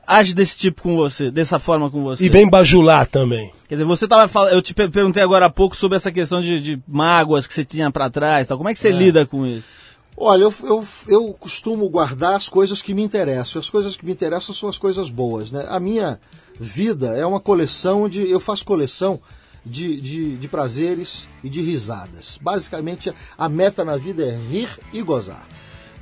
age 0.05 0.33
desse 0.33 0.57
tipo 0.57 0.83
com 0.83 0.97
você, 0.97 1.31
dessa 1.31 1.57
forma 1.57 1.89
com 1.89 2.03
você. 2.03 2.25
E 2.25 2.27
vem 2.27 2.49
bajular 2.49 3.07
também. 3.07 3.49
Quer 3.69 3.75
dizer, 3.75 3.85
você 3.85 4.05
tava 4.05 4.27
falando, 4.27 4.51
eu 4.51 4.61
te 4.61 4.73
perguntei 4.73 5.23
agora 5.23 5.45
há 5.45 5.49
pouco 5.49 5.73
sobre 5.73 5.95
essa 5.95 6.11
questão 6.11 6.41
de, 6.41 6.59
de 6.59 6.83
mágoas 6.85 7.47
que 7.47 7.53
você 7.53 7.63
tinha 7.63 7.89
para 7.89 8.09
trás, 8.09 8.49
tal. 8.49 8.57
Como 8.57 8.67
é 8.67 8.73
que 8.73 8.79
você 8.79 8.89
é. 8.89 8.91
lida 8.91 9.25
com 9.25 9.47
isso? 9.47 9.65
Olha, 10.17 10.43
eu, 10.43 10.53
eu, 10.63 10.85
eu 11.07 11.33
costumo 11.39 11.87
guardar 11.87 12.33
as 12.33 12.49
coisas 12.49 12.81
que 12.81 12.93
me 12.93 13.01
interessam. 13.01 13.61
As 13.61 13.69
coisas 13.69 13.95
que 13.95 14.05
me 14.05 14.11
interessam 14.11 14.53
são 14.53 14.67
as 14.67 14.77
coisas 14.77 15.09
boas, 15.09 15.49
né? 15.49 15.65
A 15.69 15.79
minha 15.79 16.19
vida 16.59 17.15
é 17.15 17.25
uma 17.25 17.39
coleção 17.39 18.09
de, 18.09 18.29
eu 18.29 18.41
faço 18.41 18.65
coleção 18.65 19.17
de, 19.65 20.01
de, 20.01 20.35
de 20.35 20.47
prazeres 20.49 21.29
e 21.41 21.49
de 21.49 21.61
risadas. 21.61 22.37
Basicamente, 22.41 23.13
a 23.37 23.47
meta 23.47 23.85
na 23.85 23.95
vida 23.95 24.25
é 24.25 24.37
rir 24.51 24.67
e 24.91 25.01
gozar 25.01 25.47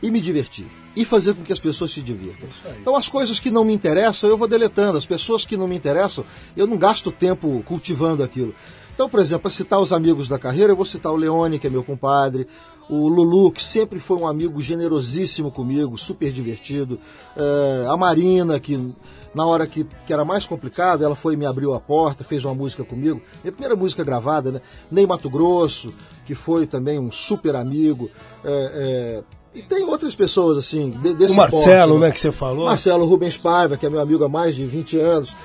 e 0.01 0.09
me 0.09 0.19
divertir 0.19 0.82
e 0.95 1.03
fazer 1.03 1.33
com 1.33 1.43
que 1.43 1.53
as 1.53 1.59
pessoas 1.59 1.91
se 1.91 2.01
divirtam. 2.01 2.47
Então, 2.79 2.95
as 2.95 3.09
coisas 3.09 3.39
que 3.39 3.49
não 3.49 3.65
me 3.65 3.73
interessam, 3.73 4.29
eu 4.29 4.37
vou 4.37 4.47
deletando. 4.47 4.97
As 4.97 5.05
pessoas 5.05 5.45
que 5.45 5.57
não 5.57 5.67
me 5.67 5.75
interessam, 5.75 6.23
eu 6.55 6.67
não 6.67 6.77
gasto 6.77 7.11
tempo 7.11 7.63
cultivando 7.65 8.23
aquilo. 8.23 8.53
Então, 8.93 9.09
por 9.09 9.19
exemplo, 9.19 9.41
para 9.41 9.51
citar 9.51 9.79
os 9.79 9.91
amigos 9.91 10.27
da 10.27 10.37
carreira, 10.37 10.71
eu 10.71 10.75
vou 10.75 10.85
citar 10.85 11.11
o 11.11 11.15
Leone, 11.15 11.57
que 11.57 11.65
é 11.65 11.69
meu 11.69 11.83
compadre, 11.83 12.47
o 12.87 13.07
Lulu, 13.07 13.51
que 13.51 13.63
sempre 13.63 13.99
foi 13.99 14.17
um 14.17 14.27
amigo 14.27 14.61
generosíssimo 14.61 15.51
comigo, 15.51 15.97
super 15.97 16.31
divertido, 16.31 16.99
é, 17.35 17.87
a 17.87 17.97
Marina, 17.97 18.59
que 18.59 18.93
na 19.33 19.47
hora 19.47 19.65
que, 19.65 19.85
que 20.05 20.13
era 20.13 20.23
mais 20.23 20.45
complicado, 20.45 21.03
ela 21.03 21.15
foi 21.15 21.33
e 21.33 21.37
me 21.37 21.45
abriu 21.45 21.73
a 21.73 21.79
porta, 21.79 22.23
fez 22.23 22.45
uma 22.45 22.53
música 22.53 22.83
comigo, 22.83 23.19
minha 23.43 23.51
primeira 23.51 23.75
música 23.75 24.03
gravada, 24.03 24.51
né? 24.51 24.61
Ney 24.91 25.07
Mato 25.07 25.27
Grosso, 25.27 25.91
que 26.23 26.35
foi 26.35 26.67
também 26.67 26.99
um 26.99 27.11
super 27.11 27.55
amigo, 27.55 28.11
é, 28.45 28.51
é, 28.51 29.23
e 29.55 29.61
tem 29.61 29.83
outras 29.83 30.15
pessoas, 30.15 30.57
assim, 30.57 30.89
desse 30.89 31.33
O 31.33 31.37
Marcelo, 31.37 31.89
porte, 31.89 32.01
né? 32.01 32.07
né, 32.07 32.11
que 32.11 32.19
você 32.19 32.31
falou. 32.31 32.65
Marcelo 32.65 33.05
Rubens 33.05 33.37
Paiva, 33.37 33.77
que 33.77 33.85
é 33.85 33.89
meu 33.89 34.01
amigo 34.01 34.23
há 34.23 34.29
mais 34.29 34.55
de 34.55 34.63
20 34.65 34.97
anos. 34.97 35.35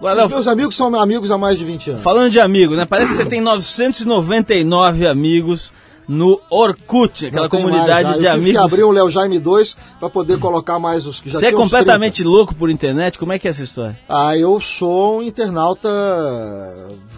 Meus 0.00 0.46
amigos 0.46 0.76
são 0.76 0.94
amigos 0.94 1.30
há 1.30 1.36
mais 1.36 1.58
de 1.58 1.64
20 1.64 1.90
anos. 1.90 2.02
Falando 2.02 2.30
de 2.30 2.40
amigos, 2.40 2.76
né? 2.76 2.86
Parece 2.86 3.10
que 3.10 3.16
você 3.16 3.26
tem 3.26 3.40
999 3.40 5.06
amigos 5.06 5.72
no 6.08 6.40
Orkut, 6.48 7.26
aquela 7.26 7.50
comunidade 7.50 8.04
mais, 8.04 8.18
de 8.18 8.24
eu 8.24 8.32
amigos. 8.32 8.52
que 8.52 8.56
abrir 8.56 8.84
um 8.84 8.90
Léo 8.90 9.10
Jaime 9.10 9.38
2 9.38 9.76
para 10.00 10.08
poder 10.08 10.38
colocar 10.38 10.78
mais 10.78 11.06
os 11.06 11.20
que 11.20 11.28
já 11.28 11.38
Você 11.38 11.46
é 11.48 11.52
completamente 11.52 12.24
louco 12.24 12.54
por 12.54 12.70
internet? 12.70 13.18
Como 13.18 13.32
é 13.32 13.38
que 13.38 13.46
é 13.46 13.50
essa 13.50 13.62
história? 13.62 13.98
Ah, 14.08 14.34
eu 14.34 14.58
sou 14.60 15.18
um 15.18 15.22
internauta 15.22 15.88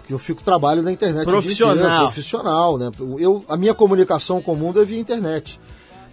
que 0.05 0.11
eu 0.11 0.19
fico 0.19 0.43
trabalho 0.43 0.81
na 0.81 0.91
internet 0.91 1.25
profissional, 1.25 2.01
profissional, 2.07 2.77
né? 2.77 2.91
Eu 3.17 3.45
a 3.47 3.55
minha 3.55 3.73
comunicação 3.73 4.41
com 4.41 4.51
o 4.51 4.57
mundo 4.57 4.81
é 4.81 4.85
via 4.85 4.99
internet. 4.99 5.57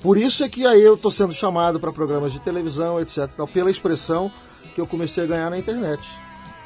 Por 0.01 0.17
isso 0.17 0.45
é 0.45 0.49
que 0.49 0.65
aí 0.65 0.83
eu 0.83 0.95
estou 0.95 1.11
sendo 1.11 1.33
chamado 1.33 1.81
para 1.81 1.93
programas 1.93 2.33
de 2.33 2.39
televisão, 2.39 3.01
etc. 3.01 3.29
Pela 3.53 3.71
expressão 3.71 4.31
que 4.75 4.81
eu 4.81 4.87
comecei 4.87 5.25
a 5.25 5.27
ganhar 5.27 5.51
na 5.51 5.59
internet. 5.59 6.01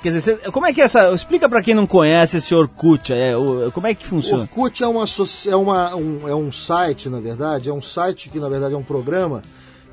Quer 0.02 0.10
dizer, 0.10 0.50
como 0.50 0.66
é 0.66 0.72
que 0.72 0.80
é 0.80 0.84
essa. 0.84 1.12
Explica 1.12 1.48
para 1.48 1.62
quem 1.62 1.74
não 1.74 1.86
conhece 1.86 2.36
esse 2.36 2.52
Orkut, 2.52 3.12
é, 3.12 3.36
o, 3.36 3.70
como 3.70 3.86
é 3.86 3.94
que 3.94 4.04
funciona? 4.04 4.42
Orkut 4.42 4.82
é, 4.82 4.86
uma, 4.86 5.04
é, 5.46 5.56
uma, 5.56 5.94
um, 5.94 6.28
é 6.28 6.34
um 6.34 6.50
site, 6.50 7.08
na 7.08 7.20
verdade, 7.20 7.70
é 7.70 7.72
um 7.72 7.80
site 7.80 8.28
que 8.28 8.40
na 8.40 8.48
verdade 8.48 8.74
é 8.74 8.76
um 8.76 8.82
programa 8.82 9.42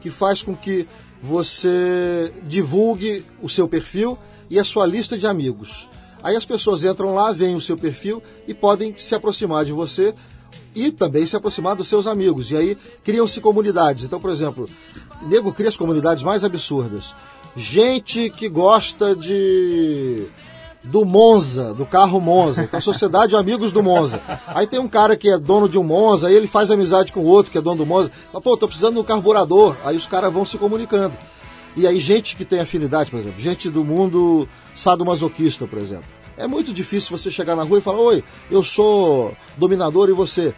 que 0.01 0.09
faz 0.09 0.41
com 0.41 0.55
que 0.55 0.87
você 1.21 2.33
divulgue 2.43 3.23
o 3.41 3.47
seu 3.47 3.67
perfil 3.67 4.17
e 4.49 4.57
a 4.57 4.63
sua 4.63 4.87
lista 4.87 5.17
de 5.17 5.27
amigos. 5.27 5.87
Aí 6.23 6.35
as 6.35 6.45
pessoas 6.45 6.83
entram 6.83 7.13
lá, 7.13 7.31
veem 7.31 7.55
o 7.55 7.61
seu 7.61 7.77
perfil 7.77 8.21
e 8.47 8.53
podem 8.53 8.95
se 8.97 9.13
aproximar 9.13 9.63
de 9.63 9.71
você 9.71 10.15
e 10.75 10.91
também 10.91 11.25
se 11.25 11.35
aproximar 11.35 11.75
dos 11.75 11.87
seus 11.87 12.07
amigos. 12.07 12.51
E 12.51 12.57
aí 12.57 12.77
criam-se 13.03 13.41
comunidades. 13.41 14.03
Então, 14.03 14.19
por 14.19 14.31
exemplo, 14.31 14.67
nego 15.23 15.53
cria 15.53 15.69
as 15.69 15.77
comunidades 15.77 16.23
mais 16.23 16.43
absurdas. 16.43 17.15
Gente 17.55 18.29
que 18.29 18.47
gosta 18.47 19.15
de 19.15 20.27
do 20.83 21.03
Monza, 21.03 21.73
do 21.73 21.85
carro 21.85 22.19
Monza. 22.21 22.63
Então, 22.63 22.79
Sociedade 22.79 23.29
de 23.29 23.35
Amigos 23.37 23.71
do 23.71 23.83
Monza. 23.83 24.21
Aí 24.47 24.65
tem 24.65 24.79
um 24.79 24.87
cara 24.87 25.15
que 25.17 25.29
é 25.29 25.37
dono 25.37 25.67
de 25.67 25.77
um 25.77 25.83
Monza, 25.83 26.27
aí 26.27 26.35
ele 26.35 26.47
faz 26.47 26.71
amizade 26.71 27.11
com 27.11 27.19
o 27.21 27.25
outro 27.25 27.51
que 27.51 27.57
é 27.57 27.61
dono 27.61 27.77
do 27.77 27.85
Monza. 27.85 28.11
Fala, 28.31 28.41
pô, 28.41 28.55
tô 28.55 28.67
precisando 28.67 28.93
de 28.93 28.99
um 28.99 29.03
carburador. 29.03 29.75
Aí 29.83 29.97
os 29.97 30.07
caras 30.07 30.31
vão 30.31 30.45
se 30.45 30.57
comunicando. 30.57 31.15
E 31.75 31.85
aí 31.85 31.99
gente 31.99 32.35
que 32.35 32.43
tem 32.43 32.59
afinidade, 32.59 33.11
por 33.11 33.19
exemplo, 33.19 33.39
gente 33.39 33.69
do 33.69 33.83
mundo 33.83 34.47
sadomasoquista, 34.75 35.67
por 35.67 35.77
exemplo. 35.77 36.18
É 36.39 36.47
muito 36.47 36.73
difícil 36.73 37.15
você 37.15 37.29
chegar 37.29 37.55
na 37.55 37.63
rua 37.63 37.79
e 37.79 37.81
falar: 37.81 37.99
Oi, 37.99 38.23
eu 38.49 38.63
sou 38.63 39.35
dominador 39.57 40.09
e 40.09 40.13
você. 40.13 40.55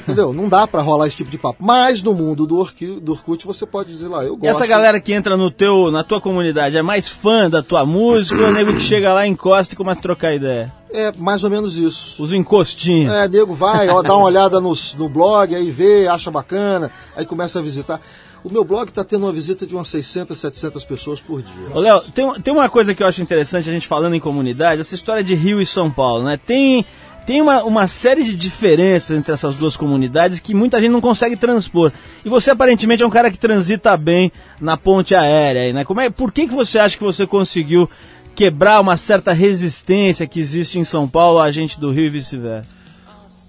Entendeu? 0.00 0.32
Não 0.32 0.48
dá 0.48 0.66
para 0.66 0.80
rolar 0.80 1.08
esse 1.08 1.16
tipo 1.16 1.30
de 1.30 1.38
papo. 1.38 1.64
Mas 1.64 2.02
no 2.02 2.14
mundo 2.14 2.46
do, 2.46 2.58
Orkut, 2.58 3.00
do 3.00 3.12
Orkut 3.12 3.44
você 3.46 3.66
pode 3.66 3.90
dizer 3.90 4.06
lá, 4.06 4.22
eu 4.22 4.36
gosto. 4.36 4.44
E 4.44 4.48
essa 4.48 4.66
galera 4.66 5.00
que 5.00 5.12
entra 5.12 5.36
no 5.36 5.50
teu, 5.50 5.90
na 5.90 6.04
tua 6.04 6.20
comunidade 6.20 6.76
é 6.76 6.82
mais 6.82 7.08
fã 7.08 7.50
da 7.50 7.62
tua 7.62 7.84
música 7.84 8.40
ou 8.40 8.48
é 8.48 8.52
nego 8.52 8.72
que 8.72 8.80
chega 8.80 9.12
lá, 9.12 9.26
encosta 9.26 9.74
e 9.74 9.76
começa 9.76 9.98
a 9.98 10.02
trocar 10.02 10.34
ideia? 10.34 10.72
É 10.92 11.12
mais 11.16 11.42
ou 11.42 11.50
menos 11.50 11.76
isso. 11.76 12.22
Os 12.22 12.32
encostinhos. 12.32 13.12
É, 13.12 13.28
nego 13.28 13.54
vai, 13.54 13.88
ó, 13.88 14.02
dá 14.02 14.14
uma 14.14 14.26
olhada 14.26 14.60
no, 14.60 14.72
no 14.96 15.08
blog, 15.08 15.54
aí 15.54 15.70
vê, 15.70 16.06
acha 16.06 16.30
bacana, 16.30 16.90
aí 17.16 17.26
começa 17.26 17.58
a 17.58 17.62
visitar. 17.62 18.00
O 18.44 18.50
meu 18.50 18.64
blog 18.64 18.88
está 18.88 19.02
tendo 19.02 19.26
uma 19.26 19.32
visita 19.32 19.66
de 19.66 19.74
umas 19.74 19.88
600, 19.88 20.38
700 20.38 20.84
pessoas 20.84 21.20
por 21.20 21.42
dia. 21.42 21.54
Ô, 21.74 21.80
Léo, 21.80 22.00
tem, 22.14 22.32
tem 22.40 22.54
uma 22.54 22.68
coisa 22.68 22.94
que 22.94 23.02
eu 23.02 23.06
acho 23.06 23.20
interessante 23.20 23.68
a 23.68 23.72
gente 23.72 23.86
falando 23.86 24.14
em 24.14 24.20
comunidade, 24.20 24.80
essa 24.80 24.94
história 24.94 25.24
de 25.24 25.34
Rio 25.34 25.60
e 25.60 25.66
São 25.66 25.90
Paulo, 25.90 26.24
né? 26.24 26.38
Tem, 26.46 26.84
tem 27.26 27.42
uma, 27.42 27.62
uma 27.64 27.86
série 27.86 28.22
de 28.22 28.34
diferenças 28.34 29.16
entre 29.16 29.32
essas 29.32 29.56
duas 29.56 29.76
comunidades 29.76 30.40
que 30.40 30.54
muita 30.54 30.80
gente 30.80 30.90
não 30.90 31.00
consegue 31.00 31.36
transpor. 31.36 31.92
E 32.24 32.28
você 32.28 32.52
aparentemente 32.52 33.02
é 33.02 33.06
um 33.06 33.10
cara 33.10 33.30
que 33.30 33.38
transita 33.38 33.96
bem 33.96 34.30
na 34.60 34.76
ponte 34.76 35.14
aérea, 35.14 35.72
né? 35.72 35.84
Como 35.84 36.00
é, 36.00 36.08
por 36.08 36.32
que, 36.32 36.46
que 36.46 36.54
você 36.54 36.78
acha 36.78 36.96
que 36.96 37.04
você 37.04 37.26
conseguiu 37.26 37.90
quebrar 38.34 38.80
uma 38.80 38.96
certa 38.96 39.32
resistência 39.32 40.26
que 40.26 40.38
existe 40.38 40.78
em 40.78 40.84
São 40.84 41.08
Paulo 41.08 41.40
a 41.40 41.50
gente 41.50 41.80
do 41.80 41.90
Rio 41.90 42.04
e 42.04 42.10
vice-versa? 42.10 42.77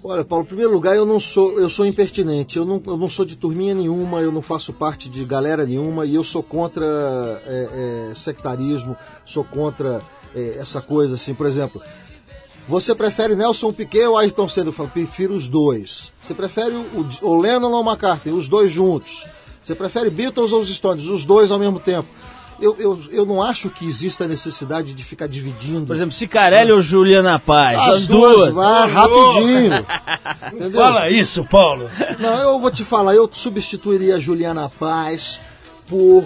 Olha, 0.02 0.24
Paulo, 0.24 0.44
em 0.44 0.46
primeiro 0.46 0.72
lugar, 0.72 0.96
eu 0.96 1.04
não 1.04 1.20
sou, 1.20 1.60
eu 1.60 1.68
sou 1.68 1.84
impertinente. 1.84 2.56
Eu 2.56 2.64
não, 2.64 2.82
eu 2.86 2.96
não 2.96 3.10
sou 3.10 3.24
de 3.24 3.36
turminha 3.36 3.74
nenhuma, 3.74 4.20
eu 4.20 4.32
não 4.32 4.40
faço 4.40 4.72
parte 4.72 5.10
de 5.10 5.24
galera 5.24 5.66
nenhuma 5.66 6.06
e 6.06 6.14
eu 6.14 6.24
sou 6.24 6.42
contra 6.42 6.86
é, 7.46 8.10
é, 8.10 8.14
sectarismo, 8.14 8.96
sou 9.26 9.44
contra 9.44 10.00
é, 10.34 10.56
essa 10.58 10.80
coisa 10.80 11.16
assim. 11.16 11.34
Por 11.34 11.46
exemplo, 11.46 11.82
você 12.66 12.94
prefere 12.94 13.34
Nelson 13.34 13.72
Piquet 13.74 14.06
ou 14.06 14.16
Ayrton 14.16 14.48
Senna? 14.48 14.68
Eu 14.68 14.72
falo, 14.72 14.88
prefiro 14.88 15.34
os 15.34 15.48
dois. 15.48 16.12
Você 16.22 16.32
prefere 16.32 16.74
o, 16.74 17.08
o 17.20 17.36
Lennon 17.36 17.70
ou 17.70 17.82
o 17.82 17.86
McCartney? 17.86 18.32
Os 18.32 18.48
dois 18.48 18.72
juntos. 18.72 19.26
Você 19.62 19.74
prefere 19.74 20.08
Beatles 20.08 20.52
ou 20.52 20.60
os 20.60 20.74
Stones? 20.74 21.04
Os 21.04 21.26
dois 21.26 21.50
ao 21.50 21.58
mesmo 21.58 21.78
tempo 21.78 22.08
eu, 22.60 22.76
eu, 22.78 23.00
eu 23.10 23.26
não 23.26 23.42
acho 23.42 23.70
que 23.70 23.86
exista 23.86 24.26
necessidade 24.28 24.92
de 24.92 25.04
ficar 25.04 25.26
dividindo. 25.26 25.86
Por 25.86 25.96
exemplo, 25.96 26.12
Cicarelli 26.12 26.72
ou 26.72 26.82
Juliana 26.82 27.38
Paz? 27.38 27.78
As, 27.78 27.88
as 27.88 28.06
duas. 28.06 28.36
duas. 28.36 28.54
Vai, 28.54 28.90
rapidinho. 28.90 29.86
Entendeu? 30.52 30.80
Fala 30.80 31.08
isso, 31.10 31.44
Paulo. 31.44 31.90
Não, 32.18 32.36
eu 32.38 32.60
vou 32.60 32.70
te 32.70 32.84
falar, 32.84 33.14
eu 33.14 33.28
substituiria 33.32 34.16
a 34.16 34.20
Juliana 34.20 34.68
Paz 34.68 35.40
por. 35.88 36.24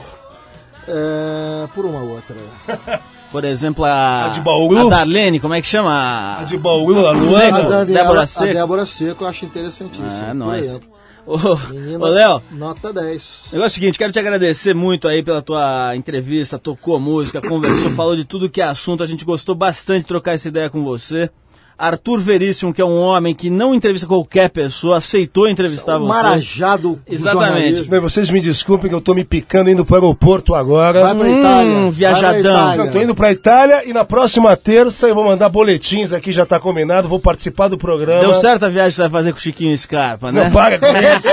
É, 0.87 1.67
por 1.75 1.87
uma 1.87 2.01
outra. 2.01 2.37
Por 3.35 3.45
exemplo, 3.45 3.85
a, 3.85 4.27
a, 4.27 4.29
de 4.29 4.41
Baú. 4.41 4.79
a 4.79 4.89
Darlene, 4.89 5.41
como 5.41 5.55
é 5.55 5.61
que 5.61 5.67
chama? 5.67 6.39
A 6.39 6.45
de 6.45 6.57
Baú, 6.57 7.05
a 7.05 7.11
Luana. 7.11 7.59
A 7.59 7.63
Daniela, 7.63 7.85
Débora 7.85 8.27
Seco. 8.29 8.51
A 8.51 8.53
Débora 8.53 8.87
Seco 8.87 9.25
eu 9.25 9.29
acho 9.29 9.45
interessantíssimo. 9.45 10.25
Ah, 10.25 10.33
nós. 10.33 10.81
Ô, 11.27 11.37
ô 11.37 12.09
Léo. 12.09 12.43
Nota 12.51 12.93
10. 12.93 13.49
Negócio 13.53 13.63
é 13.63 13.67
o 13.67 13.71
seguinte, 13.71 13.99
quero 13.99 14.13
te 14.13 14.19
agradecer 14.19 14.75
muito 14.75 15.09
aí 15.09 15.23
pela 15.23 15.41
tua 15.41 15.97
entrevista, 15.97 16.59
tocou 16.59 17.01
música, 17.01 17.41
conversou, 17.41 17.91
falou 17.91 18.17
de 18.17 18.25
tudo 18.25 18.51
que 18.51 18.61
é 18.61 18.65
assunto. 18.65 19.03
A 19.03 19.07
gente 19.07 19.25
gostou 19.25 19.55
bastante 19.55 20.01
de 20.01 20.07
trocar 20.07 20.33
essa 20.33 20.49
ideia 20.49 20.69
com 20.69 20.85
você. 20.85 21.31
Arthur 21.77 22.21
Veríssimo, 22.21 22.73
que 22.73 22.81
é 22.81 22.85
um 22.85 22.97
homem 23.01 23.35
que 23.35 23.51
não 23.51 23.75
entrevista 23.75 24.07
qualquer 24.07 24.49
pessoa, 24.51 24.99
aceitou 24.99 25.49
entrevistar 25.49 25.97
um 25.97 26.01
você. 26.01 26.09
Marajado 26.09 27.01
Exatamente. 27.09 27.89
Bem, 27.91 28.01
vocês 28.01 28.31
me 28.31 28.41
desculpem 28.41 28.89
que 28.89 28.95
eu 28.95 29.01
tô 29.01 29.13
me 29.15 29.25
picando 29.25 29.69
indo 29.71 29.85
para 29.85 29.95
o 29.95 29.97
aeroporto 29.97 30.55
agora. 30.55 31.03
Vai 31.03 31.15
pra 31.17 31.29
Itália. 31.29 31.77
Hum, 31.77 31.91
viajadão. 31.91 32.77
Não, 32.77 32.91
tô 32.91 33.01
indo 33.01 33.15
pra 33.15 33.33
Itália 33.33 33.83
e 33.89 33.93
na 33.93 34.05
próxima 34.05 34.57
terça 34.57 35.09
eu 35.09 35.15
vou 35.15 35.25
mandar 35.25 35.49
boletins 35.49 36.13
aqui, 36.13 36.31
já 36.33 36.47
tá 36.47 36.61
combinado, 36.61 37.09
vou 37.09 37.19
participar 37.19 37.69
do 37.69 37.77
programa. 37.77 38.21
Deu 38.21 38.35
certo 38.35 38.65
a 38.65 38.69
viagem 38.69 38.91
que 38.91 38.97
você 38.97 39.03
vai 39.03 39.11
fazer 39.11 39.33
com 39.33 39.39
o 39.39 39.43
Chiquinho 39.43 39.77
Scarpa, 39.77 40.31
né? 40.31 40.45
Não 40.45 40.51
paga 40.53 40.79
com 40.79 40.87
isso. 40.87 41.29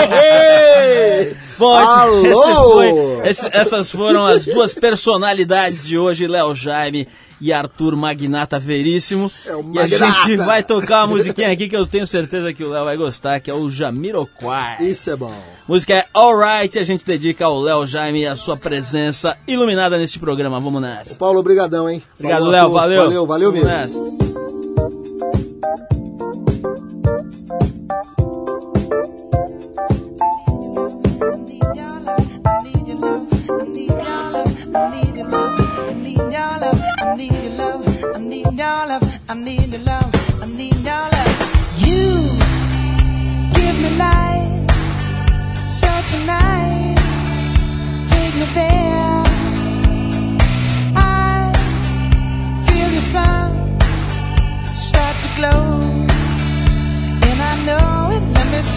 Bom, 1.58 1.80
esse- 1.80 1.92
Alô! 1.92 2.26
esse 2.26 2.56
foi- 2.56 3.30
esse- 3.30 3.50
essas 3.58 3.92
foram 3.92 4.26
as 4.26 4.46
duas 4.46 4.74
personalidades 4.74 5.84
de 5.86 5.98
hoje, 5.98 6.26
Léo 6.28 6.56
Jaime 6.56 7.08
e 7.42 7.52
Arthur 7.52 7.96
Magnata 7.96 8.60
Veríssimo. 8.60 9.30
É 9.46 9.56
o 9.56 9.60
e 9.74 9.80
a 9.80 9.82
Magnata. 9.82 10.12
gente 10.28 10.38
vai 10.38 10.64
tocar 10.64 11.00
uma 11.06 11.18
musiquinha 11.18 11.52
aqui 11.52 11.68
que 11.68 11.76
eu 11.76 11.88
tenho 11.88 12.06
certeza 12.06 12.54
que 12.54 12.64
o 12.64 12.70
Léo 12.70 12.86
vai 12.86 12.96
gostar, 12.96 13.40
que 13.40 13.50
é 13.50 13.54
o 13.54 13.70
Jamiroquai. 13.70 14.84
Isso 14.84 15.10
é 15.10 15.16
bom. 15.16 15.34
Música 15.68 15.94
é 15.94 16.06
Alright, 16.14 16.78
a 16.78 16.84
gente 16.84 17.06
dedica 17.06 17.46
ao 17.46 17.60
Léo 17.60 17.86
Jaime 17.86 18.22
e 18.22 18.28
a 18.28 18.36
sua 18.36 18.56
presença 18.56 19.36
iluminada 19.48 19.98
neste 19.98 20.20
programa. 20.20 20.60
Vamos 20.60 20.82
nessa. 20.82 21.16
Paulo, 21.16 21.40
obrigadão, 21.40 21.90
hein? 21.90 22.02
Obrigado, 22.18 22.46
Léo. 22.48 22.70
Valeu. 22.72 23.04
Valeu, 23.04 23.26
valeu 23.26 23.52
Vamos 23.52 23.66
mesmo. 23.68 23.78
nessa. 24.06 24.31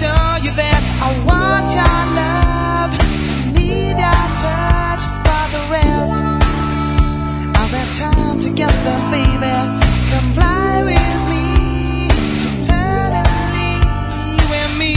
Show 0.04 0.36
you 0.44 0.52
that 0.60 0.82
I 1.00 1.10
want 1.28 1.66
your 1.72 1.98
love, 2.20 2.92
need 3.56 3.96
your 4.04 4.24
touch 4.44 5.02
for 5.24 5.44
the 5.54 5.62
rest 5.72 6.16
time 7.96 8.38
together, 8.40 8.96
baby. 9.14 9.54
Come 10.10 10.28
fly 10.36 10.72
with 10.88 11.20
me, 11.32 11.46
eternally, 12.52 13.72
me. 14.80 14.94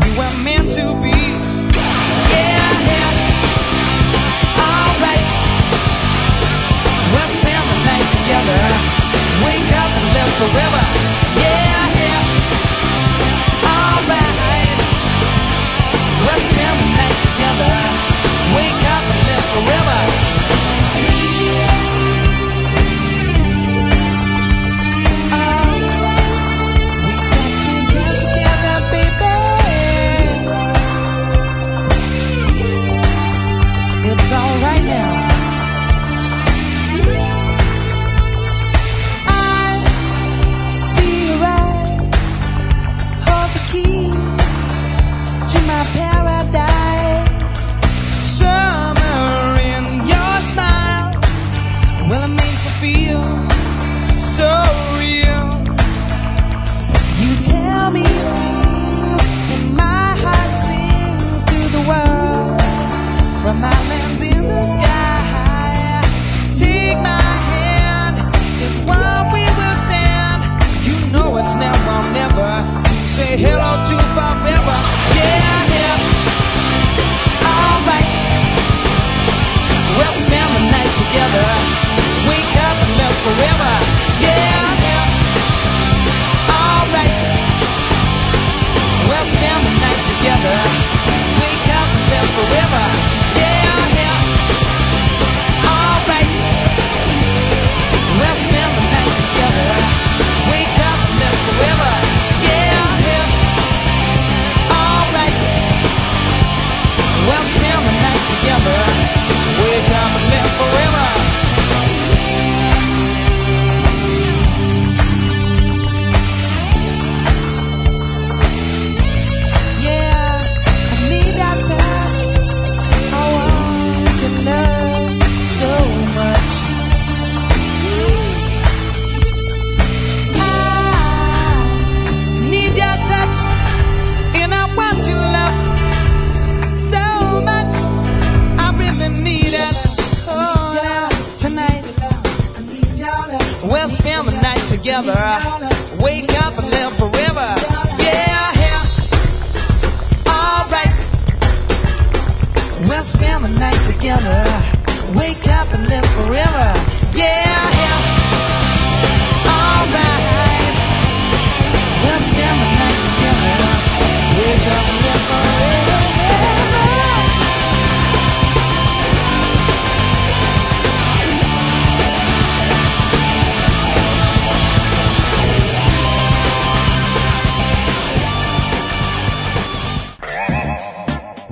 We 0.00 0.08
were 0.18 0.36
meant 0.44 0.68
to 0.76 0.84
be. 1.04 1.16
Yeah, 2.34 2.70
yeah. 2.92 3.10
Alright. 4.68 5.26
We'll 7.12 7.32
spend 7.40 7.64
the 7.72 7.78
night 7.88 8.08
together. 8.18 8.60
Wake 9.46 9.70
up 9.82 9.90
and 9.98 10.06
live 10.14 10.32
forever. 10.40 10.99
It's 34.02 34.32
alright 34.32 34.84
now. 34.84 35.29